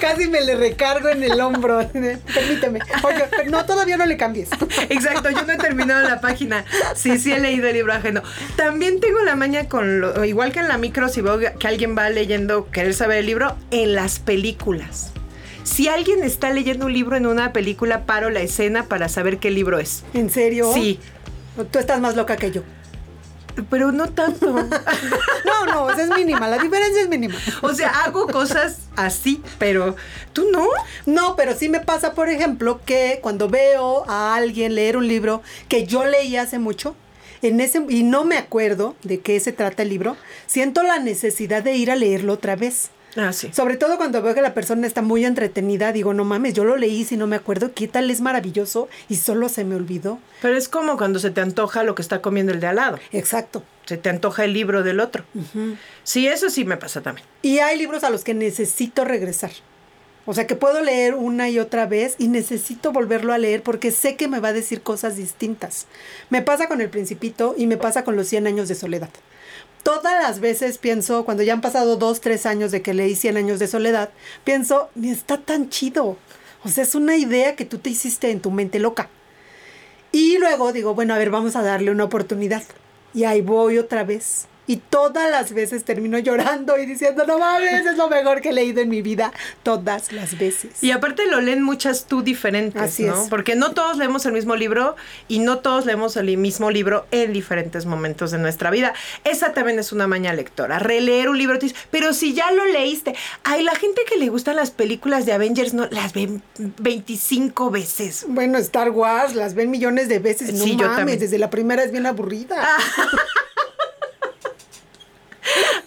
Casi 0.00 0.28
me 0.28 0.40
le 0.42 0.56
recargo 0.56 1.08
en 1.08 1.22
el 1.22 1.40
hombro. 1.40 1.78
Permíteme. 1.92 2.80
no, 3.48 3.64
todavía 3.64 3.96
no 3.96 4.04
le 4.04 4.16
cambies. 4.16 4.50
Exacto, 4.90 5.30
yo 5.30 5.44
no 5.44 5.52
he 5.52 5.56
terminado 5.56 6.06
la 6.06 6.20
página. 6.20 6.64
Sí, 6.94 7.18
sí 7.18 7.32
he 7.32 7.40
leído 7.40 7.68
el 7.68 7.74
libro 7.74 7.92
ajeno. 7.92 8.22
También 8.56 9.00
tengo 9.00 9.20
la 9.22 9.36
maña 9.36 9.68
con 9.68 10.00
lo, 10.00 10.24
igual 10.24 10.52
que 10.52 10.60
en 10.60 10.68
la 10.68 10.78
micro, 10.78 11.08
si 11.08 11.22
veo 11.22 11.38
que 11.38 11.68
alguien 11.68 11.96
va 11.96 12.10
leyendo, 12.10 12.70
querer 12.70 12.94
saber 12.94 13.18
el 13.18 13.26
libro, 13.26 13.56
en 13.70 13.94
las 13.94 14.18
películas. 14.18 15.12
Si 15.68 15.86
alguien 15.86 16.24
está 16.24 16.50
leyendo 16.50 16.86
un 16.86 16.92
libro 16.94 17.14
en 17.14 17.26
una 17.26 17.52
película, 17.52 18.06
paro 18.06 18.30
la 18.30 18.40
escena 18.40 18.86
para 18.86 19.08
saber 19.10 19.38
qué 19.38 19.50
libro 19.50 19.78
es. 19.78 20.02
¿En 20.14 20.30
serio? 20.30 20.72
Sí. 20.72 20.98
Tú 21.70 21.78
estás 21.78 22.00
más 22.00 22.16
loca 22.16 22.36
que 22.36 22.50
yo. 22.50 22.62
Pero 23.68 23.92
no 23.92 24.08
tanto. 24.08 24.50
no, 24.52 25.66
no, 25.66 25.90
es 25.90 26.08
mínima, 26.16 26.48
la 26.48 26.56
diferencia 26.56 27.02
es 27.02 27.08
mínima. 27.08 27.34
O 27.60 27.74
sea, 27.74 27.90
hago 28.04 28.26
cosas 28.28 28.88
así, 28.96 29.42
pero 29.58 29.94
tú 30.32 30.46
no. 30.50 30.66
No, 31.04 31.36
pero 31.36 31.54
sí 31.54 31.68
me 31.68 31.80
pasa, 31.80 32.14
por 32.14 32.30
ejemplo, 32.30 32.80
que 32.86 33.18
cuando 33.22 33.48
veo 33.48 34.08
a 34.08 34.34
alguien 34.34 34.74
leer 34.74 34.96
un 34.96 35.06
libro 35.06 35.42
que 35.68 35.86
yo 35.86 36.06
leí 36.06 36.36
hace 36.38 36.58
mucho, 36.58 36.96
en 37.42 37.60
ese, 37.60 37.84
y 37.90 38.04
no 38.04 38.24
me 38.24 38.38
acuerdo 38.38 38.96
de 39.02 39.20
qué 39.20 39.38
se 39.38 39.52
trata 39.52 39.82
el 39.82 39.90
libro, 39.90 40.16
siento 40.46 40.82
la 40.82 40.98
necesidad 40.98 41.62
de 41.62 41.76
ir 41.76 41.90
a 41.90 41.96
leerlo 41.96 42.32
otra 42.32 42.56
vez. 42.56 42.90
Ah, 43.20 43.32
Sobre 43.32 43.76
todo 43.76 43.96
cuando 43.96 44.22
veo 44.22 44.32
que 44.32 44.42
la 44.42 44.54
persona 44.54 44.86
está 44.86 45.02
muy 45.02 45.24
entretenida, 45.24 45.90
digo, 45.90 46.14
no 46.14 46.24
mames, 46.24 46.54
yo 46.54 46.64
lo 46.64 46.76
leí 46.76 47.04
si 47.04 47.16
no 47.16 47.26
me 47.26 47.34
acuerdo, 47.34 47.72
qué 47.74 47.88
tal 47.88 48.12
es 48.12 48.20
maravilloso 48.20 48.88
y 49.08 49.16
solo 49.16 49.48
se 49.48 49.64
me 49.64 49.74
olvidó. 49.74 50.20
Pero 50.40 50.56
es 50.56 50.68
como 50.68 50.96
cuando 50.96 51.18
se 51.18 51.32
te 51.32 51.40
antoja 51.40 51.82
lo 51.82 51.96
que 51.96 52.02
está 52.02 52.22
comiendo 52.22 52.52
el 52.52 52.60
de 52.60 52.68
al 52.68 52.76
lado. 52.76 53.00
Exacto. 53.10 53.64
Se 53.86 53.96
te 53.96 54.08
antoja 54.08 54.44
el 54.44 54.52
libro 54.52 54.84
del 54.84 55.00
otro. 55.00 55.24
Sí, 56.04 56.28
eso 56.28 56.48
sí 56.48 56.64
me 56.64 56.76
pasa 56.76 57.00
también. 57.00 57.26
Y 57.42 57.58
hay 57.58 57.76
libros 57.76 58.04
a 58.04 58.10
los 58.10 58.22
que 58.22 58.34
necesito 58.34 59.04
regresar. 59.04 59.50
O 60.24 60.34
sea, 60.34 60.46
que 60.46 60.54
puedo 60.54 60.80
leer 60.80 61.14
una 61.14 61.48
y 61.48 61.58
otra 61.58 61.86
vez 61.86 62.14
y 62.18 62.28
necesito 62.28 62.92
volverlo 62.92 63.32
a 63.32 63.38
leer 63.38 63.62
porque 63.64 63.90
sé 63.90 64.14
que 64.14 64.28
me 64.28 64.38
va 64.38 64.48
a 64.48 64.52
decir 64.52 64.82
cosas 64.82 65.16
distintas. 65.16 65.86
Me 66.30 66.42
pasa 66.42 66.68
con 66.68 66.80
El 66.80 66.90
Principito 66.90 67.54
y 67.58 67.66
me 67.66 67.78
pasa 67.78 68.04
con 68.04 68.14
Los 68.14 68.28
100 68.28 68.46
años 68.46 68.68
de 68.68 68.74
soledad 68.74 69.08
todas 69.82 70.22
las 70.22 70.40
veces 70.40 70.78
pienso, 70.78 71.24
cuando 71.24 71.42
ya 71.42 71.52
han 71.52 71.60
pasado 71.60 71.96
dos, 71.96 72.20
tres 72.20 72.46
años 72.46 72.70
de 72.70 72.82
que 72.82 72.94
leí 72.94 73.14
100 73.14 73.36
años 73.36 73.58
de 73.58 73.66
soledad, 73.66 74.10
pienso, 74.44 74.90
ni 74.94 75.10
está 75.10 75.38
tan 75.38 75.68
chido. 75.70 76.16
O 76.64 76.68
sea, 76.68 76.84
es 76.84 76.94
una 76.94 77.16
idea 77.16 77.56
que 77.56 77.64
tú 77.64 77.78
te 77.78 77.90
hiciste 77.90 78.30
en 78.30 78.40
tu 78.40 78.50
mente 78.50 78.78
loca. 78.78 79.08
Y 80.12 80.38
luego 80.38 80.72
digo, 80.72 80.94
bueno, 80.94 81.14
a 81.14 81.18
ver, 81.18 81.30
vamos 81.30 81.56
a 81.56 81.62
darle 81.62 81.90
una 81.90 82.04
oportunidad. 82.04 82.62
Y 83.14 83.24
ahí 83.24 83.40
voy 83.40 83.78
otra 83.78 84.04
vez. 84.04 84.46
Y 84.68 84.76
todas 84.76 85.30
las 85.30 85.52
veces 85.52 85.82
termino 85.82 86.18
llorando 86.18 86.78
y 86.78 86.86
diciendo, 86.86 87.24
no 87.26 87.38
mames, 87.38 87.86
es 87.86 87.96
lo 87.96 88.08
mejor 88.08 88.42
que 88.42 88.50
he 88.50 88.52
leído 88.52 88.80
en 88.80 88.90
mi 88.90 89.02
vida. 89.02 89.32
Todas 89.62 90.12
las 90.12 90.38
veces. 90.38 90.84
Y 90.84 90.90
aparte 90.90 91.26
lo 91.26 91.40
leen 91.40 91.62
muchas 91.62 92.04
tú 92.04 92.22
diferentes, 92.22 92.80
Así 92.80 93.04
¿no? 93.04 93.22
Es. 93.22 93.28
Porque 93.30 93.56
no 93.56 93.72
todos 93.72 93.96
leemos 93.96 94.26
el 94.26 94.32
mismo 94.32 94.54
libro 94.56 94.94
y 95.26 95.38
no 95.38 95.58
todos 95.58 95.86
leemos 95.86 96.16
el 96.16 96.36
mismo 96.36 96.70
libro 96.70 97.06
en 97.10 97.32
diferentes 97.32 97.86
momentos 97.86 98.30
de 98.30 98.38
nuestra 98.38 98.70
vida. 98.70 98.92
Esa 99.24 99.54
también 99.54 99.78
es 99.78 99.90
una 99.90 100.06
maña 100.06 100.34
lectora. 100.34 100.78
Releer 100.78 101.30
un 101.30 101.38
libro, 101.38 101.58
pero 101.90 102.12
si 102.12 102.34
ya 102.34 102.50
lo 102.52 102.66
leíste. 102.66 103.14
Hay 103.44 103.62
la 103.62 103.74
gente 103.74 104.02
que 104.06 104.18
le 104.18 104.28
gustan 104.28 104.56
las 104.56 104.70
películas 104.70 105.24
de 105.24 105.32
Avengers, 105.32 105.72
no 105.72 105.86
las 105.90 106.12
ven 106.12 106.42
25 106.58 107.70
veces. 107.70 108.26
Bueno, 108.28 108.58
Star 108.58 108.90
Wars 108.90 109.34
las 109.34 109.54
ven 109.54 109.70
millones 109.70 110.08
de 110.08 110.18
veces. 110.18 110.52
No 110.52 110.66
mames, 110.66 111.20
desde 111.20 111.38
la 111.38 111.48
primera 111.48 111.82
es 111.82 111.90
bien 111.90 112.04
aburrida. 112.04 112.68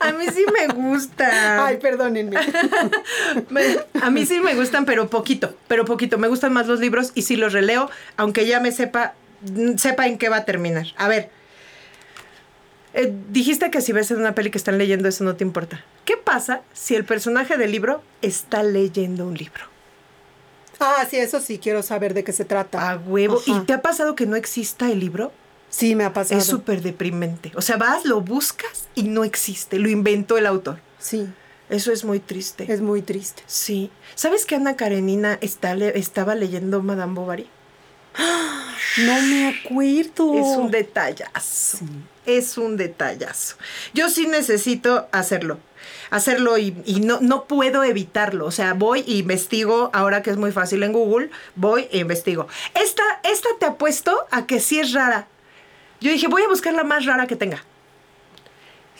A 0.02 0.12
mí 0.14 0.26
sí 0.34 0.46
me 0.52 0.74
gusta. 0.74 1.66
Ay, 1.66 1.78
perdónenme. 1.78 2.38
A 4.02 4.10
mí 4.10 4.26
sí 4.26 4.40
me 4.40 4.56
gustan, 4.56 4.86
pero 4.86 5.10
poquito, 5.10 5.56
pero 5.68 5.86
poquito. 5.86 6.18
Me 6.18 6.28
gustan 6.28 6.54
más 6.54 6.68
los 6.68 6.80
libros 6.80 7.12
y 7.14 7.22
sí 7.22 7.36
los 7.36 7.54
releo, 7.54 7.90
aunque 8.18 8.48
ya 8.48 8.60
me 8.60 8.72
sepa, 8.72 9.14
sepa 9.78 10.08
en 10.08 10.18
qué 10.18 10.30
va 10.30 10.38
a 10.38 10.46
terminar. 10.46 10.88
A 10.98 11.08
ver, 11.08 11.30
eh, 12.94 13.14
dijiste 13.30 13.72
que 13.72 13.82
si 13.82 13.94
ves 13.94 14.12
en 14.12 14.18
una 14.18 14.36
peli 14.36 14.52
que 14.52 14.58
están 14.58 14.78
leyendo 14.78 15.08
eso 15.08 15.24
no 15.24 15.36
te 15.36 15.44
importa. 15.44 15.84
¿Qué 16.04 16.18
pasa 16.18 16.62
si 16.74 16.96
el 16.96 17.06
personaje 17.06 17.58
del 17.58 17.72
libro 17.72 18.02
está 18.22 18.64
leyendo 18.64 19.28
un 19.28 19.36
libro? 19.36 19.66
Ah, 20.80 21.06
sí, 21.10 21.18
eso 21.18 21.40
sí, 21.40 21.60
quiero 21.60 21.84
saber 21.84 22.16
de 22.16 22.24
qué 22.24 22.34
se 22.34 22.44
trata. 22.44 22.90
A 22.90 22.98
huevo. 22.98 23.40
¿Y 23.46 23.60
te 23.62 23.74
ha 23.74 23.82
pasado 23.84 24.16
que 24.16 24.26
no 24.26 24.36
exista 24.36 24.90
el 24.92 25.00
libro? 25.00 25.32
Sí, 25.72 25.96
me 25.96 26.04
ha 26.04 26.14
pasado. 26.14 26.40
Es 26.40 26.46
súper 26.46 26.82
deprimente. 26.82 27.52
O 27.56 27.62
sea, 27.62 27.78
vas, 27.78 28.06
lo 28.06 28.22
buscas 28.22 28.88
y 28.94 29.04
no 29.04 29.24
existe. 29.24 29.80
Lo 29.80 29.90
inventó 29.90 30.38
el 30.38 30.46
autor. 30.46 30.80
Sí. 31.00 31.28
Eso 31.70 31.94
es 31.94 32.04
muy 32.04 32.20
triste. 32.20 32.72
Es 32.72 32.82
muy 32.82 33.02
triste. 33.02 33.42
Sí. 33.48 33.90
¿Sabes 34.14 34.46
que 34.46 34.56
Ana 34.56 34.76
Karenina 34.76 35.40
está 35.42 35.74
estaba 35.74 36.36
leyendo 36.36 36.84
Madame 36.84 37.14
Bovary? 37.16 37.50
No 38.98 39.22
me 39.22 39.48
acuerdo. 39.48 40.34
Es 40.34 40.58
un 40.58 40.70
detallazo. 40.70 41.78
Es 42.26 42.58
un 42.58 42.76
detallazo. 42.76 43.56
Yo 43.94 44.10
sí 44.10 44.28
necesito 44.28 45.08
hacerlo. 45.14 45.60
Hacerlo 46.10 46.58
y, 46.58 46.74
no, 47.02 47.20
no 47.22 47.46
puedo 47.46 47.86
evitarlo. 47.86 48.46
O 48.46 48.52
sea, 48.52 48.74
voy 48.74 49.06
e 49.08 49.14
investigo, 49.14 49.92
ahora 49.94 50.22
que 50.22 50.30
es 50.30 50.36
muy 50.36 50.52
fácil 50.52 50.84
en 50.84 50.92
Google, 50.92 51.30
voy 51.56 51.88
e 51.92 52.00
investigo. 52.00 52.50
Esta, 52.74 53.04
esta 53.24 53.48
te 53.62 53.66
apuesto 53.66 54.28
a 54.30 54.46
que 54.46 54.60
sí 54.60 54.78
es 54.78 54.92
rara. 54.92 55.30
Yo 56.02 56.12
dije, 56.12 56.28
voy 56.28 56.42
a 56.42 56.48
buscar 56.48 56.74
la 56.74 56.84
más 56.84 57.06
rara 57.06 57.28
que 57.28 57.36
tenga. 57.36 57.64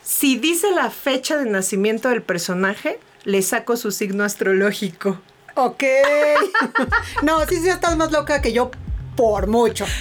Si 0.04 0.38
dice 0.38 0.72
la 0.72 0.92
fecha 0.92 1.36
de 1.38 1.50
nacimiento 1.50 2.10
del 2.10 2.22
personaje, 2.22 3.00
le 3.24 3.42
saco 3.42 3.76
su 3.76 3.92
signo 3.92 4.24
astrológico. 4.24 5.20
Ok. 5.56 5.84
no, 7.24 7.46
sí, 7.48 7.58
sí, 7.58 7.70
estás 7.70 7.98
más 7.98 8.12
loca 8.12 8.42
que 8.42 8.54
yo 8.54 8.72
por 9.16 9.48
mucho. 9.48 9.86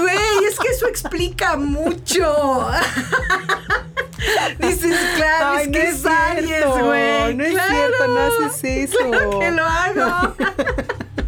Güey, 0.00 0.44
es 0.48 0.58
que 0.58 0.68
eso 0.68 0.86
explica 0.86 1.56
mucho. 1.56 2.70
Dices, 4.58 4.96
claro, 5.16 5.58
es 5.58 5.68
que 5.68 5.82
es 5.82 6.06
Aries, 6.06 6.66
güey. 6.66 7.34
No 7.34 7.44
es 7.44 7.60
cierto, 7.68 8.06
no 8.08 8.20
haces 8.20 8.64
eso. 8.64 9.10
Claro 9.10 9.38
que 9.40 9.50
lo 9.50 9.64
hago. 9.64 10.36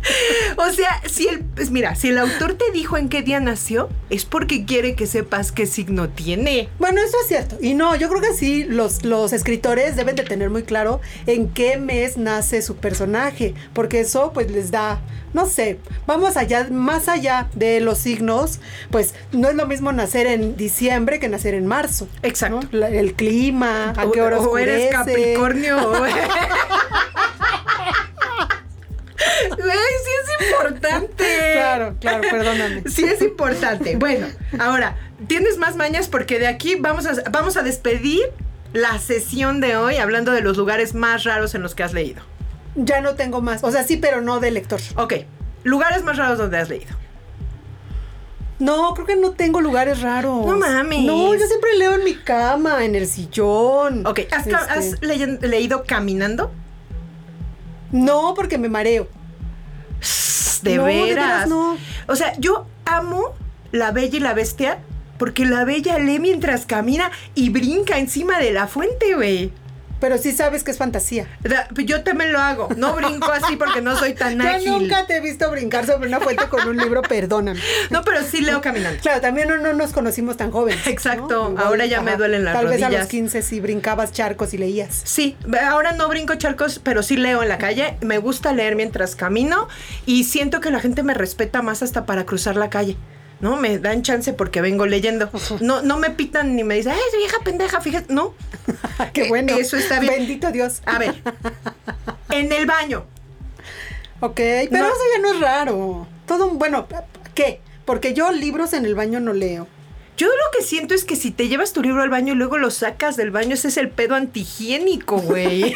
o 0.56 0.70
sea, 0.70 1.00
si 1.08 1.28
el, 1.28 1.40
pues 1.40 1.70
mira, 1.70 1.94
si 1.94 2.08
el 2.08 2.18
autor 2.18 2.54
te 2.54 2.70
dijo 2.72 2.96
en 2.96 3.08
qué 3.08 3.22
día 3.22 3.40
nació, 3.40 3.88
es 4.10 4.24
porque 4.24 4.64
quiere 4.64 4.94
que 4.94 5.06
sepas 5.06 5.52
qué 5.52 5.66
signo 5.66 6.08
tiene. 6.08 6.68
Bueno, 6.78 7.00
eso 7.02 7.16
es 7.22 7.28
cierto. 7.28 7.56
Y 7.60 7.74
no, 7.74 7.94
yo 7.96 8.08
creo 8.08 8.20
que 8.20 8.34
sí, 8.34 8.64
los, 8.64 9.04
los 9.04 9.32
escritores 9.32 9.96
deben 9.96 10.16
de 10.16 10.24
tener 10.24 10.50
muy 10.50 10.62
claro 10.62 11.00
en 11.26 11.48
qué 11.48 11.76
mes 11.78 12.16
nace 12.16 12.62
su 12.62 12.76
personaje, 12.76 13.54
porque 13.72 14.00
eso 14.00 14.32
pues 14.32 14.50
les 14.50 14.70
da, 14.70 15.00
no 15.32 15.46
sé, 15.46 15.78
vamos 16.06 16.36
allá, 16.36 16.68
más 16.70 17.08
allá 17.08 17.48
de 17.54 17.80
los 17.80 17.98
signos, 17.98 18.60
pues 18.90 19.14
no 19.32 19.48
es 19.48 19.54
lo 19.54 19.66
mismo 19.66 19.92
nacer 19.92 20.26
en 20.26 20.56
diciembre 20.56 21.18
que 21.18 21.28
nacer 21.28 21.54
en 21.54 21.66
marzo. 21.66 22.06
¿no? 22.22 22.28
Exacto. 22.28 22.60
La- 22.72 22.88
el 22.88 23.14
clima, 23.14 23.92
a 23.96 24.10
qué 24.10 24.20
hora 24.20 24.38
o, 24.38 24.58
eres. 24.58 24.92
Capricornio. 24.92 25.78
sí 29.56 30.10
es 30.22 30.50
importante. 30.50 31.24
Claro, 31.52 31.96
claro, 32.00 32.22
perdóname. 32.30 32.82
Sí 32.86 33.04
es 33.04 33.22
importante. 33.22 33.96
Bueno, 33.96 34.26
ahora, 34.58 34.96
tienes 35.26 35.58
más 35.58 35.76
mañas 35.76 36.08
porque 36.08 36.38
de 36.38 36.46
aquí 36.46 36.76
vamos 36.76 37.06
a, 37.06 37.14
vamos 37.30 37.56
a 37.56 37.62
despedir 37.62 38.22
la 38.72 38.98
sesión 38.98 39.60
de 39.60 39.76
hoy 39.76 39.96
hablando 39.96 40.32
de 40.32 40.40
los 40.40 40.56
lugares 40.56 40.94
más 40.94 41.24
raros 41.24 41.54
en 41.54 41.62
los 41.62 41.74
que 41.74 41.82
has 41.82 41.92
leído. 41.92 42.22
Ya 42.74 43.00
no 43.00 43.14
tengo 43.14 43.40
más. 43.40 43.62
O 43.62 43.70
sea, 43.70 43.84
sí, 43.84 43.96
pero 43.96 44.20
no 44.20 44.40
de 44.40 44.50
lector. 44.50 44.80
Ok, 44.96 45.14
lugares 45.62 46.02
más 46.02 46.16
raros 46.16 46.38
donde 46.38 46.58
has 46.58 46.68
leído. 46.68 46.94
No, 48.58 48.94
creo 48.94 49.06
que 49.06 49.16
no 49.16 49.32
tengo 49.32 49.60
lugares 49.60 50.00
raros. 50.00 50.46
No 50.46 50.56
mames. 50.56 51.04
No, 51.04 51.34
yo 51.34 51.46
siempre 51.46 51.76
leo 51.76 51.94
en 51.94 52.04
mi 52.04 52.14
cama, 52.14 52.84
en 52.84 52.94
el 52.94 53.06
sillón. 53.06 54.06
Ok, 54.06 54.20
¿has, 54.30 54.46
Este, 54.46 54.54
has 54.54 55.02
leído 55.42 55.84
caminando? 55.84 56.52
No, 57.94 58.34
porque 58.34 58.58
me 58.58 58.68
mareo. 58.68 59.08
De 60.62 60.76
No, 60.76 60.84
de 60.86 60.92
veras. 60.92 61.14
veras 61.14 61.48
no. 61.48 61.78
O 62.08 62.16
sea, 62.16 62.32
yo 62.38 62.66
amo 62.84 63.34
La 63.70 63.92
Bella 63.92 64.16
y 64.16 64.20
la 64.20 64.34
Bestia 64.34 64.78
porque 65.16 65.44
la 65.44 65.64
Bella 65.64 65.98
lee 66.00 66.18
mientras 66.18 66.66
camina 66.66 67.12
y 67.36 67.50
brinca 67.50 67.98
encima 67.98 68.40
de 68.40 68.52
la 68.52 68.66
fuente, 68.66 69.14
güey. 69.14 69.52
Pero 70.00 70.18
sí 70.18 70.32
sabes 70.32 70.64
que 70.64 70.70
es 70.70 70.78
fantasía. 70.78 71.26
Pues 71.74 71.86
Yo 71.86 72.02
también 72.02 72.32
lo 72.32 72.38
hago. 72.40 72.68
No 72.76 72.94
brinco 72.94 73.30
así 73.32 73.56
porque 73.56 73.80
no 73.80 73.96
soy 73.96 74.14
tan 74.14 74.38
Yo 74.42 74.48
ágil. 74.48 74.70
nunca 74.70 75.06
te 75.06 75.16
he 75.16 75.20
visto 75.20 75.50
brincar 75.50 75.86
sobre 75.86 76.08
una 76.08 76.20
fuente 76.20 76.46
con 76.48 76.68
un 76.68 76.76
libro, 76.76 77.02
perdóname. 77.02 77.60
No, 77.90 78.02
pero 78.02 78.22
sí 78.22 78.40
leo 78.40 78.60
caminando. 78.60 79.00
Claro, 79.00 79.20
también 79.20 79.48
no, 79.48 79.56
no 79.58 79.72
nos 79.72 79.92
conocimos 79.92 80.36
tan 80.36 80.50
jóvenes. 80.50 80.84
¿no? 80.84 80.92
Exacto, 80.92 81.54
ahora 81.58 81.86
ya 81.86 82.00
me 82.02 82.16
duelen 82.16 82.44
las 82.44 82.54
Tal 82.54 82.66
vez 82.66 82.82
a 82.82 82.86
rodillas. 82.86 83.02
los 83.02 83.10
15 83.10 83.42
sí 83.42 83.60
brincabas 83.60 84.12
charcos 84.12 84.52
y 84.54 84.58
leías. 84.58 85.00
Sí, 85.04 85.36
ahora 85.66 85.92
no 85.92 86.08
brinco 86.08 86.34
charcos, 86.34 86.78
pero 86.78 87.02
sí 87.02 87.16
leo 87.16 87.42
en 87.42 87.48
la 87.48 87.58
calle. 87.58 87.96
Me 88.00 88.18
gusta 88.18 88.52
leer 88.52 88.76
mientras 88.76 89.16
camino 89.16 89.68
y 90.06 90.24
siento 90.24 90.60
que 90.60 90.70
la 90.70 90.80
gente 90.80 91.02
me 91.02 91.14
respeta 91.14 91.62
más 91.62 91.82
hasta 91.82 92.04
para 92.06 92.24
cruzar 92.26 92.56
la 92.56 92.68
calle. 92.70 92.96
¿No? 93.40 93.56
Me 93.56 93.78
dan 93.78 94.02
chance 94.02 94.32
porque 94.32 94.60
vengo 94.60 94.86
leyendo. 94.86 95.30
No, 95.60 95.82
no 95.82 95.98
me 95.98 96.10
pitan 96.10 96.56
ni 96.56 96.64
me 96.64 96.76
dicen, 96.76 96.92
¡ay, 96.92 97.18
vieja 97.18 97.38
pendeja! 97.44 97.80
Fíjate, 97.80 98.12
no. 98.12 98.34
Qué 99.12 99.28
bueno. 99.28 99.56
Eso 99.56 99.76
está 99.76 100.00
bien. 100.00 100.14
Bendito 100.14 100.50
Dios. 100.52 100.80
A 100.86 100.98
ver, 100.98 101.22
en 102.30 102.52
el 102.52 102.66
baño. 102.66 103.04
Ok, 104.20 104.36
pero 104.36 104.70
No. 104.70 104.86
eso 104.86 104.96
ya 105.14 105.20
no 105.20 105.32
es 105.34 105.40
raro. 105.40 106.06
Todo, 106.26 106.46
un- 106.46 106.58
bueno, 106.58 106.86
¿qué? 107.34 107.60
Porque 107.84 108.14
yo 108.14 108.30
libros 108.32 108.72
en 108.72 108.86
el 108.86 108.94
baño 108.94 109.20
no 109.20 109.32
leo. 109.34 109.68
Yo 110.16 110.28
lo 110.28 110.50
que 110.56 110.64
siento 110.64 110.94
es 110.94 111.04
que 111.04 111.16
si 111.16 111.30
te 111.32 111.48
llevas 111.48 111.72
tu 111.72 111.82
libro 111.82 112.00
al 112.02 112.08
baño 112.08 112.32
y 112.32 112.36
luego 112.36 112.56
lo 112.56 112.70
sacas 112.70 113.16
del 113.16 113.32
baño, 113.32 113.54
ese 113.54 113.68
es 113.68 113.76
el 113.76 113.90
pedo 113.90 114.14
antihigiénico, 114.14 115.18
güey. 115.18 115.64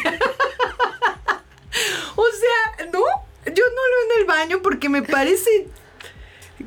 o 2.15 2.25
sea, 2.25 2.85
no, 2.91 2.99
yo 3.45 3.63
no 3.63 3.81
lo 3.87 4.15
en 4.15 4.19
el 4.21 4.25
baño 4.25 4.61
porque 4.63 4.89
me 4.89 5.03
parece 5.03 5.67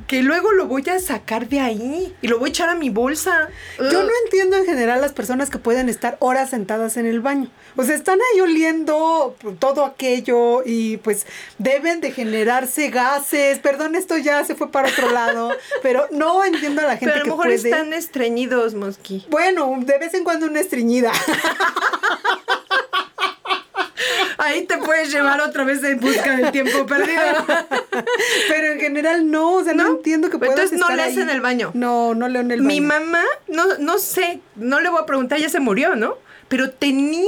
que 0.07 0.23
luego 0.23 0.53
lo 0.53 0.67
voy 0.67 0.85
a 0.89 0.99
sacar 0.99 1.49
de 1.49 1.61
ahí 1.61 2.15
y 2.23 2.29
lo 2.29 2.39
voy 2.39 2.49
a 2.49 2.51
echar 2.51 2.69
a 2.69 2.75
mi 2.75 2.91
bolsa. 2.91 3.49
Yo 3.79 4.03
no 4.03 4.11
entiendo 4.25 4.57
en 4.57 4.65
general 4.65 5.01
las 5.01 5.13
personas 5.13 5.51
que 5.51 5.59
pueden 5.59 5.89
estar 5.89 6.17
horas 6.21 6.51
sentadas 6.51 6.97
en 6.97 7.07
el 7.07 7.21
baño. 7.21 7.51
O 7.77 7.85
sea, 7.85 7.95
están 7.95 8.19
ahí 8.33 8.41
oliendo 8.41 9.37
todo 9.59 9.85
aquello 9.85 10.63
y 10.65 10.99
pues 10.99 11.27
deben 11.59 12.01
de 12.01 12.11
generarse 12.13 12.91
gases. 12.91 13.59
Perdón, 13.59 13.95
esto 13.95 14.17
ya 14.19 14.45
se 14.45 14.55
fue 14.55 14.71
para 14.71 14.89
otro 14.89 15.11
lado, 15.11 15.51
pero 15.83 16.07
no 16.11 16.45
entiendo 16.45 16.83
a 16.83 16.85
la 16.85 16.97
gente 16.97 17.07
Pero 17.07 17.15
a 17.15 17.19
lo 17.19 17.25
que 17.25 17.31
mejor 17.31 17.45
puede. 17.47 17.57
están 17.57 17.93
estreñidos, 17.93 18.75
Mosqui. 18.75 19.27
Bueno, 19.31 19.79
de 19.81 19.99
vez 19.99 20.15
en 20.15 20.25
cuando 20.25 20.47
una 20.47 20.61
estreñida. 20.61 21.13
Ahí 24.39 24.65
te 24.67 24.79
puedes 24.79 25.11
llevar 25.13 25.41
otra 25.41 25.65
vez 25.65 25.83
en 25.85 26.01
busca 26.01 26.37
del 26.37 26.51
tiempo 26.53 26.87
perdido. 26.87 27.23
pero 28.49 28.73
en 28.73 28.81
general 28.81 29.31
no, 29.31 29.55
o 29.55 29.65
sea, 29.65 29.75
no, 29.75 29.85
¿No? 29.85 29.91
entiendo 29.97 30.31
que 30.31 30.39
puedas 30.39 30.55
entonces 30.55 30.79
no 30.79 30.95
lees 30.95 31.17
ahí. 31.17 31.23
en 31.23 31.31
el 31.31 31.41
baño. 31.41 31.71
No, 31.75 32.15
no 32.15 32.29
leo 32.29 32.41
en 32.43 32.51
el 32.51 32.61
baño. 32.61 32.69
Mi 32.69 32.81
mamá, 32.81 33.23
no, 33.49 33.79
no 33.79 33.99
sé, 33.99 34.41
no 34.57 34.81
le 34.81 34.89
voy 34.89 35.01
a 35.03 35.07
preguntar, 35.07 35.39
ya 35.39 35.49
se 35.49 35.61
murió, 35.61 35.97
¿no? 35.97 36.17
Pero 36.49 36.71
tenía 36.71 37.27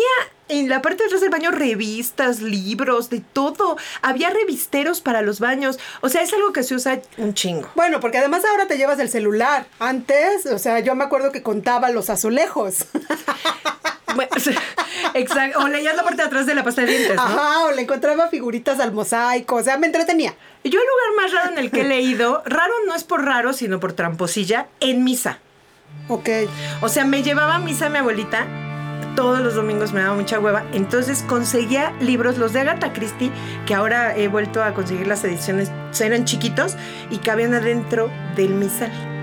en 0.49 0.69
la 0.69 0.83
parte 0.83 0.99
de 0.99 1.07
atrás 1.07 1.23
del 1.23 1.31
baño 1.31 1.51
revistas, 1.51 2.41
libros, 2.43 3.09
de 3.09 3.21
todo. 3.21 3.79
Había 4.03 4.29
revisteros 4.29 5.01
para 5.01 5.23
los 5.23 5.41
baños. 5.41 5.79
O 6.03 6.11
sea, 6.11 6.21
es 6.21 6.33
algo 6.35 6.53
que 6.53 6.63
se 6.63 6.75
usa 6.75 7.01
un 7.17 7.33
chingo. 7.33 7.71
Bueno, 7.75 8.01
porque 8.01 8.19
además 8.19 8.45
ahora 8.45 8.67
te 8.67 8.77
llevas 8.77 8.99
el 8.99 9.09
celular. 9.09 9.65
Antes, 9.79 10.45
o 10.45 10.59
sea, 10.59 10.81
yo 10.81 10.95
me 10.95 11.05
acuerdo 11.05 11.33
que 11.33 11.43
contaba 11.43 11.89
los 11.89 12.11
azulejos. 12.11 12.85
Exacto. 15.15 15.61
O 15.61 15.69
leías 15.69 15.97
la 15.97 16.03
parte 16.03 16.23
de 16.23 16.29
atrás 16.29 16.47
de 16.47 16.55
la 16.55 16.65
pasta 16.65 16.83
de 16.83 16.89
dientes, 16.89 17.17
¿no? 17.17 17.23
Ajá, 17.23 17.65
o 17.67 17.73
le 17.73 17.83
encontraba 17.83 18.29
figuritas 18.29 18.81
al 18.81 18.93
mosaico, 18.93 19.57
o 19.57 19.63
sea, 19.63 19.79
me 19.79 19.87
entretenía. 19.87 20.35
Yo 20.65 20.81
el 20.81 20.87
lugar 20.87 21.23
más 21.23 21.33
raro 21.33 21.53
en 21.53 21.59
el 21.59 21.71
que 21.71 21.83
he 21.83 21.85
leído, 21.85 22.43
raro 22.47 22.73
no 22.87 22.95
es 22.95 23.05
por 23.05 23.25
raro, 23.25 23.53
sino 23.53 23.81
por 23.81 23.93
tramposilla, 23.93 24.67
en 24.81 25.05
misa. 25.05 25.39
Ok. 26.09 26.29
O 26.81 26.89
sea, 26.89 27.05
me 27.05 27.23
llevaba 27.23 27.57
a 27.57 27.59
misa 27.59 27.89
mi 27.89 27.99
abuelita. 27.99 28.47
Todos 29.17 29.41
los 29.41 29.55
domingos 29.55 29.93
me 29.93 30.01
daba 30.01 30.15
mucha 30.15 30.41
hueva. 30.41 30.65
Entonces 30.73 31.23
conseguía 31.29 31.93
libros, 32.01 32.37
los 32.37 32.53
de 32.53 32.61
Agatha 32.61 32.93
Christie, 32.93 33.31
que 33.67 33.75
ahora 33.75 34.17
he 34.17 34.29
vuelto 34.29 34.63
a 34.63 34.75
conseguir 34.75 35.07
las 35.07 35.23
ediciones. 35.23 35.71
Eran 36.01 36.25
chiquitos 36.25 36.75
y 37.11 37.19
cabían 37.19 37.55
adentro 37.55 38.11
del 38.35 38.55
misal. 38.55 39.14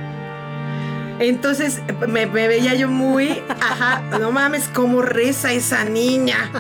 Entonces 1.21 1.81
me, 2.07 2.25
veía 2.25 2.73
yo 2.73 2.87
muy, 2.87 3.43
ajá, 3.47 4.01
no 4.19 4.31
mames, 4.31 4.67
cómo 4.73 5.03
reza 5.03 5.53
esa 5.53 5.85
niña. 5.85 6.51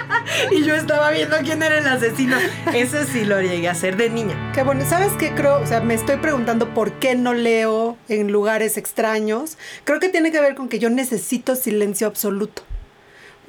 y 0.50 0.64
yo 0.64 0.74
estaba 0.74 1.10
viendo 1.10 1.36
quién 1.44 1.62
era 1.62 1.76
el 1.76 1.86
asesino. 1.86 2.38
Eso 2.72 3.04
sí 3.04 3.26
lo 3.26 3.42
llegué 3.42 3.68
a 3.68 3.72
hacer 3.72 3.98
de 3.98 4.08
niña. 4.08 4.52
Qué 4.54 4.62
bueno, 4.62 4.86
¿sabes 4.88 5.12
qué 5.18 5.34
creo? 5.34 5.60
O 5.60 5.66
sea, 5.66 5.82
me 5.82 5.92
estoy 5.92 6.16
preguntando 6.16 6.72
por 6.72 6.92
qué 6.92 7.14
no 7.14 7.34
leo 7.34 7.98
en 8.08 8.32
lugares 8.32 8.78
extraños. 8.78 9.58
Creo 9.84 10.00
que 10.00 10.08
tiene 10.08 10.32
que 10.32 10.40
ver 10.40 10.54
con 10.54 10.70
que 10.70 10.78
yo 10.78 10.88
necesito 10.88 11.54
silencio 11.54 12.06
absoluto. 12.06 12.62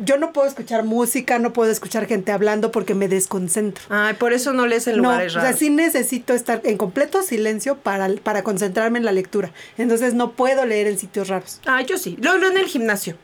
Yo 0.03 0.17
no 0.17 0.33
puedo 0.33 0.47
escuchar 0.47 0.83
música, 0.83 1.37
no 1.39 1.53
puedo 1.53 1.71
escuchar 1.71 2.07
gente 2.07 2.31
hablando 2.31 2.71
porque 2.71 2.95
me 2.95 3.07
desconcentro. 3.07 3.83
Ay, 3.89 4.15
por 4.15 4.33
eso 4.33 4.51
no 4.53 4.65
lees 4.67 4.87
en 4.87 4.97
No, 4.97 5.09
o 5.09 5.11
lugares 5.11 5.33
sea, 5.33 5.41
raros. 5.43 5.59
sí 5.59 5.69
necesito 5.69 6.33
estar 6.33 6.61
en 6.63 6.77
completo 6.77 7.21
silencio 7.21 7.77
para, 7.77 8.09
para 8.23 8.43
concentrarme 8.43 8.99
en 8.99 9.05
la 9.05 9.11
lectura. 9.11 9.51
Entonces 9.77 10.13
no 10.13 10.31
puedo 10.31 10.65
leer 10.65 10.87
en 10.87 10.97
sitios 10.97 11.27
raros. 11.27 11.59
Ah, 11.65 11.81
yo 11.81 11.97
sí. 11.97 12.17
Lo 12.19 12.37
leo 12.37 12.49
en 12.51 12.57
el 12.57 12.65
gimnasio. 12.65 13.15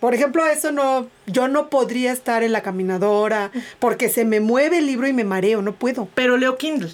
Por 0.00 0.14
ejemplo, 0.14 0.46
eso 0.46 0.70
no, 0.70 1.08
yo 1.26 1.48
no 1.48 1.68
podría 1.70 2.12
estar 2.12 2.44
en 2.44 2.52
la 2.52 2.62
caminadora 2.62 3.50
porque 3.80 4.08
se 4.08 4.24
me 4.24 4.38
mueve 4.38 4.78
el 4.78 4.86
libro 4.86 5.08
y 5.08 5.12
me 5.12 5.24
mareo, 5.24 5.60
no 5.60 5.72
puedo. 5.74 6.08
pero 6.14 6.36
leo 6.36 6.56
Kindle. 6.56 6.92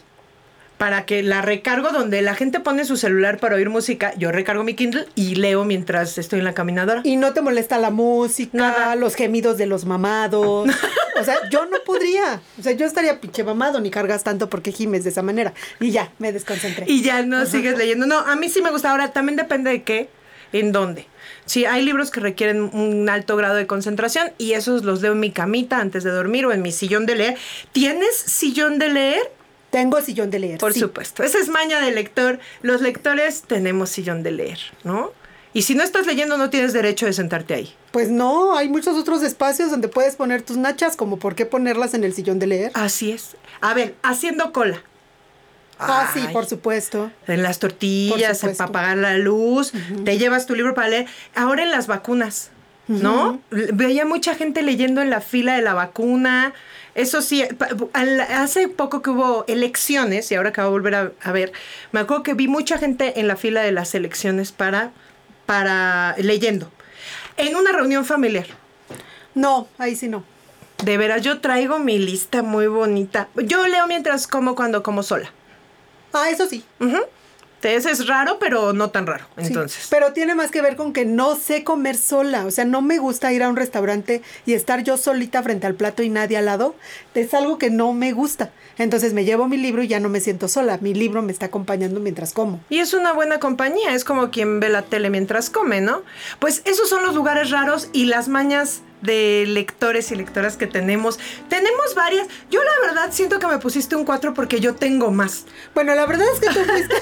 Para 0.78 1.06
que 1.06 1.22
la 1.22 1.40
recargo 1.40 1.90
donde 1.90 2.20
la 2.20 2.34
gente 2.34 2.60
pone 2.60 2.84
su 2.84 2.96
celular 2.96 3.38
para 3.38 3.56
oír 3.56 3.70
música, 3.70 4.12
yo 4.16 4.32
recargo 4.32 4.64
mi 4.64 4.74
Kindle 4.74 5.06
y 5.14 5.36
leo 5.36 5.64
mientras 5.64 6.18
estoy 6.18 6.40
en 6.40 6.44
la 6.44 6.54
caminadora. 6.54 7.00
Y 7.04 7.16
no 7.16 7.32
te 7.32 7.40
molesta 7.42 7.78
la 7.78 7.90
música, 7.90 8.56
Nada. 8.56 8.96
los 8.96 9.14
gemidos 9.14 9.56
de 9.56 9.66
los 9.66 9.84
mamados. 9.84 10.68
O 11.16 11.22
sea, 11.22 11.48
yo 11.48 11.64
no 11.66 11.76
podría. 11.86 12.40
O 12.58 12.62
sea, 12.62 12.72
yo 12.72 12.86
estaría 12.86 13.20
pinche 13.20 13.44
mamado, 13.44 13.80
ni 13.80 13.88
cargas 13.88 14.24
tanto 14.24 14.50
porque 14.50 14.72
gimes 14.72 15.04
de 15.04 15.10
esa 15.10 15.22
manera. 15.22 15.54
Y 15.78 15.92
ya, 15.92 16.10
me 16.18 16.32
desconcentré. 16.32 16.86
Y 16.88 17.02
ya 17.02 17.22
no 17.22 17.46
sigues 17.46 17.78
leyendo. 17.78 18.04
No, 18.06 18.18
a 18.18 18.34
mí 18.34 18.48
sí 18.48 18.60
me 18.62 18.72
gusta. 18.72 18.90
Ahora 18.90 19.12
también 19.12 19.36
depende 19.36 19.70
de 19.70 19.84
qué, 19.84 20.08
en 20.52 20.72
dónde. 20.72 21.06
Sí, 21.46 21.66
hay 21.66 21.84
libros 21.84 22.10
que 22.10 22.20
requieren 22.20 22.62
un 22.62 23.08
alto 23.08 23.36
grado 23.36 23.54
de 23.54 23.66
concentración 23.66 24.32
y 24.38 24.52
esos 24.54 24.84
los 24.84 25.02
leo 25.02 25.12
en 25.12 25.20
mi 25.20 25.30
camita 25.30 25.78
antes 25.78 26.02
de 26.04 26.10
dormir 26.10 26.46
o 26.46 26.52
en 26.52 26.62
mi 26.62 26.72
sillón 26.72 27.06
de 27.06 27.14
leer. 27.14 27.36
¿Tienes 27.72 28.16
sillón 28.16 28.78
de 28.78 28.88
leer? 28.88 29.32
Tengo 29.74 30.00
sillón 30.00 30.30
de 30.30 30.38
leer. 30.38 30.58
Por 30.60 30.72
sí. 30.72 30.78
supuesto. 30.78 31.24
Esa 31.24 31.40
es 31.40 31.48
maña 31.48 31.80
del 31.80 31.96
lector. 31.96 32.38
Los 32.62 32.80
lectores 32.80 33.42
tenemos 33.42 33.90
sillón 33.90 34.22
de 34.22 34.30
leer, 34.30 34.60
¿no? 34.84 35.10
Y 35.52 35.62
si 35.62 35.74
no 35.74 35.82
estás 35.82 36.06
leyendo, 36.06 36.38
no 36.38 36.48
tienes 36.48 36.72
derecho 36.72 37.06
de 37.06 37.12
sentarte 37.12 37.54
ahí. 37.54 37.74
Pues 37.90 38.08
no, 38.08 38.56
hay 38.56 38.68
muchos 38.68 38.96
otros 38.96 39.24
espacios 39.24 39.72
donde 39.72 39.88
puedes 39.88 40.14
poner 40.14 40.42
tus 40.42 40.56
nachas, 40.56 40.94
como 40.94 41.18
por 41.18 41.34
qué 41.34 41.44
ponerlas 41.44 41.92
en 41.94 42.04
el 42.04 42.14
sillón 42.14 42.38
de 42.38 42.46
leer. 42.46 42.70
Así 42.74 43.10
es. 43.10 43.36
A 43.60 43.74
ver, 43.74 43.96
haciendo 44.04 44.52
cola. 44.52 44.80
Ah, 45.80 46.08
sí, 46.14 46.20
por 46.32 46.46
supuesto. 46.46 47.10
En 47.26 47.42
las 47.42 47.58
tortillas, 47.58 48.42
para 48.42 48.52
apagar 48.66 48.96
la 48.96 49.18
luz, 49.18 49.72
te 50.04 50.18
llevas 50.18 50.46
tu 50.46 50.54
libro 50.54 50.74
para 50.74 50.86
leer. 50.86 51.06
Ahora 51.34 51.64
en 51.64 51.72
las 51.72 51.88
vacunas, 51.88 52.52
¿no? 52.86 53.40
Veía 53.50 54.04
mucha 54.04 54.36
gente 54.36 54.62
leyendo 54.62 55.02
en 55.02 55.10
la 55.10 55.20
fila 55.20 55.56
de 55.56 55.62
la 55.62 55.74
vacuna. 55.74 56.54
Eso 56.94 57.22
sí, 57.22 57.44
hace 58.30 58.68
poco 58.68 59.02
que 59.02 59.10
hubo 59.10 59.44
elecciones, 59.48 60.30
y 60.30 60.36
ahora 60.36 60.52
que 60.52 60.60
voy 60.60 60.68
a 60.68 60.70
volver 60.70 60.94
a, 60.94 61.12
a 61.22 61.32
ver, 61.32 61.52
me 61.90 62.00
acuerdo 62.00 62.22
que 62.22 62.34
vi 62.34 62.46
mucha 62.46 62.78
gente 62.78 63.18
en 63.18 63.26
la 63.26 63.36
fila 63.36 63.62
de 63.62 63.72
las 63.72 63.94
elecciones 63.94 64.52
para, 64.52 64.92
para 65.46 66.14
leyendo. 66.18 66.70
En 67.36 67.56
una 67.56 67.72
reunión 67.72 68.04
familiar. 68.04 68.46
No, 69.34 69.66
ahí 69.78 69.96
sí 69.96 70.08
no. 70.08 70.22
De 70.84 70.96
veras, 70.96 71.22
yo 71.22 71.40
traigo 71.40 71.78
mi 71.78 71.98
lista 71.98 72.42
muy 72.42 72.68
bonita. 72.68 73.28
Yo 73.34 73.66
leo 73.66 73.86
mientras 73.86 74.26
como 74.26 74.54
cuando 74.54 74.82
como 74.82 75.02
sola. 75.02 75.32
Ah, 76.12 76.30
eso 76.30 76.46
sí. 76.46 76.64
Ujú. 76.78 76.98
Ese 77.64 77.90
es 77.90 78.06
raro, 78.06 78.38
pero 78.38 78.72
no 78.72 78.90
tan 78.90 79.06
raro. 79.06 79.24
Sí, 79.38 79.46
Entonces. 79.46 79.86
Pero 79.90 80.12
tiene 80.12 80.34
más 80.34 80.50
que 80.50 80.60
ver 80.60 80.76
con 80.76 80.92
que 80.92 81.04
no 81.04 81.36
sé 81.36 81.64
comer 81.64 81.96
sola. 81.96 82.44
O 82.46 82.50
sea, 82.50 82.64
no 82.64 82.82
me 82.82 82.98
gusta 82.98 83.32
ir 83.32 83.42
a 83.42 83.48
un 83.48 83.56
restaurante 83.56 84.22
y 84.46 84.54
estar 84.54 84.82
yo 84.82 84.96
solita 84.96 85.42
frente 85.42 85.66
al 85.66 85.74
plato 85.74 86.02
y 86.02 86.08
nadie 86.08 86.36
al 86.36 86.46
lado. 86.46 86.74
Es 87.14 87.32
algo 87.34 87.58
que 87.58 87.70
no 87.70 87.92
me 87.92 88.12
gusta. 88.12 88.50
Entonces 88.76 89.14
me 89.14 89.24
llevo 89.24 89.48
mi 89.48 89.56
libro 89.56 89.82
y 89.82 89.88
ya 89.88 90.00
no 90.00 90.08
me 90.08 90.20
siento 90.20 90.48
sola. 90.48 90.78
Mi 90.80 90.94
libro 90.94 91.22
me 91.22 91.32
está 91.32 91.46
acompañando 91.46 92.00
mientras 92.00 92.32
como. 92.32 92.60
Y 92.68 92.78
es 92.78 92.94
una 92.94 93.12
buena 93.12 93.38
compañía, 93.38 93.94
es 93.94 94.04
como 94.04 94.30
quien 94.30 94.60
ve 94.60 94.68
la 94.68 94.82
tele 94.82 95.10
mientras 95.10 95.50
come, 95.50 95.80
¿no? 95.80 96.02
Pues 96.38 96.62
esos 96.64 96.88
son 96.88 97.02
los 97.04 97.14
lugares 97.14 97.50
raros 97.50 97.88
y 97.92 98.06
las 98.06 98.28
mañas 98.28 98.82
de 99.04 99.44
lectores 99.46 100.10
y 100.10 100.16
lectoras 100.16 100.56
que 100.56 100.66
tenemos. 100.66 101.18
Tenemos 101.48 101.94
varias. 101.94 102.26
Yo 102.50 102.60
la 102.64 102.86
verdad 102.86 103.08
siento 103.12 103.38
que 103.38 103.46
me 103.46 103.58
pusiste 103.58 103.94
un 103.94 104.04
4 104.04 104.34
porque 104.34 104.58
yo 104.60 104.74
tengo 104.74 105.10
más. 105.12 105.44
Bueno, 105.74 105.94
la 105.94 106.06
verdad 106.06 106.26
es 106.34 106.40
que 106.40 106.48
tú 106.48 106.64
fuiste. 106.64 106.94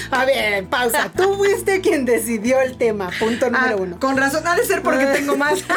a 0.10 0.24
ver, 0.24 0.66
pausa. 0.66 1.10
Tú 1.16 1.34
fuiste 1.36 1.80
quien 1.80 2.04
decidió 2.04 2.60
el 2.60 2.76
tema. 2.76 3.10
Punto 3.18 3.46
número 3.50 3.76
Ah, 3.78 3.80
uno. 3.80 4.00
Con 4.00 4.16
razón, 4.16 4.46
ha 4.46 4.56
de 4.56 4.64
ser 4.66 4.82
porque 4.82 5.06
tengo 5.06 5.36
más. 5.36 5.62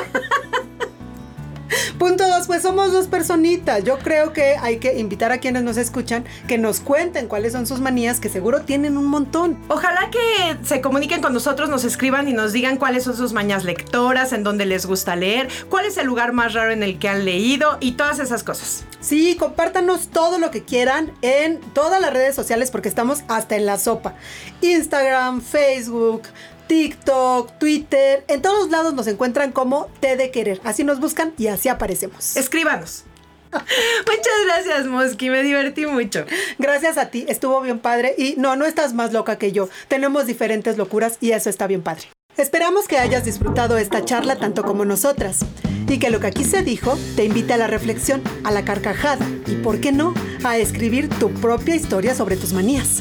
Punto 1.99 2.28
dos, 2.28 2.47
pues 2.47 2.61
somos 2.61 2.91
dos 2.91 3.07
personitas. 3.07 3.84
Yo 3.84 3.97
creo 3.99 4.34
que 4.34 4.55
hay 4.57 4.78
que 4.78 4.97
invitar 4.99 5.32
a 5.32 5.39
quienes 5.39 5.63
nos 5.63 5.78
escuchan 5.78 6.26
que 6.47 6.57
nos 6.57 6.80
cuenten 6.80 7.28
cuáles 7.28 7.53
son 7.53 7.68
sus 7.68 7.80
manías, 7.80 8.20
que 8.20 8.30
seguro 8.30 8.61
tienen 8.61 8.97
un 8.97 9.05
montón. 9.05 9.57
Ojalá 9.68 10.09
que 10.11 10.57
se 10.66 10.82
comuniquen 10.82 11.22
con 11.22 11.34
nosotros, 11.34 11.70
nos 11.70 11.84
escriban 11.84 12.28
y 12.28 12.34
nos 12.34 12.53
digan 12.53 12.78
cuáles 12.78 13.03
son 13.03 13.16
sus 13.16 13.34
mañas 13.34 13.63
lectoras, 13.63 14.34
en 14.34 14.43
dónde 14.43 14.66
les 14.66 14.86
gusta 14.86 15.16
leer, 15.16 15.47
cuál 15.70 15.86
es 15.86 15.97
el 15.97 16.07
lugar 16.07 16.34
más 16.34 16.53
raro 16.53 16.72
en 16.72 16.84
el 16.84 16.99
que 16.99 17.09
han 17.09 17.26
leído 17.26 17.78
y 17.80 17.93
todas 17.93 18.20
esas 18.20 18.43
cosas. 18.43 18.86
Sí, 18.99 19.36
compártanos 19.39 20.07
todo 20.07 20.39
lo 20.39 20.51
que 20.51 20.63
quieran 20.63 21.11
en 21.22 21.59
todas 21.59 22.01
las 22.01 22.11
redes 22.11 22.36
sociales 22.36 22.72
porque 22.72 22.89
estamos 22.89 23.24
hasta 23.28 23.55
en 23.55 23.66
la 23.66 23.78
sopa. 23.78 24.16
Instagram, 24.61 25.41
Facebook, 25.41 26.24
TikTok, 26.68 27.57
Twitter, 27.59 28.24
en 28.28 28.41
todos 28.41 28.70
lados 28.70 28.93
nos 28.93 29.07
encuentran 29.07 29.51
como 29.51 29.88
T 29.99 30.16
de 30.16 30.32
Querer. 30.32 30.61
Así 30.63 30.84
nos 30.84 30.99
buscan 30.99 31.34
y 31.38 31.47
así 31.47 31.70
aparecemos. 31.70 32.36
Escríbanos. 32.36 33.03
Muchas 33.51 34.45
gracias, 34.45 34.86
Mosky, 34.88 35.30
me 35.30 35.43
divertí 35.43 35.86
mucho. 35.86 36.26
Gracias 36.57 36.97
a 36.97 37.09
ti, 37.09 37.26
estuvo 37.28 37.61
bien 37.61 37.80
padre 37.80 38.16
y 38.18 38.36
no, 38.38 38.55
no 38.55 38.66
estás 38.66 38.93
más 38.93 39.13
loca 39.13 39.38
que 39.38 39.51
yo. 39.51 39.70
Tenemos 39.88 40.26
diferentes 40.26 40.78
locuras 40.78 41.18
y 41.22 41.32
eso 41.32 41.49
está 41.49 41.68
bien 41.68 41.82
padre. 41.82 42.07
Esperamos 42.38 42.88
que 42.88 42.97
hayas 42.97 43.24
disfrutado 43.24 43.78
esta 43.78 44.03
charla 44.03 44.36
tanto 44.36 44.63
como 44.63 44.84
nosotras 44.84 45.45
y 45.88 45.99
que 45.99 46.09
lo 46.09 46.20
que 46.20 46.28
aquí 46.28 46.43
se 46.43 46.63
dijo 46.63 46.97
te 47.16 47.24
invite 47.24 47.53
a 47.53 47.57
la 47.57 47.68
reflexión, 47.68 48.22
a 48.43 48.51
la 48.51 48.66
carcajada 48.66 49.26
y, 49.47 49.55
¿por 49.55 49.80
qué 49.80 49.93
no?, 49.93 50.13
a 50.43 50.57
escribir 50.57 51.07
tu 51.07 51.32
propia 51.34 51.76
historia 51.76 52.13
sobre 52.13 52.36
tus 52.36 52.51
manías. 52.51 52.99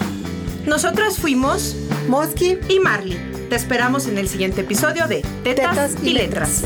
Nosotras 0.66 1.18
fuimos 1.18 1.76
Mosky, 2.08 2.58
y 2.68 2.78
Marley. 2.78 3.33
Te 3.48 3.56
esperamos 3.56 4.06
en 4.06 4.18
el 4.18 4.28
siguiente 4.28 4.62
episodio 4.62 5.06
de 5.06 5.22
Tetas, 5.42 5.96
y, 6.02 6.14
letras. 6.14 6.62